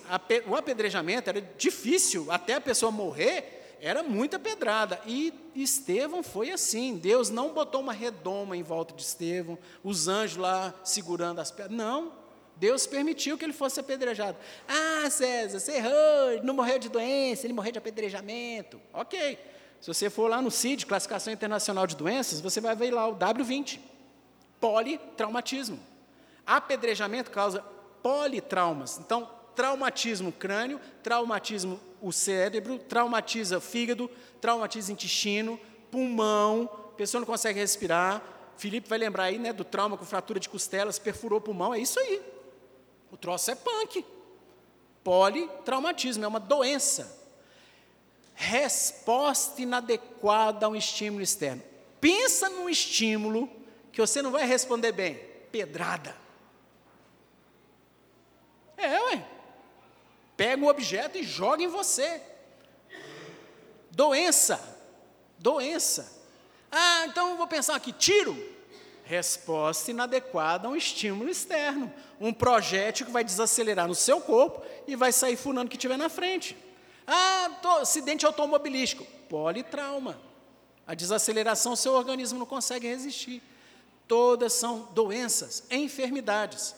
o 0.47 0.55
apedrejamento 0.55 1.27
era 1.27 1.41
difícil 1.57 2.31
até 2.31 2.53
a 2.53 2.61
pessoa 2.61 2.91
morrer, 2.91 3.77
era 3.81 4.03
muita 4.03 4.37
pedrada. 4.37 5.01
E 5.07 5.33
Estevão 5.55 6.21
foi 6.21 6.51
assim. 6.51 6.97
Deus 6.97 7.31
não 7.31 7.51
botou 7.51 7.81
uma 7.81 7.91
redoma 7.91 8.55
em 8.55 8.61
volta 8.61 8.93
de 8.93 9.01
Estevão, 9.01 9.57
os 9.83 10.07
anjos 10.07 10.37
lá 10.37 10.71
segurando 10.83 11.41
as 11.41 11.49
pedras. 11.49 11.75
Não. 11.75 12.13
Deus 12.55 12.85
permitiu 12.85 13.35
que 13.35 13.43
ele 13.43 13.53
fosse 13.53 13.79
apedrejado. 13.79 14.37
Ah, 14.67 15.09
César, 15.09 15.59
você 15.59 15.77
errou, 15.77 16.43
não 16.43 16.53
morreu 16.53 16.77
de 16.77 16.89
doença, 16.89 17.47
ele 17.47 17.53
morreu 17.53 17.71
de 17.71 17.79
apedrejamento. 17.79 18.79
Ok. 18.93 19.39
Se 19.81 19.87
você 19.87 20.11
for 20.11 20.29
lá 20.29 20.43
no 20.43 20.51
CID, 20.51 20.85
Classificação 20.85 21.33
Internacional 21.33 21.87
de 21.87 21.95
Doenças, 21.95 22.39
você 22.39 22.61
vai 22.61 22.75
ver 22.75 22.91
lá 22.91 23.07
o 23.07 23.15
W20. 23.15 23.79
Politraumatismo. 24.59 25.79
Apedrejamento 26.45 27.31
causa 27.31 27.63
politraumas. 28.01 28.97
Então, 28.99 29.29
traumatismo 29.55 30.31
crânio, 30.31 30.79
traumatismo 31.03 31.79
o 32.01 32.11
cérebro, 32.11 32.79
traumatiza 32.79 33.59
fígado, 33.59 34.09
traumatiza 34.39 34.91
intestino, 34.91 35.59
pulmão, 35.91 36.69
pessoa 36.95 37.19
não 37.19 37.25
consegue 37.25 37.59
respirar. 37.59 38.21
Felipe 38.57 38.89
vai 38.89 38.97
lembrar 38.97 39.23
aí, 39.23 39.37
né, 39.39 39.53
do 39.53 39.63
trauma 39.63 39.97
com 39.97 40.05
fratura 40.05 40.39
de 40.39 40.49
costelas, 40.49 40.99
perfurou 40.99 41.39
o 41.39 41.41
pulmão, 41.41 41.73
é 41.73 41.79
isso 41.79 41.97
aí. 41.99 42.21
O 43.11 43.15
troço 43.15 43.51
é 43.51 43.55
punk. 43.55 44.05
Politraumatismo, 45.03 46.25
é 46.25 46.27
uma 46.27 46.39
doença. 46.41 47.17
Resposta 48.33 49.61
inadequada 49.61 50.65
a 50.65 50.69
um 50.69 50.75
estímulo 50.75 51.23
externo. 51.23 51.63
Pensa 52.01 52.49
num 52.49 52.69
estímulo 52.69 53.49
que 53.91 54.01
você 54.01 54.21
não 54.21 54.31
vai 54.31 54.45
responder 54.45 54.91
bem. 54.91 55.15
Pedrada. 55.51 56.15
É, 58.77 59.01
ué 59.03 59.25
pega 60.39 60.63
um 60.63 60.69
objeto 60.69 61.17
e 61.17 61.23
joga 61.23 61.61
em 61.61 61.67
você. 61.67 62.21
Doença, 63.91 64.57
doença. 65.37 66.17
Ah, 66.71 67.05
então 67.07 67.35
vou 67.35 67.45
pensar 67.45 67.75
aqui, 67.75 67.91
tiro. 67.91 68.41
Resposta 69.03 69.91
inadequada 69.91 70.69
a 70.69 70.71
um 70.71 70.77
estímulo 70.77 71.29
externo. 71.29 71.93
Um 72.21 72.31
projétil 72.31 73.05
que 73.05 73.11
vai 73.11 73.21
desacelerar 73.21 73.85
no 73.85 73.93
seu 73.93 74.21
corpo 74.21 74.65
e 74.87 74.95
vai 74.95 75.11
sair 75.11 75.35
funando 75.35 75.67
o 75.67 75.69
que 75.69 75.77
tiver 75.77 75.97
na 75.97 76.07
frente. 76.07 76.55
Ah, 77.05 77.57
tô, 77.61 77.71
acidente 77.79 78.25
automobilístico. 78.25 79.03
Politrauma. 79.27 80.21
A 80.87 80.93
desaceleração, 80.93 81.75
seu 81.75 81.95
organismo 81.95 82.39
não 82.39 82.45
consegue 82.45 82.87
resistir. 82.87 83.43
Todas 84.09 84.53
são 84.53 84.87
doenças, 84.95 85.63
enfermidades, 85.69 86.73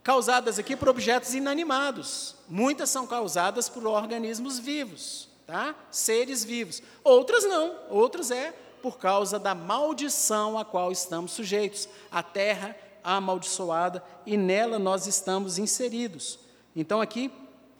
causadas 0.00 0.60
aqui 0.60 0.76
por 0.76 0.88
objetos 0.88 1.34
inanimados. 1.34 2.36
Muitas 2.48 2.88
são 2.88 3.04
causadas 3.04 3.68
por 3.68 3.84
organismos 3.84 4.60
vivos, 4.60 5.28
tá? 5.44 5.74
Seres 5.90 6.44
vivos. 6.44 6.80
Outras 7.02 7.42
não, 7.42 7.74
outras 7.90 8.30
é 8.30 8.52
por 8.80 8.96
causa 8.96 9.40
da 9.40 9.56
maldição 9.56 10.56
a 10.56 10.64
qual 10.64 10.92
estamos 10.92 11.32
sujeitos. 11.32 11.88
A 12.12 12.22
terra 12.22 12.76
amaldiçoada 13.02 14.00
e 14.24 14.36
nela 14.36 14.78
nós 14.78 15.08
estamos 15.08 15.58
inseridos. 15.58 16.38
Então 16.76 17.00
aqui, 17.00 17.28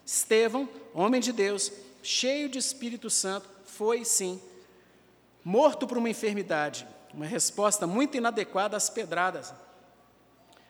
Estevão, 0.05 0.68
homem 0.92 1.20
de 1.20 1.32
Deus, 1.32 1.70
cheio 2.03 2.49
de 2.49 2.59
Espírito 2.59 3.09
Santo, 3.09 3.49
foi 3.64 4.05
sim 4.05 4.42
morto 5.44 5.86
por 5.86 5.99
uma 5.99 6.11
enfermidade. 6.11 6.84
Uma 7.18 7.26
resposta 7.26 7.84
muito 7.84 8.16
inadequada 8.16 8.76
às 8.76 8.88
pedradas. 8.88 9.52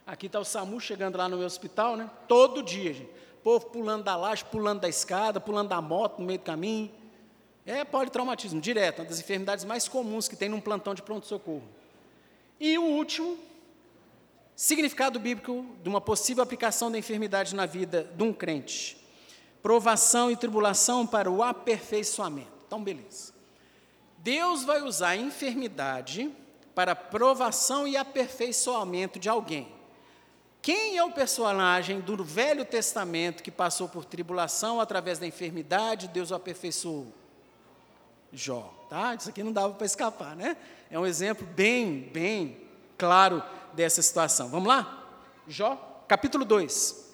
Aqui 0.06 0.24
está 0.24 0.40
o 0.40 0.44
SAMU 0.46 0.80
chegando 0.80 1.18
lá 1.18 1.28
no 1.28 1.36
meu 1.36 1.44
hospital, 1.44 1.94
né? 1.94 2.10
Todo 2.26 2.62
dia, 2.62 2.94
gente. 2.94 3.10
Povo 3.44 3.66
pulando 3.66 4.04
da 4.04 4.16
laje, 4.16 4.46
pulando 4.46 4.80
da 4.80 4.88
escada, 4.88 5.38
pulando 5.38 5.68
da 5.68 5.82
moto 5.82 6.20
no 6.20 6.24
meio 6.24 6.38
do 6.38 6.46
caminho. 6.46 6.90
É 7.66 7.84
politraumatismo, 7.84 8.62
direto, 8.62 9.00
uma 9.00 9.04
das 9.04 9.20
enfermidades 9.20 9.66
mais 9.66 9.88
comuns 9.88 10.26
que 10.26 10.36
tem 10.36 10.48
num 10.48 10.58
plantão 10.58 10.94
de 10.94 11.02
pronto-socorro. 11.02 11.68
E 12.58 12.78
o 12.78 12.82
último, 12.82 13.38
significado 14.56 15.20
bíblico 15.20 15.66
de 15.82 15.88
uma 15.90 16.00
possível 16.00 16.42
aplicação 16.42 16.90
da 16.90 16.96
enfermidade 16.96 17.54
na 17.54 17.66
vida 17.66 18.10
de 18.16 18.22
um 18.22 18.32
crente. 18.32 18.96
Provação 19.60 20.30
e 20.30 20.36
tribulação 20.36 21.06
para 21.06 21.30
o 21.30 21.42
aperfeiçoamento. 21.42 22.48
Então, 22.66 22.82
beleza. 22.82 23.37
Deus 24.28 24.62
vai 24.62 24.82
usar 24.82 25.08
a 25.08 25.16
enfermidade 25.16 26.30
para 26.74 26.94
provação 26.94 27.88
e 27.88 27.96
aperfeiçoamento 27.96 29.18
de 29.18 29.26
alguém. 29.26 29.74
Quem 30.60 30.98
é 30.98 31.02
o 31.02 31.10
personagem 31.10 31.98
do 32.00 32.22
Velho 32.22 32.62
Testamento 32.62 33.42
que 33.42 33.50
passou 33.50 33.88
por 33.88 34.04
tribulação 34.04 34.82
através 34.82 35.18
da 35.18 35.26
enfermidade, 35.26 36.08
Deus 36.08 36.30
o 36.30 36.34
aperfeiçoou? 36.34 37.10
Jó, 38.30 38.70
tá? 38.90 39.14
Isso 39.14 39.30
aqui 39.30 39.42
não 39.42 39.50
dava 39.50 39.72
para 39.72 39.86
escapar, 39.86 40.36
né? 40.36 40.58
É 40.90 40.98
um 40.98 41.06
exemplo 41.06 41.46
bem, 41.46 42.10
bem 42.12 42.60
claro 42.98 43.42
dessa 43.72 44.02
situação. 44.02 44.50
Vamos 44.50 44.68
lá? 44.68 45.08
Jó, 45.46 46.04
capítulo 46.06 46.44
2. 46.44 47.08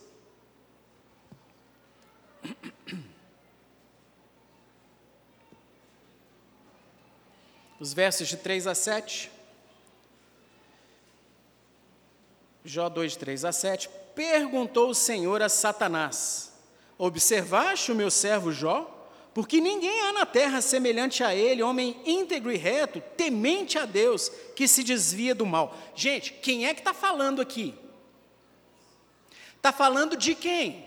Os 7.85 7.93
versos 7.93 8.29
de 8.29 8.39
3 8.39 8.67
a 8.67 8.75
7. 8.75 9.31
Jó 12.65 12.89
2, 12.89 13.13
de 13.13 13.19
3 13.19 13.45
a 13.45 13.53
7. 13.53 13.91
Perguntou 14.15 14.89
o 14.89 14.95
Senhor 14.95 15.43
a 15.43 15.51
Satanás: 15.51 16.51
Observaste 16.97 17.93
o 17.93 17.95
meu 17.95 18.11
servo 18.11 18.51
Jó? 18.51 18.91
Porque 19.35 19.61
ninguém 19.61 20.01
há 20.01 20.15
na 20.15 20.25
terra 20.25 20.63
semelhante 20.63 21.23
a 21.23 21.35
ele, 21.35 21.63
homem 21.63 22.01
íntegro 22.07 22.51
e 22.51 22.57
reto, 22.57 23.03
temente 23.19 23.79
a 23.79 23.85
Deus, 23.85 24.33
que 24.57 24.67
se 24.67 24.83
desvia 24.83 25.35
do 25.35 25.45
mal. 25.45 25.77
Gente, 25.95 26.33
quem 26.33 26.67
é 26.67 26.73
que 26.73 26.81
está 26.81 26.95
falando 26.95 27.43
aqui? 27.43 27.75
Está 29.59 29.75
falando 29.75 30.17
de 30.17 30.35
quem? 30.35 30.87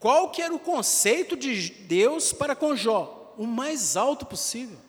Qual 0.00 0.32
que 0.32 0.42
era 0.42 0.52
o 0.52 0.58
conceito 0.58 1.36
de 1.36 1.70
Deus 1.70 2.32
para 2.32 2.56
com 2.56 2.74
Jó? 2.74 3.32
O 3.38 3.46
mais 3.46 3.96
alto 3.96 4.26
possível. 4.26 4.87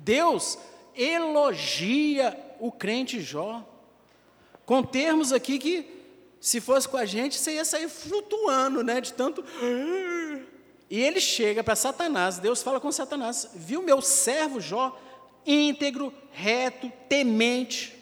Deus 0.00 0.58
elogia 0.94 2.36
o 2.58 2.70
crente 2.70 3.20
Jó, 3.20 3.66
com 4.66 4.82
termos 4.82 5.32
aqui 5.32 5.58
que, 5.58 5.86
se 6.40 6.60
fosse 6.60 6.88
com 6.88 6.96
a 6.96 7.04
gente, 7.04 7.38
você 7.38 7.54
ia 7.54 7.64
sair 7.64 7.88
flutuando, 7.88 8.82
né? 8.82 9.00
De 9.00 9.12
tanto. 9.12 9.44
E 10.88 11.00
ele 11.00 11.20
chega 11.20 11.62
para 11.62 11.76
Satanás, 11.76 12.38
Deus 12.38 12.62
fala 12.62 12.80
com 12.80 12.90
Satanás: 12.90 13.50
Viu 13.54 13.82
meu 13.82 14.00
servo 14.00 14.60
Jó, 14.60 14.98
íntegro, 15.46 16.12
reto, 16.32 16.90
temente. 17.08 17.96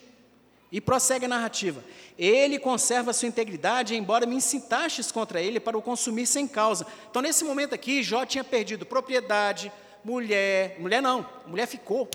E 0.70 0.82
prossegue 0.82 1.24
a 1.24 1.28
narrativa. 1.28 1.82
Ele 2.18 2.59
conserva 2.59 3.14
sua 3.14 3.28
integridade, 3.28 3.94
embora 3.94 4.26
me 4.26 4.34
incitastes 4.34 5.11
contra 5.11 5.40
ele 5.40 5.59
para 5.59 5.78
o 5.78 5.82
consumir 5.82 6.26
sem 6.26 6.46
causa. 6.46 6.86
Então, 7.09 7.22
nesse 7.22 7.42
momento 7.42 7.74
aqui, 7.74 8.03
Jó 8.03 8.26
tinha 8.26 8.44
perdido 8.44 8.84
propriedade, 8.84 9.72
mulher, 10.05 10.76
mulher 10.78 11.01
não, 11.01 11.28
mulher 11.46 11.66
ficou. 11.66 12.09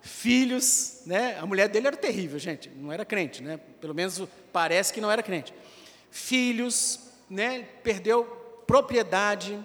Filhos, 0.00 1.02
né? 1.04 1.38
A 1.38 1.46
mulher 1.46 1.68
dele 1.68 1.86
era 1.86 1.96
terrível, 1.96 2.38
gente, 2.38 2.70
não 2.70 2.90
era 2.90 3.04
crente, 3.04 3.42
né? 3.42 3.60
Pelo 3.80 3.94
menos 3.94 4.22
parece 4.52 4.92
que 4.92 5.00
não 5.00 5.10
era 5.10 5.22
crente. 5.22 5.52
Filhos, 6.10 7.00
né? 7.28 7.66
Perdeu 7.82 8.24
propriedade, 8.66 9.58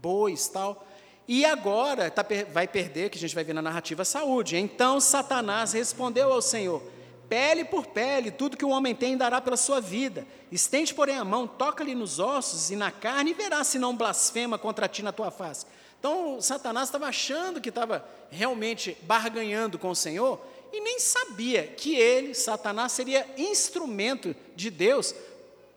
bois, 0.00 0.48
tal. 0.48 0.86
E 1.26 1.44
agora 1.44 2.10
tá, 2.10 2.24
vai 2.52 2.68
perder, 2.68 3.08
que 3.08 3.16
a 3.16 3.20
gente 3.20 3.34
vai 3.34 3.42
ver 3.42 3.54
na 3.54 3.62
narrativa, 3.62 4.04
saúde. 4.04 4.56
Então 4.56 5.00
Satanás 5.00 5.72
respondeu 5.72 6.32
ao 6.32 6.42
Senhor: 6.42 6.82
Pele 7.28 7.64
por 7.64 7.86
pele, 7.86 8.30
tudo 8.30 8.56
que 8.56 8.64
o 8.64 8.68
homem 8.68 8.94
tem 8.94 9.16
dará 9.16 9.40
pela 9.40 9.56
sua 9.56 9.80
vida. 9.80 10.26
Estende, 10.52 10.92
porém, 10.92 11.16
a 11.16 11.24
mão, 11.24 11.46
toca-lhe 11.46 11.94
nos 11.94 12.18
ossos 12.18 12.70
e 12.70 12.76
na 12.76 12.90
carne, 12.90 13.30
e 13.30 13.34
verá 13.34 13.64
se 13.64 13.78
não 13.78 13.96
blasfema 13.96 14.58
contra 14.58 14.86
ti 14.86 15.02
na 15.02 15.12
tua 15.12 15.30
face. 15.30 15.66
Então 16.04 16.38
Satanás 16.38 16.88
estava 16.88 17.06
achando 17.06 17.62
que 17.62 17.70
estava 17.70 18.06
realmente 18.30 18.94
barganhando 19.04 19.78
com 19.78 19.88
o 19.88 19.96
Senhor 19.96 20.38
e 20.70 20.78
nem 20.78 21.00
sabia 21.00 21.66
que 21.66 21.96
ele, 21.96 22.34
Satanás, 22.34 22.92
seria 22.92 23.26
instrumento 23.38 24.36
de 24.54 24.68
Deus 24.68 25.14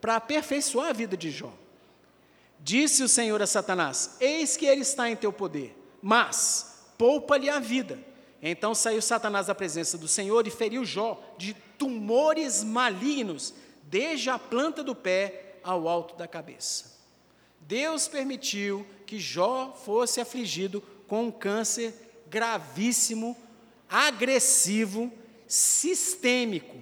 para 0.02 0.18
aperfeiçoar 0.18 0.90
a 0.90 0.94
vida 0.94 1.16
de 1.16 1.32
Jó. 1.32 1.54
Disse 2.60 3.04
o 3.04 3.08
Senhor 3.08 3.42
a 3.42 3.48
Satanás: 3.48 4.18
Eis 4.20 4.58
que 4.58 4.66
ele 4.66 4.82
está 4.82 5.10
em 5.10 5.16
teu 5.16 5.32
poder, 5.32 5.74
mas 6.02 6.84
poupa-lhe 6.98 7.50
a 7.50 7.58
vida. 7.58 7.98
Então 8.42 8.76
saiu 8.76 9.02
Satanás 9.02 9.48
da 9.48 9.56
presença 9.56 9.98
do 9.98 10.10
Senhor 10.10 10.46
e 10.46 10.52
feriu 10.52 10.84
Jó 10.84 11.24
de 11.38 11.54
tumores 11.78 12.66
malignos, 12.66 13.54
desde 13.84 14.30
a 14.30 14.38
planta 14.38 14.84
do 14.84 14.94
pé 14.94 15.60
ao 15.64 15.88
alto 15.88 16.18
da 16.18 16.28
cabeça. 16.28 16.98
Deus 17.62 18.10
permitiu 18.10 18.86
que 19.08 19.18
Jó 19.18 19.74
fosse 19.74 20.22
afligido 20.22 20.84
com 21.08 21.24
um 21.24 21.32
câncer 21.32 21.94
gravíssimo, 22.30 23.36
agressivo, 23.90 25.12
sistêmico. 25.48 26.76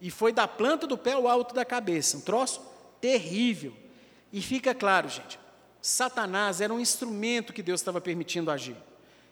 E 0.00 0.10
foi 0.10 0.32
da 0.32 0.46
planta 0.46 0.86
do 0.86 0.96
pé 0.96 1.12
ao 1.12 1.26
alto 1.26 1.54
da 1.54 1.64
cabeça. 1.64 2.16
Um 2.16 2.20
troço 2.20 2.62
terrível. 3.00 3.74
E 4.32 4.40
fica 4.40 4.74
claro, 4.74 5.08
gente, 5.08 5.38
Satanás 5.82 6.60
era 6.60 6.72
um 6.72 6.80
instrumento 6.80 7.52
que 7.52 7.62
Deus 7.62 7.80
estava 7.80 8.00
permitindo 8.00 8.50
agir. 8.50 8.76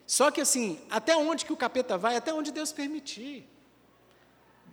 Só 0.06 0.30
que 0.30 0.40
assim, 0.40 0.80
até 0.90 1.16
onde 1.16 1.44
que 1.44 1.52
o 1.52 1.56
capeta 1.56 1.96
vai? 1.96 2.16
Até 2.16 2.34
onde 2.34 2.50
Deus 2.50 2.72
permitir. 2.72 3.48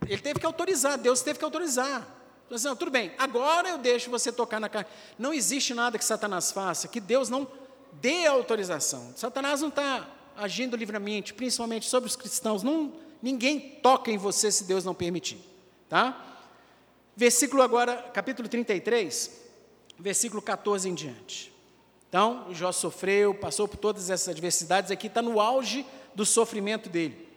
Ele 0.06 0.20
teve 0.20 0.40
que 0.40 0.46
autorizar, 0.46 0.98
Deus 0.98 1.22
teve 1.22 1.38
que 1.38 1.44
autorizar. 1.44 2.06
Assim, 2.50 2.68
não, 2.68 2.76
tudo 2.76 2.90
bem, 2.90 3.12
agora 3.18 3.68
eu 3.68 3.78
deixo 3.78 4.10
você 4.10 4.30
tocar 4.30 4.60
na 4.60 4.68
carne. 4.68 4.88
Não 5.18 5.32
existe 5.32 5.72
nada 5.72 5.98
que 5.98 6.04
Satanás 6.04 6.52
faça 6.52 6.86
que 6.88 7.00
Deus 7.00 7.28
não 7.28 7.48
dê 7.94 8.26
autorização. 8.26 9.12
Satanás 9.16 9.60
não 9.60 9.68
está 9.68 10.06
agindo 10.36 10.76
livremente, 10.76 11.32
principalmente 11.32 11.88
sobre 11.88 12.08
os 12.08 12.16
cristãos. 12.16 12.62
Não, 12.62 12.92
ninguém 13.22 13.58
toca 13.82 14.10
em 14.10 14.18
você 14.18 14.50
se 14.50 14.64
Deus 14.64 14.84
não 14.84 14.94
permitir. 14.94 15.38
Tá? 15.88 16.40
Versículo 17.16 17.62
agora, 17.62 17.96
capítulo 18.14 18.48
33, 18.48 19.30
versículo 19.98 20.40
14 20.42 20.88
em 20.88 20.94
diante. 20.94 21.52
Então, 22.08 22.46
Jó 22.52 22.72
sofreu, 22.72 23.34
passou 23.34 23.66
por 23.66 23.78
todas 23.78 24.10
essas 24.10 24.28
adversidades, 24.28 24.90
aqui 24.90 25.06
está 25.06 25.22
no 25.22 25.40
auge 25.40 25.86
do 26.14 26.26
sofrimento 26.26 26.88
dele. 26.88 27.31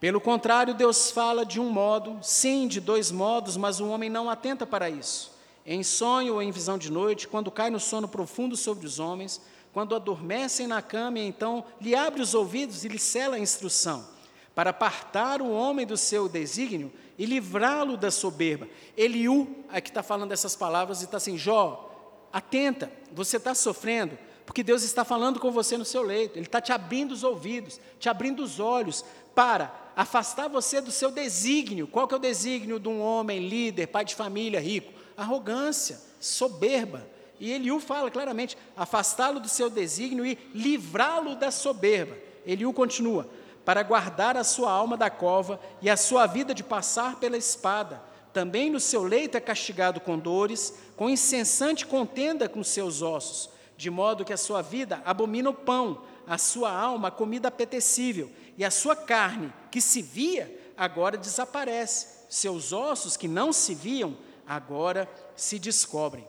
Pelo 0.00 0.18
contrário, 0.18 0.72
Deus 0.72 1.10
fala 1.10 1.44
de 1.44 1.60
um 1.60 1.68
modo, 1.68 2.18
sim, 2.22 2.66
de 2.66 2.80
dois 2.80 3.10
modos, 3.10 3.58
mas 3.58 3.80
o 3.80 3.88
homem 3.88 4.08
não 4.08 4.30
atenta 4.30 4.66
para 4.66 4.88
isso. 4.88 5.30
Em 5.66 5.82
sonho 5.82 6.34
ou 6.34 6.42
em 6.42 6.50
visão 6.50 6.78
de 6.78 6.90
noite, 6.90 7.28
quando 7.28 7.50
cai 7.50 7.68
no 7.68 7.78
sono 7.78 8.08
profundo 8.08 8.56
sobre 8.56 8.86
os 8.86 8.98
homens, 8.98 9.42
quando 9.74 9.94
adormecem 9.94 10.66
na 10.66 10.80
cama, 10.80 11.18
então 11.18 11.64
lhe 11.78 11.94
abre 11.94 12.22
os 12.22 12.32
ouvidos 12.32 12.82
e 12.82 12.88
lhe 12.88 12.98
cela 12.98 13.36
a 13.36 13.38
instrução, 13.38 14.08
para 14.54 14.70
apartar 14.70 15.42
o 15.42 15.52
homem 15.52 15.86
do 15.86 15.98
seu 15.98 16.30
desígnio 16.30 16.90
e 17.18 17.26
livrá-lo 17.26 17.98
da 17.98 18.10
soberba. 18.10 18.66
Eliú, 18.96 19.54
aqui 19.68 19.90
está 19.90 20.02
falando 20.02 20.32
essas 20.32 20.56
palavras 20.56 21.02
e 21.02 21.04
está 21.04 21.18
assim: 21.18 21.36
Jó, 21.36 22.24
atenta, 22.32 22.90
você 23.12 23.36
está 23.36 23.54
sofrendo, 23.54 24.18
porque 24.46 24.62
Deus 24.62 24.82
está 24.82 25.04
falando 25.04 25.38
com 25.38 25.52
você 25.52 25.76
no 25.76 25.84
seu 25.84 26.02
leito, 26.02 26.38
Ele 26.38 26.46
está 26.46 26.60
te 26.60 26.72
abrindo 26.72 27.12
os 27.12 27.22
ouvidos, 27.22 27.78
te 27.98 28.08
abrindo 28.08 28.42
os 28.42 28.58
olhos 28.58 29.04
para 29.34 29.89
afastar 30.00 30.48
você 30.48 30.80
do 30.80 30.90
seu 30.90 31.10
desígnio. 31.10 31.86
Qual 31.86 32.08
que 32.08 32.14
é 32.14 32.16
o 32.16 32.20
desígnio 32.20 32.80
de 32.80 32.88
um 32.88 33.02
homem 33.02 33.46
líder, 33.46 33.88
pai 33.88 34.04
de 34.04 34.14
família, 34.14 34.58
rico? 34.58 34.92
Arrogância, 35.14 36.00
soberba. 36.18 37.06
E 37.38 37.52
Eliú 37.52 37.78
fala 37.80 38.10
claramente: 38.10 38.56
afastá-lo 38.74 39.38
do 39.38 39.48
seu 39.48 39.68
desígnio 39.68 40.24
e 40.24 40.38
livrá-lo 40.54 41.36
da 41.36 41.50
soberba. 41.50 42.16
Eliú 42.46 42.72
continua: 42.72 43.28
para 43.62 43.82
guardar 43.82 44.38
a 44.38 44.44
sua 44.44 44.72
alma 44.72 44.96
da 44.96 45.10
cova 45.10 45.60
e 45.82 45.90
a 45.90 45.96
sua 45.98 46.26
vida 46.26 46.54
de 46.54 46.64
passar 46.64 47.16
pela 47.16 47.36
espada. 47.36 48.02
Também 48.32 48.70
no 48.70 48.80
seu 48.80 49.02
leito 49.02 49.36
é 49.36 49.40
castigado 49.40 50.00
com 50.00 50.18
dores, 50.18 50.78
com 50.96 51.10
incessante 51.10 51.84
contenda 51.84 52.48
com 52.48 52.64
seus 52.64 53.02
ossos, 53.02 53.50
de 53.76 53.90
modo 53.90 54.24
que 54.24 54.32
a 54.32 54.38
sua 54.38 54.62
vida 54.62 55.02
abomina 55.04 55.50
o 55.50 55.54
pão, 55.54 56.02
a 56.26 56.38
sua 56.38 56.72
alma 56.72 57.08
a 57.08 57.10
comida 57.10 57.48
apetecível, 57.48 58.30
e 58.60 58.64
a 58.64 58.70
sua 58.70 58.94
carne, 58.94 59.50
que 59.70 59.80
se 59.80 60.02
via, 60.02 60.54
agora 60.76 61.16
desaparece. 61.16 62.26
Seus 62.28 62.74
ossos, 62.74 63.16
que 63.16 63.26
não 63.26 63.54
se 63.54 63.74
viam, 63.74 64.14
agora 64.46 65.08
se 65.34 65.58
descobrem. 65.58 66.28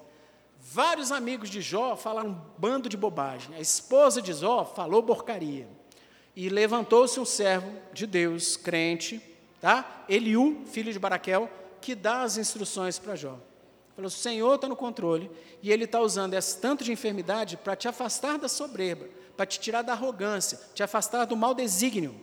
Vários 0.58 1.12
amigos 1.12 1.50
de 1.50 1.60
Jó 1.60 1.98
falaram 1.98 2.30
um 2.30 2.42
bando 2.58 2.88
de 2.88 2.96
bobagem. 2.96 3.54
A 3.54 3.60
esposa 3.60 4.22
de 4.22 4.32
Jó 4.32 4.64
falou 4.64 5.04
porcaria. 5.04 5.68
E 6.34 6.48
levantou-se 6.48 7.20
um 7.20 7.26
servo 7.26 7.70
de 7.92 8.08
Deus, 8.08 8.56
crente, 8.56 9.22
tá? 9.60 10.06
Eliú, 10.08 10.62
filho 10.72 10.94
de 10.94 11.00
Baraquel, 11.00 11.50
que 11.82 11.94
dá 11.94 12.22
as 12.22 12.38
instruções 12.38 12.98
para 12.98 13.18
Jó. 13.18 13.38
Falou: 14.02 14.08
o 14.08 14.10
Senhor 14.10 14.56
está 14.56 14.68
no 14.68 14.76
controle 14.76 15.30
e 15.62 15.72
Ele 15.72 15.84
está 15.84 16.00
usando 16.00 16.34
esse 16.34 16.58
tanto 16.58 16.84
de 16.84 16.92
enfermidade 16.92 17.58
para 17.58 17.76
te 17.76 17.88
afastar 17.88 18.40
da 18.40 18.48
soberba, 18.48 19.08
para 19.38 19.46
te 19.46 19.60
tirar 19.60 19.84
da 19.84 19.94
arrogância, 19.94 20.60
te 20.74 20.82
afastar 20.82 21.26
do 21.26 21.36
mau 21.36 21.54
desígnio. 21.54 22.20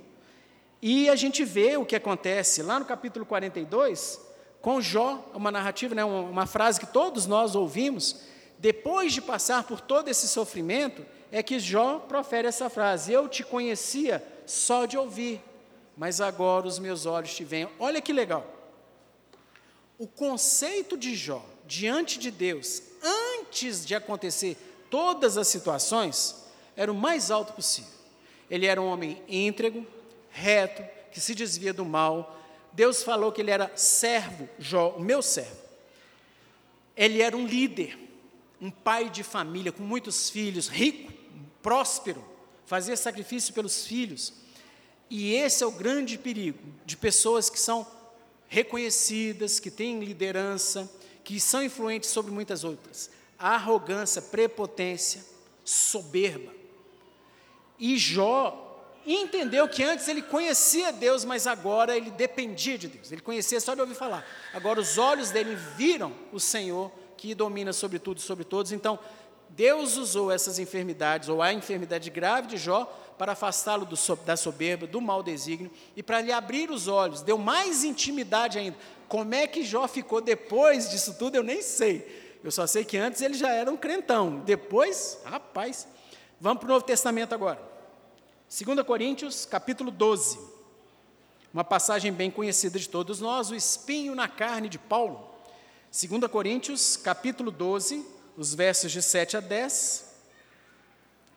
E 0.82 1.08
a 1.08 1.14
gente 1.14 1.44
vê 1.44 1.76
o 1.76 1.84
que 1.84 1.96
acontece 1.96 2.62
lá 2.62 2.78
no 2.78 2.84
capítulo 2.84 3.24
42, 3.24 4.20
com 4.60 4.80
Jó, 4.80 5.24
uma 5.34 5.50
narrativa, 5.50 5.94
né, 5.94 6.04
uma 6.04 6.46
frase 6.46 6.80
que 6.80 6.86
todos 6.86 7.26
nós 7.26 7.54
ouvimos, 7.54 8.22
depois 8.58 9.12
de 9.12 9.22
passar 9.22 9.64
por 9.64 9.80
todo 9.80 10.08
esse 10.08 10.26
sofrimento, 10.26 11.06
é 11.30 11.42
que 11.42 11.60
Jó 11.60 12.00
profere 12.00 12.48
essa 12.48 12.68
frase: 12.68 13.12
Eu 13.12 13.28
te 13.28 13.44
conhecia 13.44 14.24
só 14.46 14.84
de 14.84 14.96
ouvir, 14.96 15.40
mas 15.96 16.20
agora 16.20 16.66
os 16.66 16.80
meus 16.80 17.06
olhos 17.06 17.34
te 17.34 17.44
veem. 17.44 17.68
Olha 17.78 18.00
que 18.00 18.12
legal. 18.12 18.44
O 19.96 20.06
conceito 20.06 20.96
de 20.96 21.16
Jó 21.16 21.44
diante 21.68 22.18
de 22.18 22.30
Deus, 22.30 22.82
antes 23.02 23.84
de 23.84 23.94
acontecer 23.94 24.56
todas 24.90 25.36
as 25.36 25.46
situações, 25.46 26.34
era 26.74 26.90
o 26.90 26.94
mais 26.94 27.30
alto 27.30 27.52
possível. 27.52 27.92
Ele 28.50 28.66
era 28.66 28.80
um 28.80 28.86
homem 28.86 29.22
íntegro, 29.28 29.86
reto, 30.30 30.82
que 31.12 31.20
se 31.20 31.34
desvia 31.34 31.72
do 31.72 31.84
mal. 31.84 32.40
Deus 32.72 33.02
falou 33.02 33.30
que 33.30 33.42
ele 33.42 33.50
era 33.50 33.70
servo, 33.76 34.48
Jó, 34.58 34.94
o 34.96 35.00
meu 35.00 35.20
servo. 35.20 35.68
Ele 36.96 37.20
era 37.20 37.36
um 37.36 37.46
líder, 37.46 37.98
um 38.60 38.70
pai 38.70 39.10
de 39.10 39.22
família 39.22 39.70
com 39.70 39.82
muitos 39.82 40.30
filhos, 40.30 40.68
rico, 40.68 41.12
próspero, 41.62 42.24
fazia 42.64 42.96
sacrifício 42.96 43.52
pelos 43.52 43.86
filhos. 43.86 44.32
E 45.10 45.34
esse 45.34 45.62
é 45.62 45.66
o 45.66 45.70
grande 45.70 46.18
perigo 46.18 46.58
de 46.84 46.96
pessoas 46.96 47.50
que 47.50 47.60
são 47.60 47.86
reconhecidas, 48.48 49.60
que 49.60 49.70
têm 49.70 50.00
liderança, 50.00 50.90
que 51.28 51.38
são 51.38 51.62
influentes 51.62 52.08
sobre 52.08 52.32
muitas 52.32 52.64
outras. 52.64 53.10
Arrogância, 53.38 54.22
prepotência, 54.22 55.22
soberba. 55.62 56.50
E 57.78 57.98
Jó 57.98 58.82
entendeu 59.06 59.68
que 59.68 59.84
antes 59.84 60.08
ele 60.08 60.22
conhecia 60.22 60.90
Deus, 60.90 61.26
mas 61.26 61.46
agora 61.46 61.94
ele 61.94 62.10
dependia 62.10 62.78
de 62.78 62.88
Deus. 62.88 63.12
Ele 63.12 63.20
conhecia 63.20 63.60
só 63.60 63.74
de 63.74 63.82
ouvir 63.82 63.94
falar. 63.94 64.26
Agora 64.54 64.80
os 64.80 64.96
olhos 64.96 65.30
dele 65.30 65.54
viram 65.76 66.14
o 66.32 66.40
Senhor 66.40 66.90
que 67.14 67.34
domina 67.34 67.74
sobre 67.74 67.98
tudo 67.98 68.16
e 68.16 68.22
sobre 68.22 68.44
todos. 68.44 68.72
Então, 68.72 68.98
Deus 69.50 69.96
usou 69.96 70.30
essas 70.30 70.58
enfermidades, 70.58 71.28
ou 71.28 71.42
a 71.42 71.52
enfermidade 71.52 72.10
grave 72.10 72.48
de 72.48 72.56
Jó, 72.56 72.84
para 73.18 73.32
afastá-lo 73.32 73.88
da 74.24 74.36
soberba, 74.36 74.86
do 74.86 75.00
mau 75.00 75.22
desígnio, 75.22 75.70
e 75.96 76.02
para 76.02 76.20
lhe 76.20 76.30
abrir 76.30 76.70
os 76.70 76.86
olhos, 76.86 77.22
deu 77.22 77.36
mais 77.36 77.82
intimidade 77.82 78.58
ainda. 78.58 78.76
Como 79.08 79.34
é 79.34 79.46
que 79.46 79.64
Jó 79.64 79.88
ficou 79.88 80.20
depois 80.20 80.90
disso 80.90 81.14
tudo, 81.18 81.34
eu 81.34 81.42
nem 81.42 81.60
sei. 81.60 82.38
Eu 82.44 82.52
só 82.52 82.66
sei 82.66 82.84
que 82.84 82.96
antes 82.96 83.20
ele 83.20 83.34
já 83.34 83.52
era 83.52 83.70
um 83.70 83.76
crentão. 83.76 84.40
Depois, 84.40 85.18
rapaz, 85.24 85.88
vamos 86.40 86.60
para 86.60 86.68
o 86.68 86.72
Novo 86.72 86.84
Testamento 86.84 87.34
agora. 87.34 87.60
2 88.48 88.80
Coríntios, 88.86 89.44
capítulo 89.44 89.90
12. 89.90 90.38
Uma 91.52 91.64
passagem 91.64 92.12
bem 92.12 92.30
conhecida 92.30 92.78
de 92.78 92.88
todos 92.88 93.20
nós, 93.20 93.50
o 93.50 93.54
espinho 93.54 94.14
na 94.14 94.28
carne 94.28 94.68
de 94.68 94.78
Paulo. 94.78 95.28
2 95.90 96.30
Coríntios, 96.30 96.96
capítulo 96.96 97.50
12, 97.50 98.06
os 98.38 98.54
versos 98.54 98.92
de 98.92 99.02
7 99.02 99.36
a 99.36 99.40
10, 99.40 100.04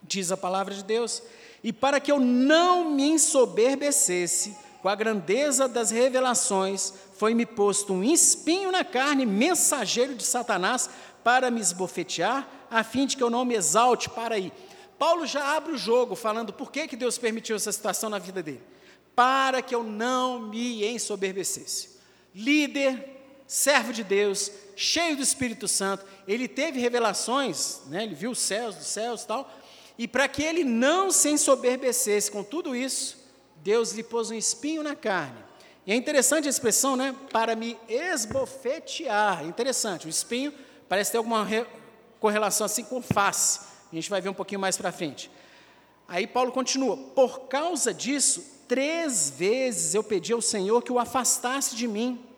diz 0.04 0.30
a 0.30 0.36
palavra 0.36 0.72
de 0.72 0.84
Deus: 0.84 1.20
E 1.62 1.72
para 1.72 1.98
que 1.98 2.12
eu 2.12 2.20
não 2.20 2.90
me 2.92 3.02
ensoberbecesse 3.10 4.56
com 4.80 4.88
a 4.88 4.94
grandeza 4.94 5.68
das 5.68 5.90
revelações, 5.90 6.94
foi-me 7.16 7.44
posto 7.44 7.92
um 7.92 8.04
espinho 8.04 8.70
na 8.70 8.84
carne, 8.84 9.26
mensageiro 9.26 10.14
de 10.14 10.22
Satanás, 10.22 10.88
para 11.24 11.50
me 11.50 11.60
esbofetear, 11.60 12.48
a 12.70 12.84
fim 12.84 13.04
de 13.04 13.16
que 13.16 13.22
eu 13.22 13.30
não 13.30 13.44
me 13.44 13.54
exalte 13.54 14.08
para 14.08 14.36
aí. 14.36 14.52
Paulo 14.96 15.26
já 15.26 15.56
abre 15.56 15.72
o 15.72 15.78
jogo 15.78 16.14
falando 16.14 16.52
por 16.52 16.70
que, 16.70 16.86
que 16.86 16.96
Deus 16.96 17.18
permitiu 17.18 17.56
essa 17.56 17.72
situação 17.72 18.08
na 18.08 18.20
vida 18.20 18.42
dele. 18.42 18.62
Para 19.16 19.60
que 19.60 19.74
eu 19.74 19.82
não 19.82 20.40
me 20.40 20.84
ensoberbecesse. 20.86 21.90
Líder, 22.34 23.21
servo 23.52 23.92
de 23.92 24.02
Deus, 24.02 24.50
cheio 24.74 25.14
do 25.14 25.22
Espírito 25.22 25.68
Santo, 25.68 26.06
ele 26.26 26.48
teve 26.48 26.80
revelações, 26.80 27.82
né, 27.88 28.02
ele 28.02 28.14
viu 28.14 28.30
os 28.30 28.38
céus 28.38 28.74
dos 28.76 28.86
céus 28.86 29.24
e 29.24 29.26
tal, 29.26 29.52
e 29.98 30.08
para 30.08 30.26
que 30.26 30.42
ele 30.42 30.64
não 30.64 31.10
se 31.10 31.28
ensoberbecesse 31.28 32.30
com 32.30 32.42
tudo 32.42 32.74
isso, 32.74 33.18
Deus 33.56 33.92
lhe 33.92 34.02
pôs 34.02 34.30
um 34.30 34.34
espinho 34.34 34.82
na 34.82 34.96
carne. 34.96 35.36
E 35.86 35.92
é 35.92 35.94
interessante 35.94 36.46
a 36.46 36.50
expressão, 36.50 36.96
né, 36.96 37.14
para 37.30 37.54
me 37.54 37.76
esbofetear, 37.90 39.44
interessante, 39.44 40.06
o 40.06 40.08
espinho 40.08 40.54
parece 40.88 41.12
ter 41.12 41.18
alguma 41.18 41.46
correlação 42.18 42.64
assim 42.64 42.84
com 42.84 43.02
face, 43.02 43.60
a 43.92 43.94
gente 43.94 44.08
vai 44.08 44.22
ver 44.22 44.30
um 44.30 44.34
pouquinho 44.34 44.62
mais 44.62 44.78
para 44.78 44.90
frente. 44.90 45.30
Aí 46.08 46.26
Paulo 46.26 46.52
continua: 46.52 46.96
por 46.96 47.40
causa 47.40 47.92
disso, 47.92 48.62
três 48.66 49.28
vezes 49.28 49.94
eu 49.94 50.02
pedi 50.02 50.32
ao 50.32 50.40
Senhor 50.40 50.80
que 50.80 50.90
o 50.90 50.98
afastasse 50.98 51.76
de 51.76 51.86
mim. 51.86 52.31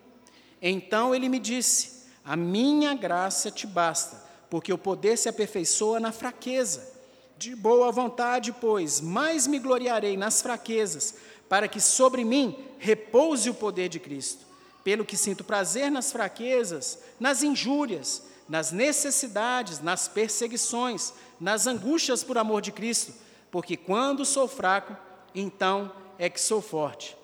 Então 0.67 1.13
ele 1.13 1.29
me 1.29 1.37
disse: 1.37 2.07
A 2.25 2.35
minha 2.35 2.95
graça 2.95 3.51
te 3.51 3.67
basta, 3.67 4.23
porque 4.49 4.73
o 4.73 4.77
poder 4.79 5.15
se 5.15 5.29
aperfeiçoa 5.29 5.99
na 5.99 6.11
fraqueza. 6.11 6.91
De 7.37 7.55
boa 7.55 7.91
vontade, 7.91 8.51
pois, 8.51 8.99
mais 8.99 9.45
me 9.45 9.59
gloriarei 9.59 10.17
nas 10.17 10.41
fraquezas, 10.41 11.15
para 11.47 11.67
que 11.67 11.79
sobre 11.79 12.25
mim 12.25 12.57
repouse 12.79 13.47
o 13.47 13.53
poder 13.53 13.89
de 13.89 13.99
Cristo. 13.99 14.43
Pelo 14.83 15.05
que 15.05 15.15
sinto 15.15 15.43
prazer 15.43 15.91
nas 15.91 16.11
fraquezas, 16.11 16.97
nas 17.19 17.43
injúrias, 17.43 18.23
nas 18.49 18.71
necessidades, 18.71 19.81
nas 19.81 20.07
perseguições, 20.07 21.13
nas 21.39 21.67
angústias 21.67 22.23
por 22.23 22.39
amor 22.39 22.61
de 22.61 22.71
Cristo, 22.71 23.13
porque 23.51 23.77
quando 23.77 24.25
sou 24.25 24.47
fraco, 24.47 24.97
então 25.35 25.91
é 26.17 26.27
que 26.27 26.41
sou 26.41 26.59
forte. 26.59 27.15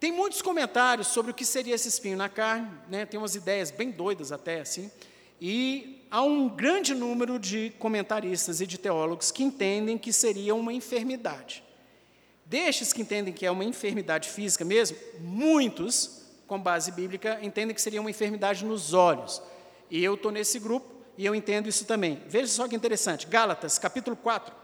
Tem 0.00 0.12
muitos 0.12 0.40
comentários 0.40 1.08
sobre 1.08 1.32
o 1.32 1.34
que 1.34 1.44
seria 1.44 1.74
esse 1.74 1.88
espinho 1.88 2.16
na 2.16 2.28
carne, 2.28 2.70
né? 2.88 3.04
tem 3.04 3.18
umas 3.18 3.34
ideias 3.34 3.70
bem 3.70 3.90
doidas 3.90 4.30
até 4.30 4.60
assim, 4.60 4.90
e 5.40 6.06
há 6.10 6.22
um 6.22 6.48
grande 6.48 6.94
número 6.94 7.38
de 7.38 7.72
comentaristas 7.78 8.60
e 8.60 8.66
de 8.66 8.78
teólogos 8.78 9.32
que 9.32 9.42
entendem 9.42 9.98
que 9.98 10.12
seria 10.12 10.54
uma 10.54 10.72
enfermidade. 10.72 11.64
Destes 12.44 12.92
que 12.92 13.02
entendem 13.02 13.34
que 13.34 13.44
é 13.44 13.50
uma 13.50 13.64
enfermidade 13.64 14.28
física 14.28 14.64
mesmo, 14.64 14.96
muitos, 15.20 16.22
com 16.46 16.58
base 16.58 16.92
bíblica, 16.92 17.38
entendem 17.42 17.74
que 17.74 17.82
seria 17.82 18.00
uma 18.00 18.10
enfermidade 18.10 18.64
nos 18.64 18.94
olhos. 18.94 19.42
E 19.90 20.02
eu 20.02 20.14
estou 20.14 20.30
nesse 20.30 20.58
grupo 20.58 20.88
e 21.16 21.26
eu 21.26 21.34
entendo 21.34 21.68
isso 21.68 21.84
também. 21.84 22.22
Veja 22.26 22.46
só 22.46 22.68
que 22.68 22.74
interessante, 22.74 23.26
Gálatas, 23.26 23.78
capítulo 23.78 24.16
4, 24.16 24.54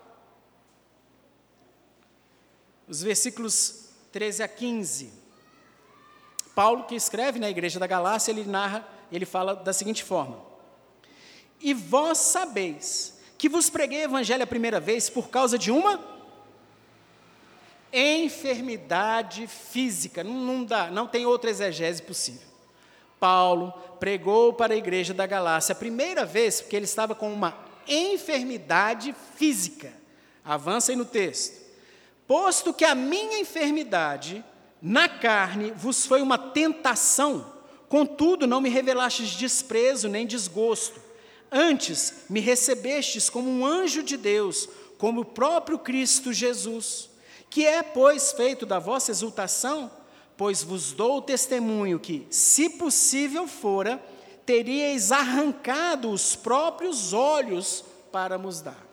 os 2.87 3.03
versículos 3.03 3.91
13 4.13 4.43
a 4.45 4.49
15. 4.49 5.24
Paulo, 6.55 6.85
que 6.85 6.95
escreve 6.95 7.39
na 7.39 7.51
igreja 7.51 7.81
da 7.81 7.87
Galácia, 7.87 8.31
ele 8.31 8.45
narra, 8.45 8.87
ele 9.11 9.27
fala 9.27 9.55
da 9.57 9.73
seguinte 9.73 10.05
forma: 10.05 10.39
E 11.61 11.75
vós 11.75 12.19
sabeis 12.19 13.19
que 13.37 13.49
vos 13.49 13.69
preguei 13.69 14.03
o 14.03 14.05
evangelho 14.05 14.43
a 14.43 14.47
primeira 14.47 14.79
vez 14.79 15.11
por 15.11 15.29
causa 15.29 15.59
de 15.59 15.71
uma 15.71 16.01
enfermidade 17.93 19.47
física. 19.47 20.25
Não, 20.25 20.35
não 20.35 20.65
dá, 20.65 20.91
não 20.91 21.07
tem 21.07 21.27
outra 21.27 21.51
exegese 21.51 22.03
possível. 22.03 22.49
Paulo 23.21 23.73
pregou 23.99 24.53
para 24.53 24.75
a 24.75 24.77
igreja 24.77 25.15
da 25.15 25.27
Galácia 25.27 25.73
a 25.73 25.77
primeira 25.77 26.25
vez 26.25 26.61
porque 26.61 26.77
ele 26.77 26.85
estava 26.85 27.15
com 27.15 27.33
uma 27.33 27.57
enfermidade 27.89 29.15
física. 29.37 29.93
Avança 30.45 30.93
aí 30.93 30.97
no 30.97 31.05
texto. 31.05 31.65
Posto 32.27 32.73
que 32.73 32.85
a 32.85 32.95
minha 32.95 33.39
enfermidade 33.39 34.45
na 34.87 35.09
carne 35.09 35.71
vos 35.71 36.05
foi 36.05 36.21
uma 36.21 36.37
tentação, 36.37 37.51
contudo 37.89 38.47
não 38.47 38.61
me 38.61 38.69
revelastes 38.69 39.31
desprezo 39.31 40.11
nem 40.11 40.27
desgosto. 40.27 41.01
Antes 41.51 42.25
me 42.29 42.39
recebestes 42.39 43.31
como 43.31 43.49
um 43.49 43.65
anjo 43.65 44.03
de 44.03 44.19
Deus, 44.19 44.69
como 44.99 45.23
o 45.23 45.25
próprio 45.25 45.79
Cristo 45.79 46.35
Jesus. 46.35 47.09
Que 47.49 47.65
é, 47.65 47.83
pois, 47.83 48.33
feito 48.33 48.67
da 48.67 48.79
vossa 48.79 49.11
exultação? 49.11 49.91
Pois 50.37 50.63
vos 50.63 50.93
dou 50.93 51.23
testemunho 51.23 51.99
que, 51.99 52.27
se 52.29 52.69
possível 52.69 53.49
fora, 53.49 54.05
teríeis 54.45 55.11
arrancado 55.11 56.11
os 56.11 56.37
próprios 56.37 57.15
olhos 57.15 57.83
para 58.13 58.37
nos 58.37 58.61
dar. 58.61 58.87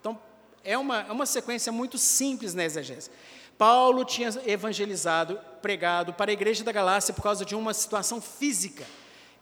Então, 0.00 0.20
é 0.62 0.76
uma, 0.76 1.00
é 1.00 1.12
uma 1.12 1.24
sequência 1.24 1.72
muito 1.72 1.96
simples 1.96 2.52
na 2.52 2.62
exegese. 2.62 3.08
Paulo 3.56 4.04
tinha 4.04 4.30
evangelizado, 4.46 5.38
pregado 5.62 6.12
para 6.12 6.30
a 6.30 6.34
igreja 6.34 6.64
da 6.64 6.72
Galácia 6.72 7.14
por 7.14 7.22
causa 7.22 7.44
de 7.44 7.54
uma 7.54 7.72
situação 7.72 8.20
física. 8.20 8.84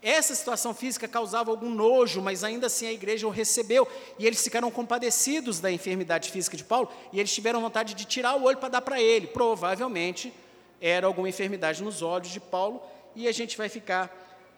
Essa 0.01 0.35
situação 0.35 0.73
física 0.73 1.07
causava 1.07 1.49
algum 1.49 1.69
nojo, 1.69 2.21
mas 2.21 2.43
ainda 2.43 2.67
assim 2.67 2.85
a 2.85 2.91
igreja 2.91 3.25
o 3.25 3.29
recebeu. 3.29 3.87
E 4.19 4.27
eles 4.27 4.43
ficaram 4.43 4.69
compadecidos 4.69 5.61
da 5.61 5.71
enfermidade 5.71 6.29
física 6.29 6.57
de 6.57 6.63
Paulo, 6.63 6.89
e 7.13 7.19
eles 7.19 7.33
tiveram 7.33 7.61
vontade 7.61 7.93
de 7.93 8.03
tirar 8.03 8.35
o 8.35 8.43
olho 8.43 8.57
para 8.57 8.67
dar 8.67 8.81
para 8.81 9.01
ele. 9.01 9.27
Provavelmente 9.27 10.33
era 10.81 11.07
alguma 11.07 11.29
enfermidade 11.29 11.81
nos 11.81 12.01
olhos 12.01 12.27
de 12.27 12.41
Paulo, 12.41 12.81
e 13.15 13.29
a 13.29 13.31
gente 13.31 13.57
vai 13.57 13.69
ficar 13.69 14.13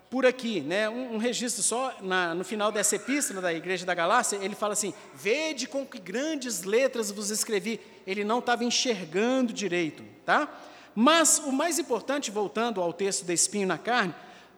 por 0.09 0.25
aqui, 0.25 0.61
né? 0.61 0.89
um, 0.89 1.15
um 1.15 1.17
registro 1.17 1.61
só, 1.61 1.93
na, 2.01 2.33
no 2.33 2.43
final 2.43 2.71
dessa 2.71 2.95
epístola 2.95 3.41
da 3.41 3.53
igreja 3.53 3.85
da 3.85 3.93
Galácia, 3.93 4.37
ele 4.41 4.55
fala 4.55 4.73
assim: 4.73 4.93
Vede 5.13 5.67
com 5.67 5.85
que 5.85 5.99
grandes 5.99 6.63
letras 6.63 7.11
vos 7.11 7.29
escrevi. 7.29 7.79
Ele 8.05 8.23
não 8.23 8.39
estava 8.39 8.63
enxergando 8.63 9.53
direito, 9.53 10.03
tá? 10.25 10.49
Mas 10.93 11.39
o 11.39 11.51
mais 11.51 11.77
importante, 11.79 12.31
voltando 12.31 12.81
ao 12.81 12.93
texto 12.93 13.25
do 13.25 13.31
espinho 13.31 13.67
na 13.67 13.77
carne, 13.77 14.13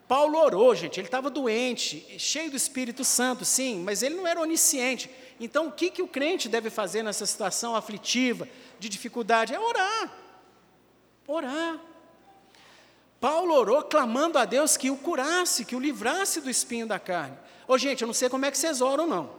Paulo 0.07 0.37
orou, 0.37 0.73
gente, 0.73 0.99
ele 0.99 1.07
estava 1.07 1.29
doente, 1.29 2.05
cheio 2.17 2.49
do 2.49 2.55
Espírito 2.55 3.03
Santo, 3.03 3.43
sim, 3.43 3.81
mas 3.83 4.01
ele 4.01 4.15
não 4.15 4.25
era 4.25 4.39
onisciente. 4.39 5.09
Então, 5.39 5.67
o 5.67 5.71
que, 5.71 5.89
que 5.89 6.01
o 6.01 6.07
crente 6.07 6.47
deve 6.47 6.69
fazer 6.69 7.03
nessa 7.03 7.25
situação 7.25 7.75
aflitiva, 7.75 8.47
de 8.79 8.87
dificuldade? 8.87 9.53
É 9.53 9.59
orar. 9.59 10.11
Orar. 11.27 11.79
Paulo 13.19 13.53
orou 13.53 13.83
clamando 13.83 14.37
a 14.37 14.45
Deus 14.45 14.77
que 14.77 14.89
o 14.89 14.97
curasse, 14.97 15.65
que 15.65 15.75
o 15.75 15.79
livrasse 15.79 16.39
do 16.39 16.49
espinho 16.49 16.87
da 16.87 16.99
carne. 16.99 17.37
Ô, 17.67 17.77
gente, 17.77 18.01
eu 18.01 18.07
não 18.07 18.13
sei 18.13 18.29
como 18.29 18.45
é 18.45 18.51
que 18.51 18.57
vocês 18.57 18.79
oram, 18.79 19.07
não. 19.07 19.29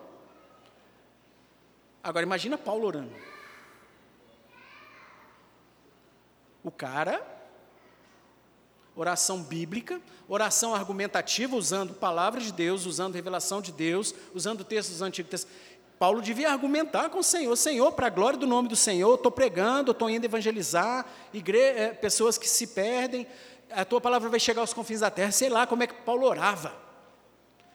Agora, 2.02 2.26
imagina 2.26 2.58
Paulo 2.58 2.86
orando. 2.86 3.12
O 6.68 6.70
cara, 6.70 7.26
oração 8.94 9.42
bíblica, 9.42 9.98
oração 10.28 10.74
argumentativa, 10.74 11.56
usando 11.56 11.94
palavras 11.94 12.44
de 12.44 12.52
Deus, 12.52 12.84
usando 12.84 13.14
revelação 13.14 13.62
de 13.62 13.72
Deus, 13.72 14.14
usando 14.34 14.62
textos 14.62 15.00
antigos. 15.00 15.46
Paulo 15.98 16.20
devia 16.20 16.50
argumentar 16.50 17.08
com 17.08 17.20
o 17.20 17.24
Senhor, 17.24 17.56
Senhor, 17.56 17.90
para 17.92 18.08
a 18.08 18.10
glória 18.10 18.38
do 18.38 18.46
nome 18.46 18.68
do 18.68 18.76
Senhor, 18.76 19.14
estou 19.14 19.32
pregando, 19.32 19.92
estou 19.92 20.10
indo 20.10 20.26
evangelizar, 20.26 21.06
igre... 21.32 21.58
É, 21.58 21.88
pessoas 21.94 22.36
que 22.36 22.46
se 22.46 22.66
perdem, 22.66 23.26
a 23.70 23.82
tua 23.86 23.98
palavra 23.98 24.28
vai 24.28 24.38
chegar 24.38 24.60
aos 24.60 24.74
confins 24.74 25.00
da 25.00 25.10
terra. 25.10 25.32
Sei 25.32 25.48
lá 25.48 25.66
como 25.66 25.84
é 25.84 25.86
que 25.86 25.94
Paulo 25.94 26.26
orava. 26.26 26.76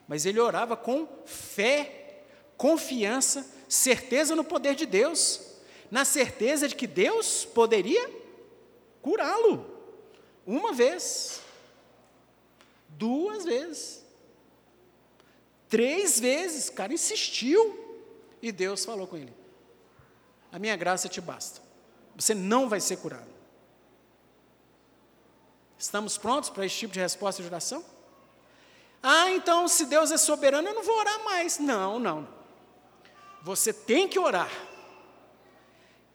Mas 0.08 0.24
ele 0.24 0.40
orava 0.40 0.78
com 0.78 1.08
fé, 1.26 2.26
confiança, 2.56 3.44
certeza 3.68 4.36
no 4.36 4.44
poder 4.44 4.76
de 4.76 4.86
Deus, 4.86 5.42
na 5.90 6.06
certeza 6.06 6.68
de 6.68 6.76
que 6.76 6.86
Deus 6.86 7.44
poderia 7.44 8.22
curá-lo. 9.04 9.70
Uma 10.48 10.74
vez, 10.74 11.42
duas 12.90 13.46
vezes, 13.46 14.04
três 15.70 16.20
vezes. 16.20 16.70
O 16.70 16.74
cara 16.74 16.94
insistiu 16.94 17.80
e 18.42 18.52
Deus 18.52 18.84
falou 18.84 19.06
com 19.06 19.18
ele: 19.18 19.34
A 20.52 20.58
minha 20.58 20.76
graça 20.76 21.08
te 21.08 21.22
basta. 21.22 21.62
Você 22.16 22.34
não 22.34 22.68
vai 22.68 22.80
ser 22.80 22.98
curado. 22.98 23.32
Estamos 25.78 26.18
prontos 26.18 26.50
para 26.50 26.66
esse 26.66 26.78
tipo 26.78 26.94
de 26.94 27.00
resposta 27.00 27.42
de 27.42 27.48
oração? 27.48 27.84
Ah, 29.02 29.32
então 29.32 29.68
se 29.68 29.86
Deus 29.86 30.12
é 30.12 30.18
soberano, 30.18 30.70
eu 30.70 30.74
não 30.74 30.84
vou 30.84 30.98
orar 30.98 31.24
mais. 31.26 31.60
Não, 31.60 32.00
não. 32.00 32.28
Você 33.42 33.74
tem 33.74 34.08
que 34.08 34.18
orar 34.18 34.50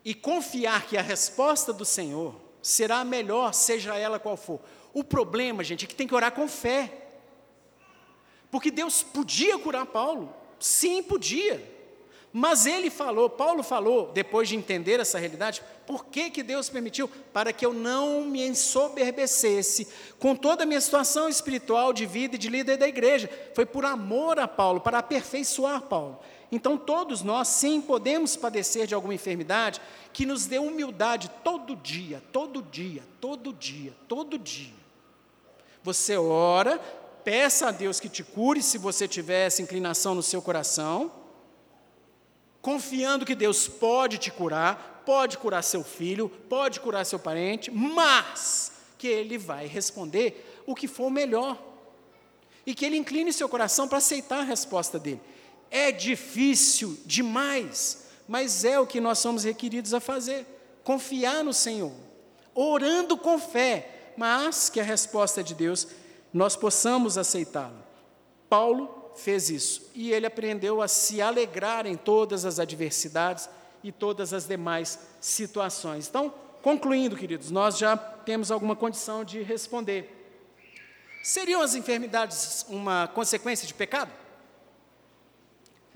e 0.02 0.14
confiar 0.14 0.86
que 0.86 0.96
a 0.96 1.02
resposta 1.02 1.70
do 1.70 1.84
Senhor 1.84 2.47
será 2.68 3.02
melhor, 3.02 3.54
seja 3.54 3.96
ela 3.96 4.18
qual 4.18 4.36
for. 4.36 4.60
O 4.92 5.02
problema, 5.02 5.64
gente, 5.64 5.84
é 5.84 5.88
que 5.88 5.94
tem 5.94 6.06
que 6.06 6.14
orar 6.14 6.32
com 6.32 6.46
fé. 6.46 6.92
Porque 8.50 8.70
Deus 8.70 9.02
podia 9.02 9.58
curar 9.58 9.86
Paulo, 9.86 10.34
sim, 10.58 11.02
podia. 11.02 11.76
Mas 12.30 12.66
ele 12.66 12.90
falou, 12.90 13.30
Paulo 13.30 13.62
falou, 13.62 14.12
depois 14.12 14.50
de 14.50 14.56
entender 14.56 15.00
essa 15.00 15.18
realidade, 15.18 15.62
por 15.86 16.04
que, 16.06 16.28
que 16.28 16.42
Deus 16.42 16.68
permitiu? 16.68 17.08
Para 17.32 17.54
que 17.54 17.64
eu 17.64 17.72
não 17.72 18.20
me 18.20 18.46
ensoberbecesse 18.46 19.88
com 20.18 20.36
toda 20.36 20.64
a 20.64 20.66
minha 20.66 20.80
situação 20.80 21.26
espiritual 21.26 21.92
de 21.92 22.04
vida 22.04 22.36
e 22.36 22.38
de 22.38 22.50
líder 22.50 22.76
da 22.76 22.86
igreja. 22.86 23.30
Foi 23.54 23.64
por 23.64 23.86
amor 23.86 24.38
a 24.38 24.46
Paulo, 24.46 24.80
para 24.80 24.98
aperfeiçoar 24.98 25.82
Paulo. 25.82 26.20
Então, 26.50 26.78
todos 26.78 27.22
nós, 27.22 27.48
sim, 27.48 27.80
podemos 27.80 28.36
padecer 28.36 28.86
de 28.86 28.94
alguma 28.94 29.14
enfermidade 29.14 29.80
que 30.12 30.24
nos 30.24 30.46
dê 30.46 30.58
humildade 30.58 31.30
todo 31.44 31.76
dia, 31.76 32.22
todo 32.32 32.62
dia, 32.62 33.02
todo 33.20 33.52
dia, 33.52 33.94
todo 34.08 34.38
dia. 34.38 34.74
Você 35.82 36.16
ora, 36.16 36.78
peça 37.22 37.68
a 37.68 37.70
Deus 37.70 38.00
que 38.00 38.08
te 38.08 38.24
cure 38.24 38.62
se 38.62 38.78
você 38.78 39.06
tiver 39.06 39.46
essa 39.46 39.60
inclinação 39.60 40.14
no 40.14 40.22
seu 40.22 40.40
coração 40.40 41.12
confiando 42.60 43.24
que 43.24 43.34
Deus 43.34 43.66
pode 43.66 44.18
te 44.18 44.30
curar, 44.30 45.02
pode 45.06 45.38
curar 45.38 45.62
seu 45.62 45.82
filho, 45.82 46.28
pode 46.28 46.80
curar 46.80 47.04
seu 47.06 47.18
parente, 47.18 47.70
mas 47.70 48.72
que 48.98 49.06
Ele 49.06 49.38
vai 49.38 49.66
responder 49.66 50.62
o 50.66 50.74
que 50.74 50.86
for 50.86 51.10
melhor. 51.10 51.56
E 52.66 52.74
que 52.74 52.84
Ele 52.84 52.98
incline 52.98 53.32
seu 53.32 53.48
coração 53.48 53.88
para 53.88 53.96
aceitar 53.98 54.40
a 54.40 54.44
resposta 54.44 54.98
dele. 54.98 55.20
É 55.70 55.92
difícil 55.92 56.98
demais, 57.04 58.04
mas 58.26 58.64
é 58.64 58.78
o 58.78 58.86
que 58.86 59.00
nós 59.00 59.18
somos 59.18 59.44
requeridos 59.44 59.92
a 59.92 60.00
fazer: 60.00 60.46
confiar 60.82 61.44
no 61.44 61.52
Senhor, 61.52 61.92
orando 62.54 63.16
com 63.16 63.38
fé, 63.38 64.12
mas 64.16 64.68
que 64.68 64.80
a 64.80 64.84
resposta 64.84 65.42
de 65.42 65.54
Deus 65.54 65.88
nós 66.32 66.56
possamos 66.56 67.16
aceitá-la. 67.16 67.86
Paulo 68.48 69.12
fez 69.14 69.50
isso. 69.50 69.90
E 69.94 70.12
ele 70.12 70.26
aprendeu 70.26 70.80
a 70.80 70.88
se 70.88 71.20
alegrar 71.20 71.86
em 71.86 71.96
todas 71.96 72.44
as 72.44 72.58
adversidades 72.58 73.48
e 73.82 73.92
todas 73.92 74.32
as 74.32 74.46
demais 74.46 74.98
situações. 75.20 76.08
Então, 76.08 76.32
concluindo, 76.62 77.16
queridos, 77.16 77.50
nós 77.50 77.76
já 77.78 77.96
temos 77.96 78.50
alguma 78.50 78.76
condição 78.76 79.24
de 79.24 79.42
responder. 79.42 80.14
Seriam 81.22 81.60
as 81.60 81.74
enfermidades 81.74 82.64
uma 82.68 83.08
consequência 83.08 83.66
de 83.66 83.74
pecado? 83.74 84.10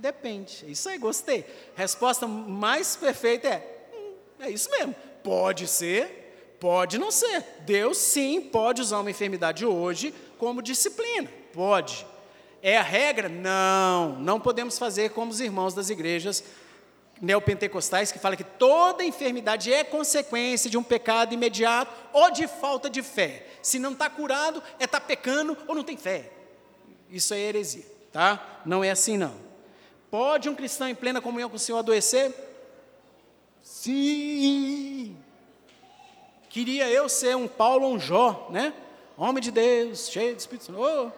Depende. 0.03 0.65
Isso 0.67 0.89
aí, 0.89 0.99
gostei. 0.99 1.47
Resposta 1.77 2.27
mais 2.27 2.97
perfeita 2.97 3.47
é: 3.47 3.89
hum, 3.95 4.15
é 4.41 4.51
isso 4.51 4.69
mesmo. 4.69 4.97
Pode 5.23 5.69
ser, 5.69 6.57
pode 6.59 6.99
não 6.99 7.13
ser. 7.13 7.45
Deus 7.61 7.99
sim 7.99 8.41
pode 8.41 8.83
usar 8.83 8.99
uma 8.99 9.13
enfermidade 9.13 9.65
hoje 9.65 10.13
como 10.39 10.61
disciplina. 10.61 11.31
Pode. 11.53 12.05
É 12.61 12.77
a 12.77 12.83
regra? 12.83 13.29
Não, 13.29 14.19
não 14.19 14.41
podemos 14.41 14.77
fazer 14.77 15.11
como 15.11 15.31
os 15.31 15.39
irmãos 15.39 15.73
das 15.73 15.89
igrejas 15.89 16.43
neopentecostais 17.21 18.11
que 18.11 18.19
falam 18.19 18.37
que 18.37 18.43
toda 18.43 19.05
enfermidade 19.05 19.73
é 19.73 19.85
consequência 19.85 20.69
de 20.69 20.77
um 20.77 20.83
pecado 20.83 21.33
imediato 21.33 21.93
ou 22.13 22.29
de 22.33 22.49
falta 22.49 22.91
de 22.91 23.03
fé. 23.03 23.47
Se 23.63 23.79
não 23.79 23.93
está 23.93 24.11
curado, 24.11 24.61
é 24.81 24.85
estar 24.85 24.99
tá 24.99 25.07
pecando 25.07 25.57
ou 25.69 25.77
não 25.77 25.85
tem 25.85 25.97
fé. 25.97 26.29
Isso 27.09 27.33
é 27.35 27.39
heresia, 27.39 27.87
tá? 28.13 28.63
Não 28.67 28.83
é 28.83 28.91
assim 28.91 29.17
não. 29.17 29.52
Pode 30.13 30.47
um 30.47 30.55
cristão 30.55 30.87
em 30.87 30.95
plena 30.95 31.23
comunhão 31.23 31.49
com 31.49 31.57
o 31.57 31.59
Senhor 31.59 31.79
adoecer? 31.79 32.35
Sim. 33.63 35.17
Queria 36.51 36.87
eu 36.91 37.09
ser 37.09 37.35
um 37.35 37.49
Paulo 37.49 37.87
ou 37.87 37.95
um 37.95 37.99
Jó, 37.99 38.47
né? 38.51 38.75
Homem 39.17 39.43
de 39.43 39.51
Deus, 39.51 40.11
cheio 40.11 40.35
de 40.35 40.43
Espírito 40.43 40.67
Santo. 40.67 40.83
Oh, 40.83 41.11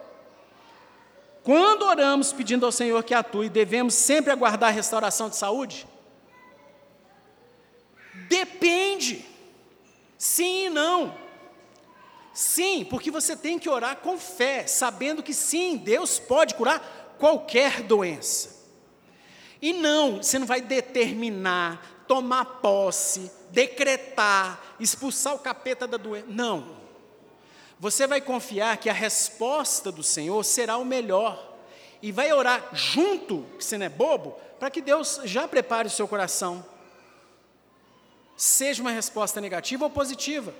quando 1.43 1.81
oramos 1.83 2.31
pedindo 2.31 2.65
ao 2.65 2.71
Senhor 2.71 3.03
que 3.03 3.13
atue, 3.13 3.49
devemos 3.49 3.95
sempre 3.95 4.31
aguardar 4.31 4.69
a 4.69 4.71
restauração 4.71 5.27
de 5.27 5.35
saúde? 5.35 5.85
Depende. 8.29 9.25
Sim 10.17 10.67
e 10.67 10.69
não. 10.69 11.13
Sim, 12.33 12.85
porque 12.89 13.11
você 13.11 13.35
tem 13.35 13.59
que 13.59 13.69
orar 13.69 13.97
com 13.97 14.17
fé, 14.17 14.65
sabendo 14.65 15.21
que 15.21 15.33
sim, 15.33 15.75
Deus 15.75 16.17
pode 16.17 16.55
curar 16.55 17.17
qualquer 17.19 17.81
doença. 17.81 18.54
E 19.65 19.73
não, 19.73 20.17
você 20.21 20.37
não 20.37 20.45
vai 20.45 20.61
determinar, 20.61 22.03
tomar 22.07 22.45
posse, 22.45 23.31
decretar, 23.49 24.75
expulsar 24.79 25.33
o 25.33 25.39
capeta 25.39 25.87
da 25.87 25.97
doença. 25.97 26.27
Não. 26.29 26.77
Você 27.79 28.05
vai 28.05 28.21
confiar 28.21 28.77
que 28.77 28.91
a 28.91 28.93
resposta 28.93 29.91
do 29.91 30.03
Senhor 30.03 30.45
será 30.45 30.77
o 30.77 30.85
melhor. 30.85 31.57
E 31.99 32.11
vai 32.11 32.31
orar 32.31 32.69
junto, 32.73 33.43
que 33.57 33.65
você 33.65 33.75
não 33.75 33.87
é 33.87 33.89
bobo, 33.89 34.39
para 34.59 34.69
que 34.69 34.81
Deus 34.81 35.21
já 35.23 35.47
prepare 35.47 35.87
o 35.87 35.91
seu 35.91 36.07
coração. 36.07 36.63
Seja 38.37 38.83
uma 38.83 38.91
resposta 38.91 39.41
negativa 39.41 39.83
ou 39.83 39.89
positiva. 39.89 40.53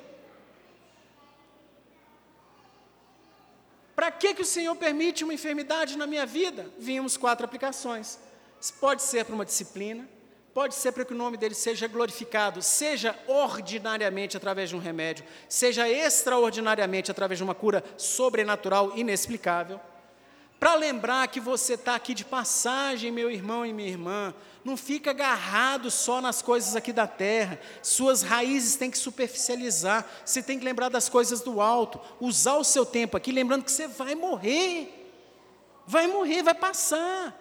Para 3.95 4.09
que, 4.09 4.33
que 4.33 4.41
o 4.41 4.45
Senhor 4.45 4.75
permite 4.75 5.23
uma 5.23 5.35
enfermidade 5.35 5.95
na 5.95 6.07
minha 6.07 6.25
vida? 6.25 6.73
Vimos 6.79 7.15
quatro 7.17 7.45
aplicações. 7.45 8.17
Pode 8.71 9.01
ser 9.01 9.25
para 9.25 9.35
uma 9.35 9.45
disciplina, 9.45 10.07
pode 10.53 10.75
ser 10.75 10.91
para 10.91 11.05
que 11.05 11.13
o 11.13 11.17
nome 11.17 11.37
dele 11.37 11.55
seja 11.55 11.87
glorificado, 11.87 12.61
seja 12.61 13.17
ordinariamente 13.27 14.37
através 14.37 14.69
de 14.69 14.75
um 14.75 14.79
remédio, 14.79 15.25
seja 15.49 15.87
extraordinariamente 15.89 17.11
através 17.11 17.37
de 17.37 17.43
uma 17.43 17.55
cura 17.55 17.83
sobrenatural 17.97 18.93
inexplicável. 18.95 19.79
Para 20.59 20.75
lembrar 20.75 21.27
que 21.27 21.39
você 21.39 21.73
está 21.73 21.95
aqui 21.95 22.13
de 22.13 22.23
passagem, 22.23 23.11
meu 23.11 23.29
irmão 23.29 23.65
e 23.65 23.73
minha 23.73 23.89
irmã, 23.89 24.33
não 24.63 24.75
fica 24.75 25.11
agarrado 25.11 25.91
só 25.91 26.21
nas 26.21 26.41
coisas 26.41 26.75
aqui 26.75 26.91
da 26.91 27.05
terra. 27.05 27.59
Suas 27.83 28.23
raízes 28.23 28.75
têm 28.75 28.89
que 28.89 28.97
superficializar. 28.97 30.03
Você 30.25 30.41
tem 30.41 30.57
que 30.57 30.65
lembrar 30.65 30.89
das 30.89 31.07
coisas 31.07 31.41
do 31.41 31.61
alto. 31.61 31.99
Usar 32.19 32.55
o 32.55 32.63
seu 32.63 32.83
tempo 32.85 33.15
aqui, 33.15 33.31
lembrando 33.31 33.63
que 33.63 33.71
você 33.71 33.87
vai 33.87 34.15
morrer. 34.15 35.13
Vai 35.85 36.07
morrer, 36.07 36.41
vai 36.41 36.55
passar. 36.55 37.39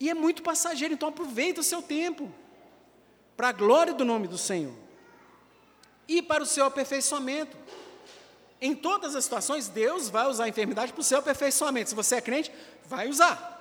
E 0.00 0.08
é 0.08 0.14
muito 0.14 0.42
passageiro, 0.42 0.94
então 0.94 1.08
aproveita 1.08 1.60
o 1.60 1.64
seu 1.64 1.82
tempo. 1.82 2.32
Para 3.36 3.48
a 3.48 3.52
glória 3.52 3.94
do 3.94 4.04
nome 4.04 4.26
do 4.28 4.38
Senhor. 4.38 4.74
E 6.06 6.22
para 6.22 6.42
o 6.42 6.46
seu 6.46 6.64
aperfeiçoamento. 6.64 7.56
Em 8.60 8.74
todas 8.74 9.14
as 9.14 9.24
situações, 9.24 9.68
Deus 9.68 10.08
vai 10.08 10.26
usar 10.26 10.44
a 10.44 10.48
enfermidade 10.48 10.92
para 10.92 11.00
o 11.00 11.04
seu 11.04 11.18
aperfeiçoamento. 11.18 11.90
Se 11.90 11.96
você 11.96 12.16
é 12.16 12.20
crente, 12.20 12.52
vai 12.86 13.08
usar. 13.08 13.56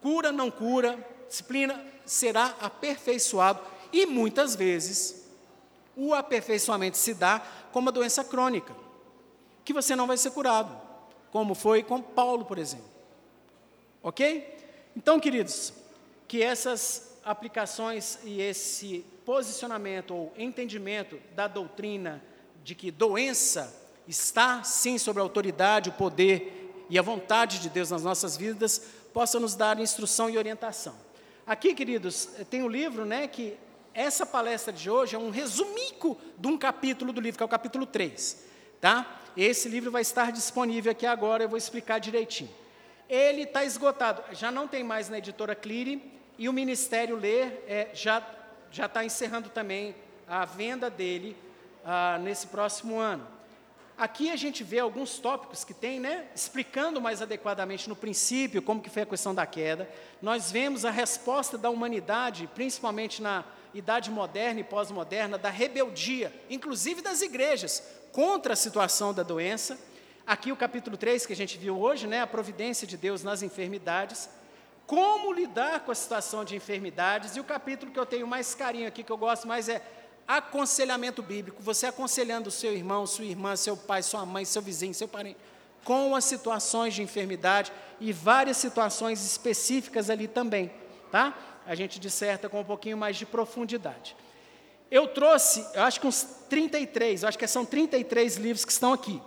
Cura, 0.00 0.32
não 0.32 0.50
cura, 0.50 0.98
disciplina, 1.28 1.84
será 2.04 2.54
aperfeiçoado 2.60 3.60
e 3.92 4.06
muitas 4.06 4.56
vezes 4.56 5.24
o 5.96 6.12
aperfeiçoamento 6.12 6.96
se 6.96 7.14
dá 7.14 7.40
com 7.72 7.78
uma 7.78 7.92
doença 7.92 8.24
crônica, 8.24 8.74
que 9.64 9.72
você 9.72 9.94
não 9.94 10.06
vai 10.06 10.16
ser 10.16 10.32
curado, 10.32 10.76
como 11.30 11.54
foi 11.54 11.82
com 11.82 12.02
Paulo, 12.02 12.44
por 12.44 12.58
exemplo. 12.58 12.90
Ok? 14.02 14.53
Então, 14.96 15.18
queridos, 15.18 15.72
que 16.28 16.42
essas 16.42 17.18
aplicações 17.24 18.18
e 18.24 18.40
esse 18.40 19.04
posicionamento 19.24 20.14
ou 20.14 20.32
entendimento 20.36 21.18
da 21.34 21.48
doutrina 21.48 22.22
de 22.62 22.74
que 22.74 22.90
doença 22.90 23.74
está 24.06 24.62
sim 24.62 24.98
sobre 24.98 25.20
a 25.20 25.24
autoridade, 25.24 25.90
o 25.90 25.94
poder 25.94 26.86
e 26.88 26.98
a 26.98 27.02
vontade 27.02 27.58
de 27.58 27.68
Deus 27.68 27.90
nas 27.90 28.02
nossas 28.02 28.36
vidas, 28.36 28.80
possa 29.12 29.40
nos 29.40 29.54
dar 29.54 29.80
instrução 29.80 30.28
e 30.28 30.36
orientação. 30.36 30.94
Aqui, 31.46 31.74
queridos, 31.74 32.28
tem 32.50 32.62
um 32.62 32.68
livro, 32.68 33.04
né, 33.04 33.26
que 33.26 33.56
essa 33.92 34.26
palestra 34.26 34.72
de 34.72 34.90
hoje 34.90 35.14
é 35.14 35.18
um 35.18 35.30
resumico 35.30 36.18
de 36.38 36.48
um 36.48 36.58
capítulo 36.58 37.12
do 37.12 37.20
livro, 37.20 37.38
que 37.38 37.42
é 37.42 37.46
o 37.46 37.48
capítulo 37.48 37.86
3, 37.86 38.44
tá? 38.80 39.20
Esse 39.36 39.68
livro 39.68 39.90
vai 39.90 40.02
estar 40.02 40.32
disponível 40.32 40.92
aqui 40.92 41.06
agora, 41.06 41.44
eu 41.44 41.48
vou 41.48 41.58
explicar 41.58 41.98
direitinho. 41.98 42.50
Ele 43.08 43.42
está 43.42 43.64
esgotado, 43.64 44.22
já 44.34 44.50
não 44.50 44.66
tem 44.66 44.82
mais 44.82 45.08
na 45.08 45.18
editora 45.18 45.54
Cleary, 45.54 46.12
e 46.38 46.48
o 46.48 46.52
Ministério 46.52 47.16
Ler 47.16 47.64
é, 47.68 47.90
já 47.94 48.20
já 48.74 48.86
está 48.86 49.04
encerrando 49.04 49.48
também 49.50 49.94
a 50.26 50.44
venda 50.44 50.90
dele 50.90 51.36
ah, 51.84 52.18
nesse 52.20 52.48
próximo 52.48 52.98
ano. 52.98 53.24
Aqui 53.96 54.32
a 54.32 54.36
gente 54.36 54.64
vê 54.64 54.80
alguns 54.80 55.20
tópicos 55.20 55.62
que 55.62 55.72
tem, 55.72 56.00
né, 56.00 56.26
explicando 56.34 57.00
mais 57.00 57.22
adequadamente 57.22 57.88
no 57.88 57.94
princípio 57.94 58.60
como 58.60 58.82
que 58.82 58.90
foi 58.90 59.02
a 59.02 59.06
questão 59.06 59.32
da 59.32 59.46
queda. 59.46 59.88
Nós 60.20 60.50
vemos 60.50 60.84
a 60.84 60.90
resposta 60.90 61.56
da 61.56 61.70
humanidade, 61.70 62.50
principalmente 62.52 63.22
na 63.22 63.44
idade 63.72 64.10
moderna 64.10 64.58
e 64.58 64.64
pós-moderna, 64.64 65.38
da 65.38 65.50
rebeldia, 65.50 66.34
inclusive 66.50 67.00
das 67.00 67.22
igrejas, 67.22 67.80
contra 68.10 68.54
a 68.54 68.56
situação 68.56 69.14
da 69.14 69.22
doença. 69.22 69.78
Aqui 70.26 70.50
o 70.50 70.56
capítulo 70.56 70.96
3 70.96 71.26
que 71.26 71.34
a 71.34 71.36
gente 71.36 71.58
viu 71.58 71.78
hoje, 71.78 72.06
né, 72.06 72.22
a 72.22 72.26
providência 72.26 72.86
de 72.86 72.96
Deus 72.96 73.22
nas 73.22 73.42
enfermidades. 73.42 74.30
Como 74.86 75.30
lidar 75.30 75.80
com 75.80 75.92
a 75.92 75.94
situação 75.94 76.46
de 76.46 76.56
enfermidades? 76.56 77.36
E 77.36 77.40
o 77.40 77.44
capítulo 77.44 77.92
que 77.92 77.98
eu 77.98 78.06
tenho 78.06 78.26
mais 78.26 78.54
carinho 78.54 78.88
aqui, 78.88 79.02
que 79.02 79.12
eu 79.12 79.18
gosto 79.18 79.46
mais, 79.46 79.68
é 79.68 79.82
aconselhamento 80.26 81.22
bíblico, 81.22 81.62
você 81.62 81.86
aconselhando 81.86 82.48
o 82.48 82.52
seu 82.52 82.72
irmão, 82.72 83.06
sua 83.06 83.26
irmã, 83.26 83.54
seu 83.54 83.76
pai, 83.76 84.02
sua 84.02 84.24
mãe, 84.24 84.46
seu 84.46 84.62
vizinho, 84.62 84.94
seu 84.94 85.06
parente, 85.06 85.36
com 85.84 86.16
as 86.16 86.24
situações 86.24 86.94
de 86.94 87.02
enfermidade 87.02 87.70
e 88.00 88.10
várias 88.10 88.56
situações 88.56 89.22
específicas 89.22 90.08
ali 90.08 90.26
também, 90.26 90.72
tá? 91.10 91.36
A 91.66 91.74
gente 91.74 92.00
disserta 92.00 92.48
com 92.48 92.60
um 92.60 92.64
pouquinho 92.64 92.96
mais 92.96 93.16
de 93.16 93.26
profundidade. 93.26 94.16
Eu 94.90 95.08
trouxe, 95.08 95.66
eu 95.74 95.82
acho 95.82 96.00
que 96.00 96.06
uns 96.06 96.22
33, 96.48 97.22
eu 97.22 97.28
acho 97.28 97.38
que 97.38 97.46
são 97.46 97.66
33 97.66 98.36
livros 98.36 98.64
que 98.64 98.72
estão 98.72 98.94
aqui. 98.94 99.20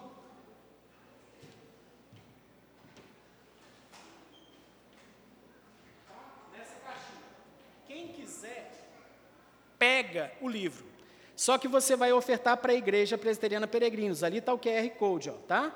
Pega 9.87 10.33
o 10.41 10.49
livro. 10.49 10.85
Só 11.33 11.57
que 11.57 11.67
você 11.67 11.95
vai 11.95 12.11
ofertar 12.11 12.57
para 12.57 12.73
a 12.73 12.75
Igreja 12.75 13.17
Presbiteriana 13.17 13.67
Peregrinos. 13.67 14.21
Ali 14.21 14.39
está 14.39 14.53
o 14.53 14.59
QR 14.59 14.89
Code, 14.99 15.29
ó, 15.29 15.33
tá? 15.47 15.71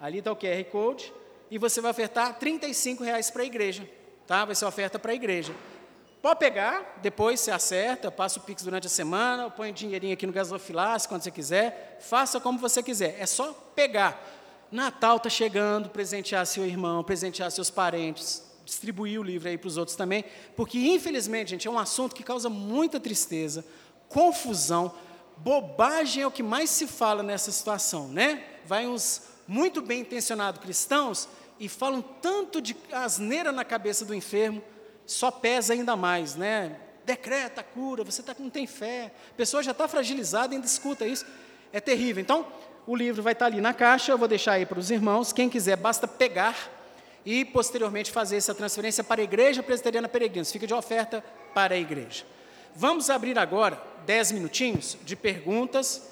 Ali 0.00 0.18
está 0.18 0.32
o 0.32 0.36
QR 0.36 0.64
Code. 0.64 1.12
E 1.48 1.58
você 1.58 1.80
vai 1.80 1.92
ofertar 1.92 2.36
R$ 2.40 2.58
reais 3.04 3.30
para 3.30 3.42
a 3.42 3.44
igreja. 3.44 3.88
Tá? 4.26 4.44
Vai 4.44 4.54
ser 4.54 4.64
oferta 4.64 4.98
para 4.98 5.12
a 5.12 5.14
igreja. 5.14 5.54
Pode 6.20 6.38
pegar, 6.38 6.98
depois 7.02 7.40
você 7.40 7.50
acerta, 7.50 8.10
passa 8.10 8.38
o 8.38 8.42
Pix 8.42 8.62
durante 8.62 8.86
a 8.86 8.90
semana, 8.90 9.50
põe 9.50 9.70
o 9.70 9.72
dinheirinho 9.72 10.14
aqui 10.14 10.26
no 10.26 10.32
gasofilácio 10.32 11.08
quando 11.08 11.22
você 11.22 11.30
quiser. 11.30 11.98
Faça 12.00 12.40
como 12.40 12.58
você 12.58 12.82
quiser. 12.82 13.16
É 13.18 13.26
só 13.26 13.52
pegar. 13.76 14.20
Natal 14.70 15.18
está 15.18 15.28
chegando, 15.28 15.90
presentear 15.90 16.46
seu 16.46 16.64
irmão, 16.64 17.04
presentear 17.04 17.50
seus 17.50 17.70
parentes, 17.70 18.42
distribuir 18.64 19.20
o 19.20 19.22
livro 19.22 19.48
aí 19.48 19.58
para 19.58 19.68
os 19.68 19.76
outros 19.76 19.96
também, 19.96 20.24
porque 20.56 20.78
infelizmente, 20.78 21.50
gente, 21.50 21.68
é 21.68 21.70
um 21.70 21.78
assunto 21.78 22.14
que 22.14 22.22
causa 22.22 22.48
muita 22.48 23.00
tristeza, 23.00 23.64
confusão, 24.08 24.94
bobagem 25.36 26.22
é 26.22 26.26
o 26.26 26.30
que 26.30 26.42
mais 26.42 26.70
se 26.70 26.86
fala 26.86 27.22
nessa 27.22 27.50
situação, 27.50 28.08
né? 28.08 28.44
Vai 28.64 28.86
uns 28.86 29.22
muito 29.46 29.82
bem 29.82 30.00
intencionados 30.00 30.60
cristãos 30.60 31.28
e 31.58 31.68
falam 31.68 32.02
tanto 32.02 32.60
de 32.60 32.76
asneira 32.92 33.50
na 33.52 33.64
cabeça 33.64 34.04
do 34.04 34.14
enfermo, 34.14 34.62
só 35.06 35.30
pesa 35.30 35.72
ainda 35.72 35.96
mais, 35.96 36.36
né? 36.36 36.76
Decreta 37.04 37.60
a 37.60 37.64
cura, 37.64 38.04
você 38.04 38.22
tá, 38.22 38.34
não 38.38 38.50
tem 38.50 38.66
fé, 38.66 39.12
a 39.30 39.34
pessoa 39.34 39.62
já 39.62 39.72
está 39.72 39.88
fragilizada 39.88 40.54
ainda 40.54 40.66
escuta 40.66 41.06
isso, 41.06 41.26
é 41.72 41.80
terrível. 41.80 42.22
Então, 42.22 42.46
o 42.86 42.94
livro 42.94 43.22
vai 43.22 43.32
estar 43.32 43.46
tá 43.46 43.52
ali 43.52 43.60
na 43.60 43.74
caixa, 43.74 44.12
eu 44.12 44.18
vou 44.18 44.28
deixar 44.28 44.52
aí 44.52 44.66
para 44.66 44.78
os 44.78 44.90
irmãos, 44.90 45.32
quem 45.32 45.48
quiser, 45.48 45.76
basta 45.76 46.06
pegar 46.06 46.81
e 47.24 47.44
posteriormente 47.44 48.10
fazer 48.10 48.36
essa 48.36 48.54
transferência 48.54 49.04
para 49.04 49.20
a 49.20 49.24
Igreja 49.24 49.62
Presbiteriana 49.62 50.08
Peregrinos. 50.08 50.50
Fica 50.50 50.66
de 50.66 50.74
oferta 50.74 51.24
para 51.54 51.74
a 51.74 51.78
igreja. 51.78 52.24
Vamos 52.74 53.10
abrir 53.10 53.38
agora 53.38 53.80
dez 54.06 54.32
minutinhos 54.32 54.96
de 55.04 55.14
perguntas 55.14 56.10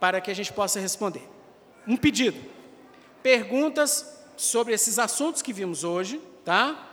para 0.00 0.20
que 0.20 0.30
a 0.30 0.34
gente 0.34 0.52
possa 0.52 0.78
responder. 0.80 1.22
Um 1.86 1.96
pedido. 1.96 2.38
Perguntas 3.22 4.18
sobre 4.36 4.72
esses 4.72 4.98
assuntos 4.98 5.42
que 5.42 5.52
vimos 5.52 5.84
hoje, 5.84 6.20
tá? 6.44 6.86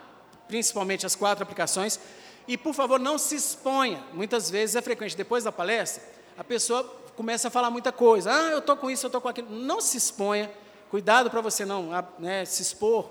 Principalmente 0.48 1.06
as 1.06 1.16
quatro 1.16 1.44
aplicações. 1.44 2.00
E, 2.48 2.58
por 2.58 2.74
favor, 2.74 3.00
não 3.00 3.18
se 3.18 3.36
exponha. 3.36 4.04
Muitas 4.14 4.50
vezes 4.50 4.76
é 4.76 4.82
frequente, 4.82 5.16
depois 5.16 5.44
da 5.44 5.52
palestra, 5.52 6.04
a 6.38 6.44
pessoa 6.44 6.84
começa 7.16 7.48
a 7.48 7.52
falar 7.52 7.70
muita 7.70 7.92
coisa. 7.92 8.32
Ah, 8.32 8.52
eu 8.52 8.60
estou 8.60 8.76
com 8.76 8.90
isso, 8.90 9.06
eu 9.06 9.08
estou 9.08 9.22
com 9.22 9.30
aquilo. 9.30 9.50
Não 9.50 9.80
se 9.80 9.98
exponha 9.98 10.52
Cuidado 10.90 11.30
para 11.30 11.42
você 11.42 11.66
não 11.66 11.90
né, 12.20 12.46
se 12.46 12.62
expor 12.62 13.10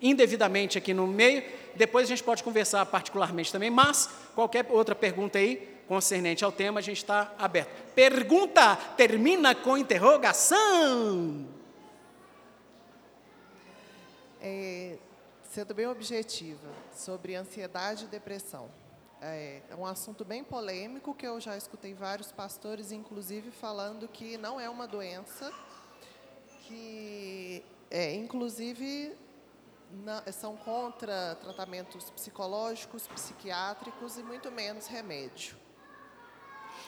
indevidamente 0.00 0.78
aqui 0.78 0.94
no 0.94 1.06
meio. 1.06 1.42
Depois 1.74 2.06
a 2.06 2.08
gente 2.08 2.22
pode 2.22 2.42
conversar 2.42 2.84
particularmente 2.86 3.50
também, 3.52 3.70
mas 3.70 4.08
qualquer 4.34 4.66
outra 4.70 4.94
pergunta 4.94 5.38
aí 5.38 5.76
concernente 5.88 6.44
ao 6.44 6.52
tema, 6.52 6.80
a 6.80 6.82
gente 6.82 6.98
está 6.98 7.32
aberto. 7.38 7.70
Pergunta 7.94 8.76
termina 8.96 9.54
com 9.54 9.76
interrogação. 9.76 11.46
É, 14.40 14.98
sendo 15.50 15.74
bem 15.74 15.86
objetiva, 15.86 16.68
sobre 16.94 17.34
ansiedade 17.34 18.04
e 18.04 18.08
depressão. 18.08 18.68
É, 19.20 19.62
é 19.70 19.74
um 19.74 19.84
assunto 19.84 20.24
bem 20.24 20.44
polêmico 20.44 21.14
que 21.14 21.26
eu 21.26 21.40
já 21.40 21.56
escutei 21.56 21.94
vários 21.94 22.30
pastores, 22.30 22.92
inclusive, 22.92 23.50
falando 23.50 24.06
que 24.06 24.36
não 24.36 24.60
é 24.60 24.68
uma 24.68 24.86
doença 24.86 25.52
que, 26.68 27.64
é, 27.90 28.14
inclusive, 28.14 29.12
na- 30.04 30.22
são 30.30 30.54
contra 30.56 31.34
tratamentos 31.42 32.10
psicológicos, 32.10 33.06
psiquiátricos 33.08 34.18
e 34.18 34.22
muito 34.22 34.50
menos 34.52 34.86
remédio. 34.86 35.56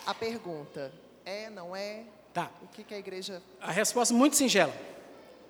A 0.06 0.14
pergunta 0.14 0.92
é, 1.24 1.48
não 1.50 1.74
é? 1.74 2.04
Tá. 2.34 2.50
O 2.62 2.68
que, 2.68 2.84
que 2.84 2.94
a 2.94 2.98
igreja 2.98 3.42
A 3.60 3.72
resposta 3.72 4.14
é 4.14 4.16
muito 4.16 4.36
singela. 4.36 4.72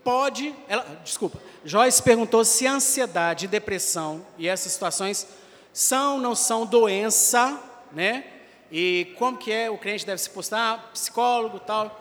Pode, 0.02 0.54
ela, 0.66 0.82
desculpa, 1.04 1.38
Joyce 1.64 2.02
perguntou 2.02 2.42
se 2.44 2.66
a 2.66 2.72
ansiedade, 2.72 3.46
depressão 3.46 4.24
e 4.38 4.48
essas 4.48 4.72
situações 4.72 5.26
são 5.74 6.18
não 6.18 6.34
são 6.34 6.64
doença, 6.64 7.60
né? 7.92 8.24
E 8.72 9.14
como 9.18 9.36
que 9.36 9.52
é 9.52 9.68
o 9.68 9.76
crente 9.76 10.06
deve 10.06 10.20
se 10.22 10.30
postar, 10.30 10.90
psicólogo, 10.92 11.60
tal. 11.60 11.99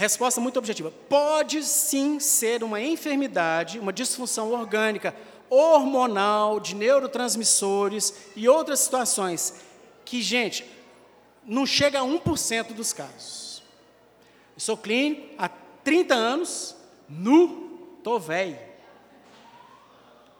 Resposta 0.00 0.40
muito 0.40 0.58
objetiva. 0.58 0.90
Pode 1.10 1.62
sim 1.62 2.18
ser 2.18 2.64
uma 2.64 2.80
enfermidade, 2.80 3.78
uma 3.78 3.92
disfunção 3.92 4.50
orgânica, 4.50 5.14
hormonal, 5.50 6.58
de 6.58 6.74
neurotransmissores 6.74 8.14
e 8.34 8.48
outras 8.48 8.80
situações 8.80 9.56
que, 10.02 10.22
gente, 10.22 10.64
não 11.44 11.66
chega 11.66 12.00
a 12.00 12.02
1% 12.02 12.72
dos 12.72 12.94
casos. 12.94 13.62
Eu 14.56 14.60
sou 14.60 14.74
clínico 14.74 15.34
há 15.36 15.50
30 15.84 16.14
anos, 16.14 16.74
nu, 17.06 17.98
tô 18.02 18.18
velho. 18.18 18.58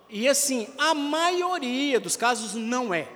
E 0.09 0.27
assim, 0.27 0.69
a 0.79 0.95
maioria 0.95 2.01
dos 2.01 2.17
casos 2.17 2.55
não 2.55 2.95
é. 2.95 3.07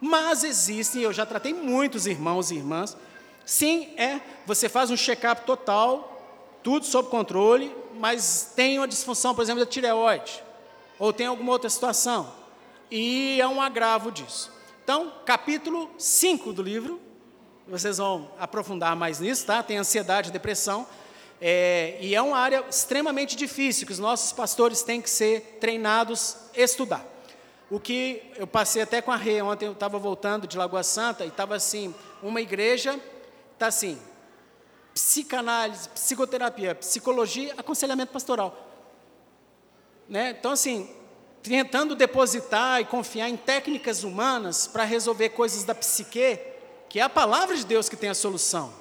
Mas 0.00 0.44
existem, 0.44 1.02
eu 1.02 1.12
já 1.12 1.26
tratei 1.26 1.52
muitos 1.52 2.06
irmãos 2.06 2.52
e 2.52 2.54
irmãs. 2.54 2.96
Sim, 3.44 3.92
é, 3.96 4.20
você 4.46 4.68
faz 4.68 4.90
um 4.90 4.96
check-up 4.96 5.44
total, 5.44 6.58
tudo 6.62 6.86
sob 6.86 7.08
controle, 7.08 7.74
mas 7.94 8.52
tem 8.54 8.78
uma 8.78 8.88
disfunção, 8.88 9.34
por 9.34 9.42
exemplo, 9.42 9.64
da 9.64 9.70
tireoide, 9.70 10.42
ou 10.98 11.12
tem 11.12 11.26
alguma 11.26 11.52
outra 11.52 11.68
situação, 11.68 12.32
e 12.90 13.40
é 13.40 13.46
um 13.46 13.60
agravo 13.60 14.10
disso. 14.10 14.52
Então, 14.82 15.12
capítulo 15.24 15.90
5 15.98 16.52
do 16.52 16.62
livro, 16.62 17.00
vocês 17.68 17.98
vão 17.98 18.30
aprofundar 18.38 18.96
mais 18.96 19.20
nisso, 19.20 19.46
tá? 19.46 19.62
Tem 19.62 19.76
ansiedade, 19.76 20.32
depressão, 20.32 20.86
é, 21.40 21.96
e 22.00 22.14
é 22.14 22.20
uma 22.20 22.36
área 22.36 22.64
extremamente 22.68 23.34
difícil, 23.36 23.86
que 23.86 23.92
os 23.92 23.98
nossos 23.98 24.32
pastores 24.32 24.82
têm 24.82 25.00
que 25.00 25.08
ser 25.08 25.58
treinados 25.60 26.36
a 26.54 26.60
estudar. 26.60 27.06
O 27.70 27.78
que 27.78 28.22
eu 28.36 28.46
passei 28.46 28.82
até 28.82 29.00
com 29.00 29.12
a 29.12 29.16
Rê, 29.16 29.40
ontem 29.40 29.66
eu 29.66 29.72
estava 29.72 29.98
voltando 29.98 30.46
de 30.46 30.58
Lagoa 30.58 30.82
Santa, 30.82 31.24
e 31.24 31.28
estava 31.28 31.54
assim, 31.54 31.94
uma 32.22 32.40
igreja, 32.40 32.98
está 33.60 33.66
assim, 33.66 33.98
psicanálise, 34.94 35.86
psicoterapia, 35.90 36.74
psicologia, 36.74 37.52
aconselhamento 37.58 38.10
pastoral. 38.10 38.56
Né? 40.08 40.30
Então, 40.30 40.52
assim, 40.52 40.88
tentando 41.42 41.94
depositar 41.94 42.80
e 42.80 42.86
confiar 42.86 43.28
em 43.28 43.36
técnicas 43.36 44.02
humanas 44.02 44.66
para 44.66 44.84
resolver 44.84 45.28
coisas 45.30 45.62
da 45.62 45.74
psique, 45.74 46.38
que 46.88 46.98
é 46.98 47.02
a 47.02 47.08
palavra 47.10 47.54
de 47.54 47.66
Deus 47.66 47.86
que 47.86 47.96
tem 47.96 48.08
a 48.08 48.14
solução. 48.14 48.72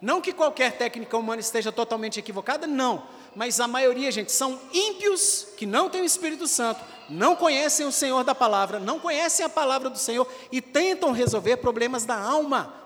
Não 0.00 0.20
que 0.20 0.32
qualquer 0.32 0.72
técnica 0.76 1.16
humana 1.16 1.40
esteja 1.40 1.70
totalmente 1.70 2.18
equivocada, 2.18 2.66
não. 2.66 3.06
Mas 3.36 3.60
a 3.60 3.68
maioria, 3.68 4.10
gente, 4.10 4.32
são 4.32 4.60
ímpios 4.72 5.46
que 5.56 5.64
não 5.64 5.88
têm 5.88 6.02
o 6.02 6.04
Espírito 6.04 6.48
Santo, 6.48 6.84
não 7.08 7.36
conhecem 7.36 7.86
o 7.86 7.92
Senhor 7.92 8.24
da 8.24 8.34
palavra, 8.34 8.80
não 8.80 8.98
conhecem 8.98 9.46
a 9.46 9.48
palavra 9.48 9.88
do 9.88 9.98
Senhor 9.98 10.26
e 10.50 10.60
tentam 10.60 11.12
resolver 11.12 11.58
problemas 11.58 12.04
da 12.04 12.18
alma. 12.18 12.83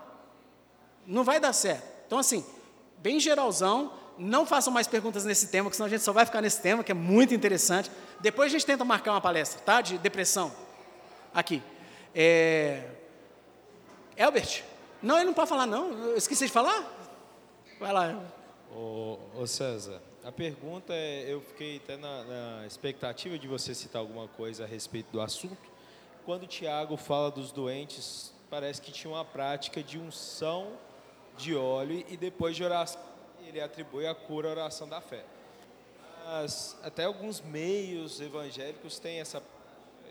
Não 1.09 1.25
vai 1.25 1.41
dar 1.41 1.55
certo. 1.55 1.83
Então, 2.07 2.19
assim, 2.19 2.45
bem 2.99 3.19
geralzão, 3.19 3.95
não 4.19 4.45
façam 4.45 4.71
mais 4.71 4.87
perguntas 4.87 5.25
nesse 5.25 5.49
tema, 5.49 5.65
porque 5.65 5.77
senão 5.77 5.87
a 5.87 5.91
gente 5.91 6.03
só 6.03 6.13
vai 6.13 6.27
ficar 6.27 6.43
nesse 6.43 6.61
tema, 6.61 6.85
que 6.85 6.93
é 6.93 6.95
muito 6.95 7.33
interessante. 7.33 7.91
Depois 8.21 8.49
a 8.49 8.53
gente 8.53 8.67
tenta 8.67 8.85
marcar 8.85 9.13
uma 9.13 9.21
palestra, 9.21 9.59
tá? 9.63 9.81
De 9.81 9.97
depressão. 9.97 10.53
Aqui. 11.33 11.63
É... 12.15 12.91
Não, 15.03 15.17
ele 15.17 15.25
não 15.25 15.33
pode 15.33 15.49
falar, 15.49 15.65
não. 15.65 15.93
Eu 15.93 16.17
esqueci 16.19 16.45
de 16.45 16.53
falar? 16.53 16.85
Vai 17.81 17.93
lá. 17.93 18.23
Ô, 18.71 19.19
ô 19.35 19.47
César, 19.47 20.03
a 20.23 20.31
pergunta 20.31 20.93
é, 20.93 21.33
eu 21.33 21.41
fiquei 21.41 21.79
até 21.79 21.97
na, 21.97 22.25
na 22.25 22.67
expectativa 22.67 23.39
de 23.39 23.49
você 23.49 23.75
citar 23.75 24.01
alguma 24.01 24.29
coisa 24.29 24.65
a 24.65 24.67
respeito 24.67 25.11
do 25.11 25.23
assunto. 25.23 25.71
Quando 26.27 26.43
o 26.43 26.47
Tiago 26.47 26.99
fala 26.99 27.31
dos 27.31 27.51
doentes, 27.51 28.35
parece 28.51 28.83
que 28.83 28.93
tinha 28.93 29.11
uma 29.11 29.25
prática 29.25 29.83
de 29.83 29.99
unção 29.99 30.73
de 31.39 31.55
óleo 31.55 32.05
e 32.09 32.17
depois 32.17 32.55
de 32.57 32.65
oração, 32.65 33.01
ele 33.47 33.61
atribui 33.61 34.07
a 34.07 34.15
cura 34.15 34.49
à 34.49 34.51
oração 34.51 34.89
da 34.89 35.01
fé. 35.01 35.25
Mas 36.27 36.77
até 36.83 37.05
alguns 37.05 37.41
meios 37.41 38.21
evangélicos 38.21 38.99
têm 38.99 39.21
essa, 39.21 39.43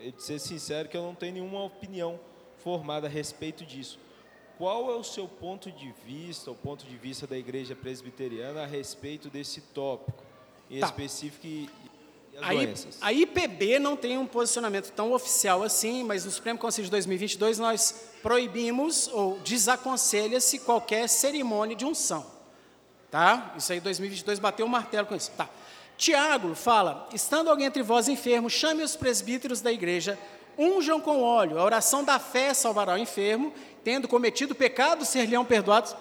eu 0.02 0.12
de 0.12 0.24
ser 0.24 0.40
sincero 0.40 0.90
que 0.90 0.98
eu 0.98 1.04
não 1.04 1.14
tenho 1.14 1.34
nenhuma 1.34 1.64
opinião 1.64 2.20
formada 2.58 3.06
a 3.06 3.10
respeito 3.10 3.64
disso. 3.66 4.00
Qual 4.58 4.90
é 4.90 4.96
o 4.96 5.04
seu 5.04 5.28
ponto 5.28 5.72
de 5.72 5.94
vista, 6.04 6.50
o 6.50 6.56
ponto 6.56 6.86
de 6.88 6.98
vista 6.98 7.28
da 7.28 7.38
igreja 7.38 7.76
presbiteriana 7.76 8.64
a 8.64 8.66
respeito 8.66 9.30
desse 9.30 9.62
tópico, 9.62 10.24
em 10.70 10.80
Tá. 10.80 10.88
específico 10.88 11.46
e, 11.46 11.70
as 12.38 12.44
A, 12.50 12.54
I- 12.54 12.58
doenças? 12.66 12.98
a 13.02 13.14
IPB 13.14 13.80
não 13.80 13.96
tem 13.96 14.18
um 14.18 14.26
posicionamento 14.28 14.92
tão 14.92 15.12
oficial 15.12 15.64
assim, 15.64 16.04
mas 16.04 16.26
no 16.26 16.32
Supremo 16.32 16.60
Conselho 16.60 16.86
de 16.86 16.92
2022 16.92 17.60
nós 17.60 18.10
proibimos 18.22 19.08
ou 19.10 19.40
desaconselha-se 19.40 20.60
qualquer 20.60 21.08
cerimônia 21.10 21.76
de 21.76 21.86
unção. 21.86 22.26
Tá? 23.10 23.54
Isso 23.58 23.72
aí 23.72 23.80
2022 23.80 24.38
bateu 24.40 24.66
o 24.66 24.70
martelo 24.70 25.08
com 25.08 25.16
isso. 25.16 25.32
Tá. 25.32 25.50
Tiago 25.98 26.54
fala: 26.54 27.08
estando 27.14 27.50
alguém 27.50 27.66
entre 27.68 27.82
vós 27.82 28.08
enfermo, 28.08 28.50
chame 28.50 28.84
os 28.84 28.96
presbíteros 28.96 29.62
da 29.62 29.72
igreja, 29.72 30.20
unjam 30.58 31.00
com 31.00 31.22
óleo, 31.24 31.58
a 31.58 31.64
oração 31.64 32.04
da 32.04 32.20
fé 32.20 32.54
salvará 32.54 32.94
o 32.94 32.98
enfermo, 32.98 33.54
tendo 33.84 34.08
cometido 34.08 34.54
pecado, 34.54 35.06
ser-lhe-ão 35.06 35.46
perdoados. 35.46 35.96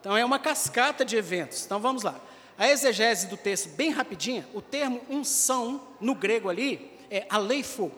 Então 0.00 0.16
é 0.16 0.24
uma 0.24 0.38
cascata 0.38 1.04
de 1.04 1.16
eventos. 1.16 1.64
Então 1.64 1.80
vamos 1.80 2.02
lá. 2.02 2.14
A 2.56 2.68
exegese 2.68 3.26
do 3.26 3.36
texto, 3.36 3.68
bem 3.70 3.90
rapidinha, 3.90 4.48
o 4.54 4.60
termo 4.60 5.00
unção 5.10 5.80
no 6.00 6.14
grego 6.14 6.48
ali 6.48 6.90
é 7.10 7.26
aleifo, 7.28 7.90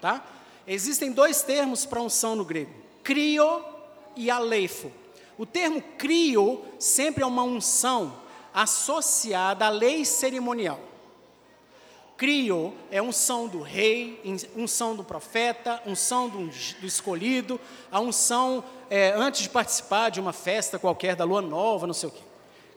tá? 0.00 0.24
Existem 0.66 1.12
dois 1.12 1.42
termos 1.42 1.84
para 1.84 2.00
unção 2.00 2.34
no 2.34 2.44
grego: 2.44 2.72
crio 3.02 3.64
e 4.16 4.30
aleifo. 4.30 4.90
O 5.36 5.46
termo 5.46 5.82
crio 5.96 6.64
sempre 6.78 7.22
é 7.22 7.26
uma 7.26 7.42
unção 7.42 8.20
associada 8.52 9.66
à 9.66 9.68
lei 9.68 10.04
cerimonial. 10.04 10.80
Crio 12.16 12.74
é 12.90 13.00
unção 13.00 13.46
do 13.46 13.60
rei, 13.62 14.20
unção 14.56 14.96
do 14.96 15.04
profeta, 15.04 15.80
unção 15.86 16.28
do, 16.28 16.48
do 16.48 16.86
escolhido, 16.86 17.60
a 17.92 18.00
unção 18.00 18.64
é, 18.90 19.12
antes 19.12 19.42
de 19.42 19.48
participar 19.48 20.10
de 20.10 20.18
uma 20.18 20.32
festa 20.32 20.78
qualquer 20.78 21.14
da 21.14 21.24
lua 21.24 21.40
nova, 21.40 21.86
não 21.86 21.94
sei 21.94 22.08
o 22.08 22.12
quê. 22.12 22.22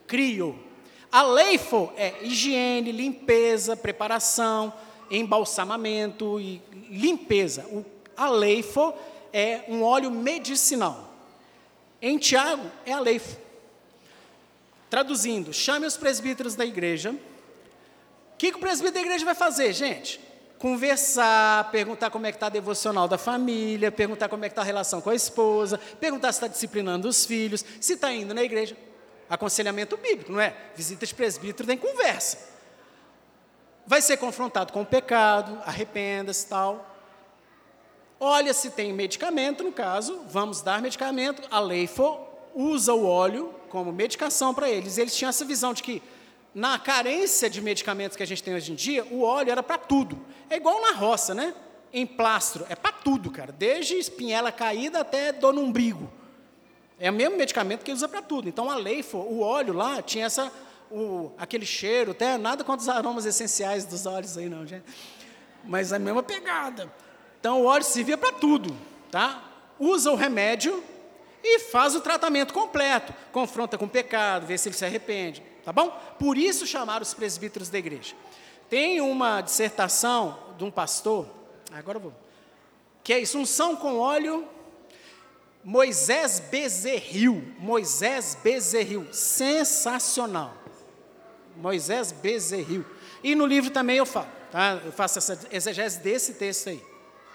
Crio. 0.05 0.70
Aleifo 1.12 1.91
é 1.97 2.14
higiene, 2.22 2.91
limpeza, 2.91 3.76
preparação, 3.76 4.74
embalsamamento 5.09 6.39
e 6.39 6.62
limpeza. 6.89 7.66
O 7.66 7.86
aleifo 8.16 8.93
é 9.34 9.62
um 9.68 9.84
óleo 9.84 10.09
medicinal. 10.09 11.09
Em 12.01 12.18
Tiago 12.18 12.72
é 12.86 12.93
aleifo. 12.93 13.38
Traduzindo, 14.89 15.53
chame 15.53 15.86
os 15.86 15.97
presbíteros 15.97 16.55
da 16.55 16.66
igreja. 16.66 17.12
O 17.12 18.38
que, 18.38 18.51
que 18.51 18.57
o 18.57 18.62
presbítero 18.62 18.95
da 18.95 19.01
igreja 19.01 19.26
vai 19.26 19.36
fazer, 19.36 19.74
gente? 19.74 20.20
Conversar, 20.57 21.70
perguntar 21.72 22.09
como 22.09 22.26
é 22.26 22.32
que 22.32 22.38
está 22.38 22.47
a 22.47 22.49
devocional 22.49 23.07
da 23.07 23.18
família, 23.18 23.91
perguntar 23.91 24.30
como 24.30 24.45
é 24.45 24.49
que 24.49 24.53
está 24.53 24.62
a 24.62 24.66
relação 24.66 25.01
com 25.01 25.09
a 25.09 25.16
esposa, 25.16 25.78
perguntar 25.99 26.32
se 26.32 26.38
está 26.38 26.47
disciplinando 26.47 27.07
os 27.07 27.26
filhos, 27.26 27.66
se 27.80 27.93
está 27.93 28.14
indo 28.14 28.34
na 28.34 28.43
igreja. 28.43 28.78
Aconselhamento 29.32 29.95
bíblico, 29.95 30.29
não 30.29 30.41
é? 30.41 30.53
Visita 30.75 31.05
de 31.05 31.15
presbítero 31.15 31.65
tem 31.65 31.77
conversa. 31.77 32.38
Vai 33.88 34.01
ser 34.01 34.17
confrontado 34.17 34.73
com 34.73 34.82
o 34.82 34.86
pecado, 34.86 35.57
arrependa-se 35.65 36.45
tal. 36.47 36.86
Olha 38.19 38.53
se 38.53 38.71
tem 38.71 38.91
medicamento, 38.91 39.63
no 39.63 39.71
caso, 39.71 40.21
vamos 40.27 40.61
dar 40.61 40.82
medicamento. 40.82 41.47
A 41.49 41.61
lei 41.61 41.88
for, 41.88 42.27
usa 42.53 42.93
o 42.93 43.07
óleo 43.07 43.55
como 43.69 43.93
medicação 43.93 44.53
para 44.53 44.69
eles. 44.69 44.97
Eles 44.97 45.15
tinham 45.15 45.29
essa 45.29 45.45
visão 45.45 45.73
de 45.73 45.82
que, 45.82 46.03
na 46.53 46.77
carência 46.77 47.49
de 47.49 47.61
medicamentos 47.61 48.17
que 48.17 48.23
a 48.23 48.27
gente 48.27 48.43
tem 48.43 48.53
hoje 48.53 48.73
em 48.73 48.75
dia, 48.75 49.05
o 49.05 49.21
óleo 49.21 49.49
era 49.49 49.63
para 49.63 49.77
tudo. 49.77 50.19
É 50.49 50.57
igual 50.57 50.82
na 50.82 50.91
roça, 50.91 51.34
né? 51.34 51.55
Em 51.93 52.05
plastro, 52.05 52.65
é 52.67 52.75
para 52.75 52.91
tudo, 52.91 53.32
cara. 53.32 53.53
Desde 53.53 53.95
espinhela 53.95 54.51
caída 54.51 54.99
até 54.99 55.32
dor 55.32 55.53
no 55.53 55.61
umbigo. 55.61 56.11
É 57.04 57.10
o 57.10 57.14
mesmo 57.14 57.36
medicamento 57.36 57.84
que 57.84 57.91
usa 57.91 58.08
para 58.08 58.22
tudo. 58.22 58.47
Então, 58.47 58.70
a 58.70 58.76
lei 58.76 59.04
o 59.12 59.39
óleo 59.41 59.74
lá 59.74 60.04
tinha 60.04 60.28
essa, 60.28 60.52
o, 60.91 61.32
aquele 61.36 61.66
cheiro, 61.66 62.12
até 62.12 62.38
nada 62.38 62.64
contra 62.64 62.84
os 62.84 62.88
aromas 62.88 63.26
essenciais 63.26 63.86
dos 63.86 64.06
óleos 64.06 64.38
aí, 64.38 64.47
não, 64.47 64.68
gente. 64.68 64.86
Mas 65.64 65.91
a 65.91 65.97
mesma 65.97 66.22
pegada. 66.22 66.93
Então, 67.39 67.64
o 67.64 67.66
óleo 67.66 67.84
servia 67.84 68.20
para 68.20 68.34
tudo, 68.34 68.78
tá? 69.10 69.43
Usa 69.80 70.12
o 70.12 70.16
remédio 70.16 70.84
e 71.43 71.58
faz 71.58 71.95
o 71.95 72.02
tratamento 72.02 72.54
completo. 72.54 73.16
Confronta 73.32 73.80
com 73.80 73.86
o 73.86 73.89
pecado, 73.89 74.45
vê 74.45 74.56
se 74.56 74.70
ele 74.70 74.76
se 74.76 74.86
arrepende, 74.86 75.41
tá 75.66 75.74
bom? 75.74 75.89
Por 76.20 76.38
isso 76.38 76.68
chamaram 76.68 77.02
os 77.02 77.16
presbíteros 77.16 77.68
da 77.68 77.80
igreja. 77.80 78.14
Tem 78.70 79.02
uma 79.02 79.41
dissertação 79.41 80.38
de 80.56 80.64
um 80.64 80.70
pastor, 80.70 81.28
agora 81.74 81.97
eu 81.97 82.02
vou, 82.04 82.14
que 83.04 83.12
é 83.12 83.20
isso, 83.20 83.39
unção 83.39 83.76
com 83.76 83.97
óleo, 83.97 84.47
Moisés 85.64 86.39
Bezerril, 86.39 87.53
Moisés 87.59 88.38
Bezerril, 88.43 89.07
sensacional. 89.14 90.53
Moisés 91.55 92.12
Bezerril. 92.12 92.86
E 93.24 93.36
no 93.36 93.45
livro 93.45 93.70
também 93.70 93.97
eu 93.97 94.05
falo, 94.05 94.28
tá? 94.51 94.82
Eu 94.84 94.91
faço 94.91 95.20
essa 95.20 95.47
exegese 95.51 95.99
desse 95.99 96.34
texto 96.34 96.70
aí. 96.70 96.84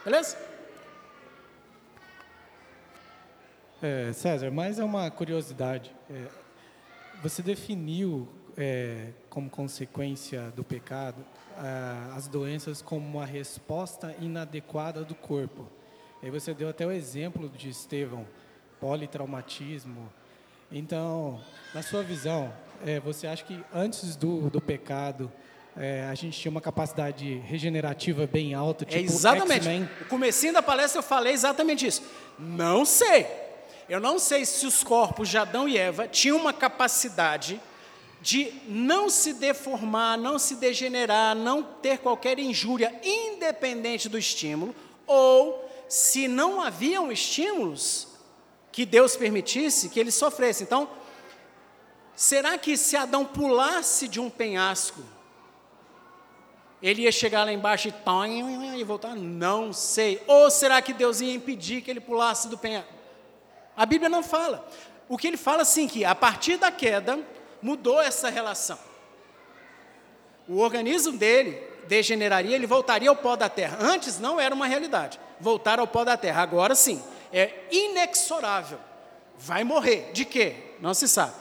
Beleza? 0.04 0.36
É, 3.82 4.12
César, 4.12 4.50
mais 4.50 4.78
é 4.78 4.84
uma 4.84 5.10
curiosidade. 5.10 5.94
É, 6.10 6.26
você 7.22 7.42
definiu 7.42 8.28
é, 8.56 9.10
como 9.28 9.50
consequência 9.50 10.50
do 10.56 10.64
pecado 10.64 11.24
as 12.14 12.28
doenças 12.28 12.82
como 12.82 13.06
uma 13.06 13.24
resposta 13.24 14.14
inadequada 14.20 15.02
do 15.04 15.14
corpo. 15.14 15.66
Aí 16.22 16.30
você 16.30 16.54
deu 16.54 16.68
até 16.68 16.86
o 16.86 16.90
exemplo 16.90 17.48
de 17.48 17.68
Estevão, 17.68 18.26
politraumatismo. 18.80 20.10
Então, 20.72 21.40
na 21.74 21.82
sua 21.82 22.02
visão, 22.02 22.52
é, 22.84 22.98
você 22.98 23.26
acha 23.26 23.44
que 23.44 23.62
antes 23.72 24.16
do, 24.16 24.50
do 24.50 24.60
pecado 24.60 25.30
é, 25.76 26.06
a 26.10 26.14
gente 26.14 26.40
tinha 26.40 26.50
uma 26.50 26.60
capacidade 26.60 27.36
regenerativa 27.46 28.26
bem 28.26 28.54
alta, 28.54 28.84
tipo 28.84 28.98
é 28.98 29.02
exatamente. 29.02 29.68
O 30.00 30.06
comecinho 30.06 30.54
da 30.54 30.62
palestra 30.62 30.98
eu 30.98 31.02
falei 31.02 31.34
exatamente 31.34 31.86
isso. 31.86 32.02
Não 32.38 32.84
sei. 32.84 33.26
Eu 33.88 34.00
não 34.00 34.18
sei 34.18 34.44
se 34.44 34.66
os 34.66 34.82
corpos 34.82 35.28
de 35.28 35.38
Adão 35.38 35.68
e 35.68 35.76
Eva 35.76 36.08
tinham 36.08 36.38
uma 36.38 36.52
capacidade 36.52 37.60
de 38.20 38.52
não 38.66 39.08
se 39.08 39.34
deformar, 39.34 40.16
não 40.16 40.38
se 40.38 40.56
degenerar, 40.56 41.36
não 41.36 41.62
ter 41.62 41.98
qualquer 41.98 42.38
injúria, 42.38 42.92
independente 43.04 44.08
do 44.08 44.18
estímulo, 44.18 44.74
ou 45.06 45.65
se 45.88 46.26
não 46.26 46.60
haviam 46.60 47.10
estímulos 47.12 48.08
que 48.72 48.84
Deus 48.84 49.16
permitisse 49.16 49.88
que 49.88 49.98
eles 49.98 50.14
sofressem. 50.14 50.64
Então, 50.64 50.88
será 52.14 52.58
que 52.58 52.76
se 52.76 52.96
Adão 52.96 53.24
pulasse 53.24 54.08
de 54.08 54.20
um 54.20 54.28
penhasco, 54.28 55.02
ele 56.82 57.02
ia 57.02 57.12
chegar 57.12 57.44
lá 57.44 57.52
embaixo 57.52 57.88
e, 57.88 58.78
e 58.78 58.84
voltar? 58.84 59.16
Não 59.16 59.72
sei. 59.72 60.22
Ou 60.26 60.50
será 60.50 60.82
que 60.82 60.92
Deus 60.92 61.20
ia 61.20 61.32
impedir 61.32 61.80
que 61.80 61.90
ele 61.90 62.00
pulasse 62.00 62.48
do 62.48 62.58
penhasco? 62.58 62.92
A 63.76 63.86
Bíblia 63.86 64.08
não 64.08 64.22
fala. 64.22 64.68
O 65.08 65.16
que 65.16 65.26
ele 65.26 65.36
fala 65.36 65.62
assim 65.62 65.88
que 65.88 66.04
a 66.04 66.14
partir 66.14 66.56
da 66.56 66.70
queda 66.70 67.18
mudou 67.62 68.00
essa 68.00 68.28
relação. 68.28 68.78
O 70.48 70.58
organismo 70.58 71.16
dele 71.16 71.52
degeneraria, 71.88 72.54
ele 72.54 72.66
voltaria 72.66 73.08
ao 73.08 73.16
pó 73.16 73.36
da 73.36 73.48
terra. 73.48 73.78
Antes 73.80 74.18
não 74.18 74.38
era 74.38 74.54
uma 74.54 74.66
realidade. 74.66 75.18
Voltar 75.40 75.78
ao 75.78 75.86
pó 75.86 76.04
da 76.04 76.16
terra. 76.16 76.42
Agora 76.42 76.74
sim, 76.74 77.02
é 77.32 77.64
inexorável. 77.70 78.78
Vai 79.38 79.64
morrer. 79.64 80.10
De 80.12 80.24
quê? 80.24 80.74
Não 80.80 80.94
se 80.94 81.08
sabe. 81.08 81.34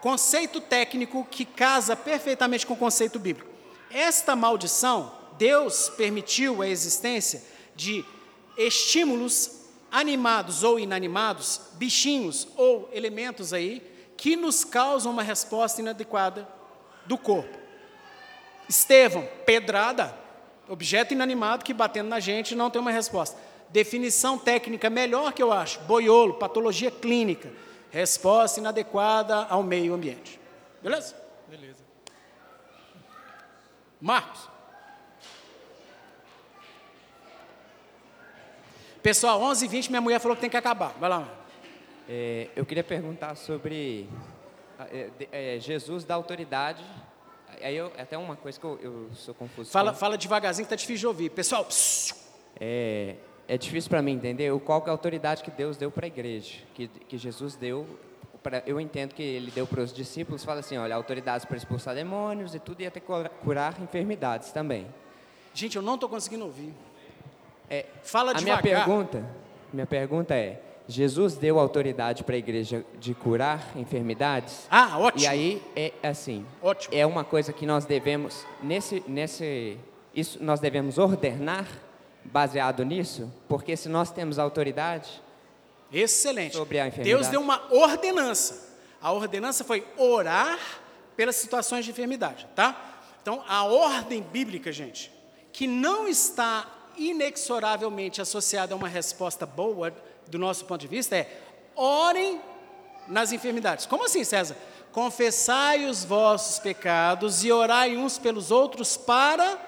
Conceito 0.00 0.60
técnico 0.60 1.26
que 1.30 1.44
casa 1.44 1.94
perfeitamente 1.94 2.66
com 2.66 2.74
o 2.74 2.76
conceito 2.76 3.18
bíblico. 3.18 3.50
Esta 3.90 4.34
maldição, 4.34 5.12
Deus 5.38 5.88
permitiu 5.90 6.62
a 6.62 6.68
existência 6.68 7.42
de 7.74 8.04
estímulos 8.56 9.62
animados 9.90 10.62
ou 10.62 10.80
inanimados, 10.80 11.60
bichinhos 11.74 12.48
ou 12.56 12.88
elementos 12.92 13.52
aí, 13.52 13.82
que 14.16 14.36
nos 14.36 14.64
causam 14.64 15.12
uma 15.12 15.22
resposta 15.22 15.80
inadequada 15.80 16.48
do 17.04 17.18
corpo. 17.18 17.58
Estevão, 18.68 19.28
pedrada, 19.44 20.16
objeto 20.68 21.14
inanimado 21.14 21.64
que 21.64 21.74
batendo 21.74 22.08
na 22.08 22.20
gente 22.20 22.54
não 22.54 22.70
tem 22.70 22.80
uma 22.80 22.90
resposta. 22.90 23.38
Definição 23.68 24.38
técnica 24.38 24.90
melhor 24.90 25.32
que 25.32 25.42
eu 25.42 25.52
acho, 25.52 25.80
boiolo, 25.80 26.34
patologia 26.34 26.90
clínica, 26.90 27.50
resposta 27.90 28.60
inadequada 28.60 29.46
ao 29.46 29.62
meio 29.62 29.94
ambiente. 29.94 30.38
Beleza? 30.82 31.16
Beleza. 31.48 31.82
Marcos. 34.00 34.48
Pessoal, 39.02 39.40
11h20, 39.40 39.88
minha 39.88 40.00
mulher 40.00 40.20
falou 40.20 40.36
que 40.36 40.40
tem 40.40 40.50
que 40.50 40.56
acabar. 40.56 40.94
Vai 41.00 41.10
lá. 41.10 41.28
É, 42.08 42.48
eu 42.54 42.64
queria 42.64 42.84
perguntar 42.84 43.34
sobre 43.36 44.08
é, 44.78 45.10
é, 45.30 45.58
Jesus 45.58 46.04
da 46.04 46.14
autoridade 46.14 46.84
aí 47.62 47.76
eu, 47.76 47.92
até 47.98 48.16
uma 48.18 48.36
coisa 48.36 48.58
que 48.58 48.64
eu, 48.64 48.78
eu 48.82 49.08
sou 49.14 49.34
confuso. 49.34 49.70
Fala, 49.70 49.92
fala 49.92 50.18
devagarzinho 50.18 50.66
que 50.66 50.70
tá 50.70 50.76
difícil 50.76 51.00
de 51.00 51.06
ouvir. 51.06 51.30
Pessoal, 51.30 51.66
é, 52.60 53.16
é 53.48 53.58
difícil 53.58 53.88
para 53.88 54.02
mim 54.02 54.12
entender 54.12 54.52
qual 54.60 54.82
é 54.86 54.88
a 54.88 54.92
autoridade 54.92 55.42
que 55.42 55.50
Deus 55.50 55.76
deu 55.76 55.90
para 55.90 56.06
a 56.06 56.08
igreja, 56.08 56.58
que, 56.74 56.88
que 56.88 57.18
Jesus 57.18 57.56
deu. 57.56 57.86
Pra, 58.42 58.62
eu 58.66 58.80
entendo 58.80 59.14
que 59.14 59.22
ele 59.22 59.50
deu 59.50 59.66
para 59.66 59.80
os 59.80 59.92
discípulos, 59.92 60.44
fala 60.44 60.60
assim, 60.60 60.76
olha, 60.76 60.94
autoridades 60.96 61.44
para 61.44 61.56
expulsar 61.56 61.94
demônios 61.94 62.54
e 62.54 62.58
tudo, 62.58 62.80
e 62.80 62.86
até 62.86 63.00
curar 63.00 63.80
enfermidades 63.80 64.50
também. 64.50 64.86
Gente, 65.54 65.76
eu 65.76 65.82
não 65.82 65.94
estou 65.94 66.08
conseguindo 66.08 66.44
ouvir. 66.44 66.74
É, 67.70 67.86
fala 68.02 68.32
a 68.32 68.34
devagar. 68.34 68.62
minha 68.62 68.76
pergunta, 68.76 69.24
minha 69.72 69.86
pergunta 69.86 70.34
é, 70.34 70.60
Jesus 70.92 71.34
deu 71.34 71.58
autoridade 71.58 72.24
para 72.24 72.34
a 72.34 72.38
igreja 72.38 72.84
de 72.98 73.14
curar 73.14 73.72
enfermidades. 73.76 74.66
Ah, 74.70 74.98
ótimo. 74.98 75.24
E 75.24 75.26
aí 75.26 75.62
é 75.74 75.92
assim. 76.02 76.44
Ótimo. 76.62 76.94
É 76.94 77.06
uma 77.06 77.24
coisa 77.24 77.52
que 77.52 77.66
nós 77.66 77.84
devemos 77.84 78.44
nesse 78.62 79.02
nesse 79.06 79.78
isso 80.14 80.42
nós 80.42 80.60
devemos 80.60 80.98
ordenar 80.98 81.66
baseado 82.24 82.84
nisso, 82.84 83.32
porque 83.48 83.76
se 83.76 83.88
nós 83.88 84.10
temos 84.10 84.38
autoridade 84.38 85.22
Excelente. 85.92 86.56
sobre 86.56 86.78
a 86.78 86.86
enfermidade. 86.86 87.16
Deus 87.16 87.28
deu 87.28 87.40
uma 87.40 87.62
ordenança. 87.72 88.70
A 89.00 89.12
ordenança 89.12 89.64
foi 89.64 89.86
orar 89.96 90.58
pelas 91.16 91.36
situações 91.36 91.84
de 91.84 91.90
enfermidade, 91.90 92.46
tá? 92.54 93.00
Então, 93.20 93.42
a 93.46 93.64
ordem 93.64 94.22
bíblica, 94.22 94.72
gente, 94.72 95.12
que 95.52 95.66
não 95.66 96.08
está 96.08 96.66
inexoravelmente 96.96 98.20
associada 98.20 98.74
a 98.74 98.76
uma 98.76 98.88
resposta 98.88 99.46
boa, 99.46 99.94
do 100.28 100.38
nosso 100.38 100.64
ponto 100.64 100.80
de 100.80 100.88
vista 100.88 101.16
é: 101.16 101.30
orem 101.74 102.40
nas 103.08 103.32
enfermidades. 103.32 103.86
Como 103.86 104.04
assim, 104.04 104.24
César? 104.24 104.56
Confessai 104.92 105.86
os 105.86 106.04
vossos 106.04 106.58
pecados 106.58 107.44
e 107.44 107.50
orai 107.50 107.96
uns 107.96 108.18
pelos 108.18 108.50
outros 108.50 108.96
para 108.96 109.58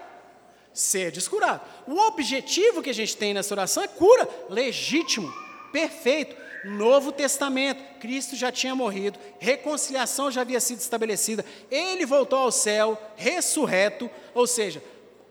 ser 0.73 1.11
descurado. 1.11 1.63
O 1.87 1.99
objetivo 2.09 2.83
que 2.83 2.91
a 2.91 2.95
gente 2.95 3.17
tem 3.17 3.33
nessa 3.33 3.55
oração 3.55 3.83
é 3.83 3.89
cura, 3.89 4.29
legítimo, 4.51 5.33
perfeito. 5.73 6.45
Novo 6.65 7.13
Testamento, 7.13 7.83
Cristo 8.01 8.35
já 8.35 8.51
tinha 8.51 8.75
morrido, 8.75 9.19
reconciliação 9.39 10.31
já 10.31 10.41
havia 10.41 10.61
sido 10.61 10.79
estabelecida, 10.79 11.45
ele 11.71 12.07
voltou 12.07 12.39
ao 12.39 12.51
céu, 12.51 12.99
ressurreto, 13.17 14.11
ou 14.33 14.47
seja, 14.47 14.83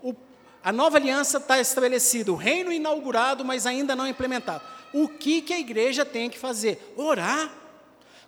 o, 0.04 0.14
a 0.64 0.72
nova 0.72 0.98
aliança 0.98 1.40
está 1.40 1.60
estabelecida, 1.60 2.32
o 2.32 2.36
reino 2.36 2.72
inaugurado, 2.72 3.44
mas 3.44 3.66
ainda 3.66 3.96
não 3.96 4.08
implementado 4.08 4.64
o 4.94 5.08
que, 5.08 5.42
que 5.42 5.54
a 5.54 5.60
igreja 5.60 6.06
tem 6.06 6.30
que 6.30 6.38
fazer? 6.38 6.94
Orar. 6.96 7.52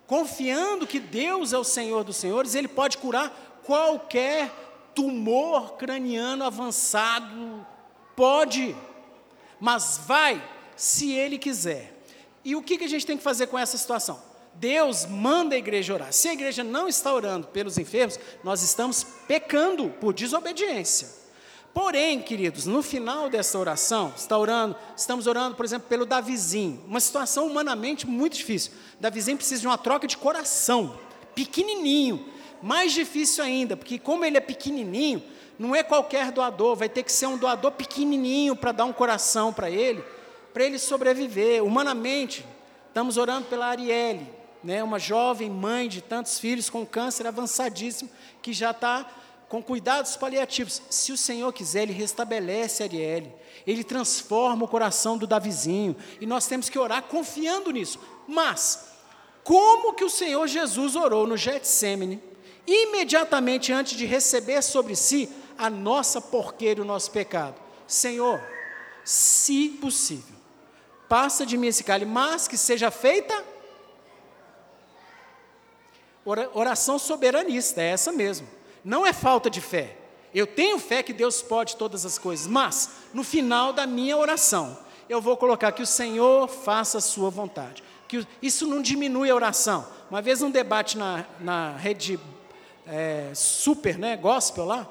Confiando 0.06 0.86
que 0.86 1.00
Deus 1.00 1.52
é 1.52 1.58
o 1.58 1.64
Senhor 1.64 2.04
dos 2.04 2.16
Senhores, 2.16 2.54
Ele 2.54 2.68
pode 2.68 2.98
curar 2.98 3.60
qualquer 3.64 4.50
tumor 4.94 5.76
craniano 5.76 6.44
avançado. 6.44 7.66
Pode, 8.14 8.74
mas 9.60 10.00
vai 10.06 10.42
se 10.76 11.12
Ele 11.12 11.38
quiser. 11.38 11.92
E 12.44 12.54
o 12.54 12.62
que, 12.62 12.78
que 12.78 12.84
a 12.84 12.88
gente 12.88 13.06
tem 13.06 13.16
que 13.16 13.22
fazer 13.22 13.48
com 13.48 13.58
essa 13.58 13.76
situação? 13.76 14.22
Deus 14.54 15.04
manda 15.04 15.54
a 15.54 15.58
igreja 15.58 15.92
orar. 15.92 16.12
Se 16.12 16.28
a 16.28 16.32
igreja 16.32 16.64
não 16.64 16.88
está 16.88 17.12
orando 17.12 17.48
pelos 17.48 17.76
enfermos, 17.76 18.18
nós 18.42 18.62
estamos 18.62 19.04
pecando 19.26 19.88
por 19.90 20.14
desobediência. 20.14 21.25
Porém, 21.76 22.22
queridos, 22.22 22.64
no 22.64 22.82
final 22.82 23.28
dessa 23.28 23.58
oração, 23.58 24.10
está 24.16 24.38
orando, 24.38 24.74
estamos 24.96 25.26
orando, 25.26 25.54
por 25.54 25.62
exemplo, 25.62 25.86
pelo 25.86 26.06
Davizinho, 26.06 26.82
uma 26.88 26.98
situação 26.98 27.46
humanamente 27.46 28.06
muito 28.06 28.34
difícil. 28.34 28.72
Davizinho 28.98 29.36
precisa 29.36 29.60
de 29.60 29.66
uma 29.66 29.76
troca 29.76 30.06
de 30.06 30.16
coração, 30.16 30.98
pequenininho, 31.34 32.28
mais 32.62 32.92
difícil 32.92 33.44
ainda, 33.44 33.76
porque 33.76 33.98
como 33.98 34.24
ele 34.24 34.38
é 34.38 34.40
pequenininho, 34.40 35.22
não 35.58 35.76
é 35.76 35.82
qualquer 35.82 36.32
doador, 36.32 36.76
vai 36.76 36.88
ter 36.88 37.02
que 37.02 37.12
ser 37.12 37.26
um 37.26 37.36
doador 37.36 37.72
pequenininho 37.72 38.56
para 38.56 38.72
dar 38.72 38.86
um 38.86 38.92
coração 38.92 39.52
para 39.52 39.68
ele, 39.68 40.02
para 40.54 40.64
ele 40.64 40.78
sobreviver. 40.78 41.62
Humanamente, 41.62 42.42
estamos 42.88 43.18
orando 43.18 43.48
pela 43.48 43.66
Arielle, 43.66 44.26
né, 44.64 44.82
uma 44.82 44.98
jovem 44.98 45.50
mãe 45.50 45.90
de 45.90 46.00
tantos 46.00 46.38
filhos 46.38 46.70
com 46.70 46.86
câncer 46.86 47.26
avançadíssimo, 47.26 48.08
que 48.40 48.54
já 48.54 48.70
está 48.70 49.06
com 49.48 49.62
cuidados 49.62 50.16
paliativos. 50.16 50.82
Se 50.90 51.12
o 51.12 51.16
Senhor 51.16 51.52
quiser, 51.52 51.82
Ele 51.82 51.92
restabelece 51.92 52.82
a 52.82 52.86
Arielle, 52.86 53.32
Ele 53.66 53.84
transforma 53.84 54.64
o 54.64 54.68
coração 54.68 55.16
do 55.16 55.26
Davizinho, 55.26 55.96
e 56.20 56.26
nós 56.26 56.46
temos 56.46 56.68
que 56.68 56.78
orar 56.78 57.02
confiando 57.04 57.70
nisso. 57.70 57.98
Mas, 58.26 58.86
como 59.44 59.94
que 59.94 60.04
o 60.04 60.10
Senhor 60.10 60.46
Jesus 60.46 60.96
orou 60.96 61.26
no 61.26 61.36
Getsemane, 61.36 62.22
imediatamente 62.66 63.72
antes 63.72 63.96
de 63.96 64.04
receber 64.04 64.62
sobre 64.62 64.96
si 64.96 65.28
a 65.56 65.70
nossa 65.70 66.20
porqueira 66.20 66.80
e 66.80 66.82
o 66.82 66.86
nosso 66.86 67.10
pecado. 67.10 67.54
Senhor, 67.86 68.40
se 69.04 69.68
possível, 69.80 70.34
passa 71.08 71.46
de 71.46 71.56
mim 71.56 71.68
esse 71.68 71.84
cálice, 71.84 72.10
mas 72.10 72.48
que 72.48 72.58
seja 72.58 72.90
feita 72.90 73.44
oração 76.52 76.98
soberanista, 76.98 77.80
é 77.80 77.90
essa 77.90 78.10
mesmo. 78.10 78.48
Não 78.86 79.04
é 79.04 79.12
falta 79.12 79.50
de 79.50 79.60
fé. 79.60 79.96
Eu 80.32 80.46
tenho 80.46 80.78
fé 80.78 81.02
que 81.02 81.12
Deus 81.12 81.42
pode 81.42 81.74
todas 81.74 82.06
as 82.06 82.18
coisas, 82.18 82.46
mas 82.46 82.90
no 83.12 83.24
final 83.24 83.72
da 83.72 83.84
minha 83.84 84.16
oração, 84.16 84.78
eu 85.08 85.20
vou 85.20 85.36
colocar 85.36 85.72
que 85.72 85.82
o 85.82 85.86
Senhor 85.86 86.46
faça 86.46 86.98
a 86.98 87.00
sua 87.00 87.28
vontade. 87.28 87.82
Que 88.06 88.24
isso 88.40 88.64
não 88.64 88.80
diminui 88.80 89.28
a 89.28 89.34
oração. 89.34 89.84
Uma 90.08 90.22
vez 90.22 90.40
um 90.40 90.52
debate 90.52 90.96
na, 90.96 91.24
na 91.40 91.72
rede 91.72 92.20
é, 92.86 93.32
super, 93.34 93.98
né, 93.98 94.16
gospel 94.16 94.64
lá, 94.64 94.86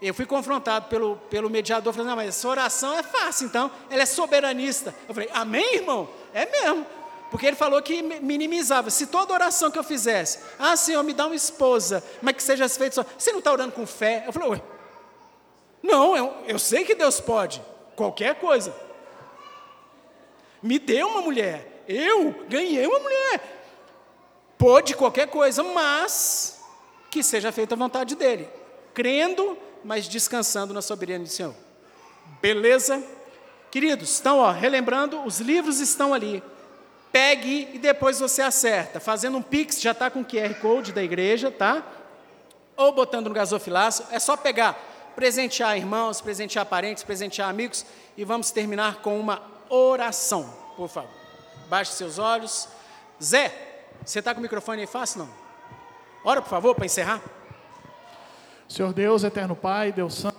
eu 0.00 0.14
fui 0.14 0.24
confrontado 0.24 0.88
pelo, 0.88 1.16
pelo 1.28 1.50
mediador, 1.50 1.92
falando, 1.92 2.08
não, 2.08 2.16
mas 2.16 2.28
essa 2.28 2.48
oração 2.48 2.94
é 2.94 3.02
fácil, 3.02 3.46
então, 3.46 3.70
ela 3.90 4.02
é 4.02 4.06
soberanista. 4.06 4.94
Eu 5.06 5.14
falei, 5.14 5.28
amém, 5.34 5.74
irmão? 5.74 6.08
É 6.32 6.46
mesmo. 6.46 6.86
Porque 7.30 7.46
ele 7.46 7.56
falou 7.56 7.80
que 7.82 8.02
minimizava. 8.02 8.90
Se 8.90 9.06
toda 9.06 9.34
oração 9.34 9.70
que 9.70 9.78
eu 9.78 9.84
fizesse, 9.84 10.38
ah, 10.58 10.76
Senhor, 10.76 11.02
me 11.02 11.12
dá 11.12 11.26
uma 11.26 11.34
esposa, 11.34 12.02
mas 12.22 12.36
que 12.36 12.42
seja 12.42 12.68
feita 12.68 12.96
só. 12.96 13.04
Você 13.18 13.32
não 13.32 13.40
está 13.40 13.52
orando 13.52 13.72
com 13.72 13.86
fé? 13.86 14.24
Eu 14.26 14.32
falei, 14.32 14.50
ué, 14.50 14.62
não, 15.82 16.16
eu, 16.16 16.34
eu 16.46 16.58
sei 16.58 16.84
que 16.84 16.94
Deus 16.94 17.20
pode, 17.20 17.62
qualquer 17.94 18.36
coisa. 18.36 18.74
Me 20.62 20.78
deu 20.78 21.08
uma 21.08 21.20
mulher, 21.20 21.84
eu 21.88 22.46
ganhei 22.48 22.86
uma 22.86 22.98
mulher. 22.98 23.40
Pode 24.56 24.94
qualquer 24.94 25.28
coisa, 25.28 25.62
mas 25.62 26.60
que 27.10 27.22
seja 27.22 27.52
feita 27.52 27.74
a 27.74 27.78
vontade 27.78 28.14
dele. 28.14 28.48
Crendo 28.94 29.58
mas 29.86 30.08
descansando 30.08 30.74
na 30.74 30.82
soberania 30.82 31.20
do 31.20 31.28
Senhor. 31.28 31.54
Beleza? 32.42 33.00
Queridos, 33.70 34.18
então, 34.18 34.38
ó, 34.38 34.50
relembrando, 34.50 35.22
os 35.24 35.38
livros 35.38 35.78
estão 35.78 36.12
ali. 36.12 36.42
Pegue 37.16 37.70
e 37.72 37.78
depois 37.78 38.20
você 38.20 38.42
acerta. 38.42 39.00
Fazendo 39.00 39.38
um 39.38 39.42
Pix, 39.42 39.80
já 39.80 39.92
está 39.92 40.10
com 40.10 40.20
o 40.20 40.24
QR 40.24 40.52
Code 40.60 40.92
da 40.92 41.02
igreja, 41.02 41.50
tá? 41.50 41.82
Ou 42.76 42.92
botando 42.92 43.28
no 43.28 43.32
gasofilaço. 43.32 44.04
É 44.10 44.18
só 44.18 44.36
pegar, 44.36 44.78
presentear 45.14 45.78
irmãos, 45.78 46.20
presentear 46.20 46.66
parentes, 46.66 47.02
presentear 47.02 47.48
amigos. 47.48 47.86
E 48.18 48.22
vamos 48.22 48.50
terminar 48.50 48.96
com 48.96 49.18
uma 49.18 49.40
oração, 49.70 50.52
por 50.76 50.90
favor. 50.90 51.10
Baixe 51.70 51.92
seus 51.92 52.18
olhos. 52.18 52.68
Zé, 53.22 53.50
você 54.04 54.18
está 54.18 54.34
com 54.34 54.40
o 54.40 54.42
microfone 54.42 54.82
aí 54.82 54.86
fácil, 54.86 55.20
não? 55.20 55.30
Ora, 56.22 56.42
por 56.42 56.50
favor, 56.50 56.74
para 56.74 56.84
encerrar. 56.84 57.22
Senhor 58.68 58.92
Deus, 58.92 59.24
eterno 59.24 59.56
Pai, 59.56 59.90
Deus 59.90 60.16
Santo, 60.16 60.36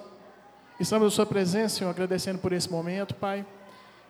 estamos 0.79 1.11
na 1.11 1.15
Sua 1.15 1.25
presença, 1.25 1.77
Senhor, 1.77 1.89
agradecendo 1.89 2.37
por 2.37 2.53
esse 2.53 2.69
momento, 2.69 3.15
Pai. 3.15 3.43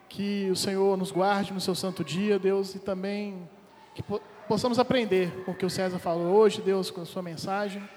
Que 0.09 0.49
o 0.49 0.55
Senhor 0.55 0.97
nos 0.97 1.11
guarde 1.11 1.53
no 1.53 1.59
seu 1.59 1.75
santo 1.75 2.03
dia, 2.03 2.39
Deus, 2.39 2.75
e 2.75 2.79
também 2.79 3.47
que 3.93 4.03
possamos 4.47 4.79
aprender 4.79 5.43
com 5.43 5.51
o 5.51 5.55
que 5.55 5.65
o 5.65 5.69
César 5.69 5.99
falou 5.99 6.35
hoje, 6.35 6.61
Deus, 6.61 6.89
com 6.89 7.01
a 7.01 7.05
sua 7.05 7.21
mensagem. 7.21 7.87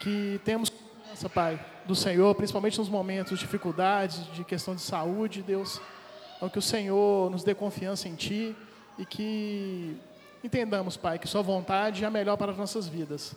Que 0.00 0.40
temos 0.44 0.70
confiança, 0.70 1.28
Pai, 1.28 1.66
do 1.84 1.94
Senhor, 1.94 2.34
principalmente 2.34 2.78
nos 2.78 2.88
momentos 2.88 3.38
de 3.38 3.44
dificuldades, 3.44 4.24
de 4.32 4.44
questão 4.44 4.74
de 4.74 4.80
saúde, 4.80 5.42
Deus. 5.42 5.80
Então, 6.36 6.48
que 6.48 6.58
o 6.58 6.62
Senhor 6.62 7.30
nos 7.30 7.42
dê 7.42 7.54
confiança 7.54 8.08
em 8.08 8.14
Ti 8.14 8.56
e 8.96 9.04
que 9.04 9.96
entendamos, 10.42 10.96
Pai, 10.96 11.18
que 11.18 11.26
Sua 11.26 11.42
vontade 11.42 12.04
é 12.04 12.06
a 12.06 12.10
melhor 12.10 12.36
para 12.36 12.52
as 12.52 12.58
nossas 12.58 12.86
vidas. 12.86 13.34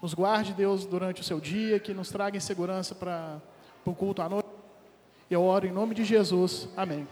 Nos 0.00 0.14
guarde, 0.14 0.52
Deus, 0.52 0.86
durante 0.86 1.20
o 1.20 1.24
seu 1.24 1.40
dia, 1.40 1.78
que 1.78 1.92
nos 1.92 2.10
traga 2.10 2.36
em 2.36 2.40
segurança 2.40 2.94
para 2.94 3.40
o 3.84 3.94
culto 3.94 4.22
à 4.22 4.28
noite. 4.28 4.48
Eu 5.30 5.42
oro 5.42 5.66
em 5.66 5.72
nome 5.72 5.94
de 5.94 6.04
Jesus. 6.04 6.68
Amém. 6.76 7.06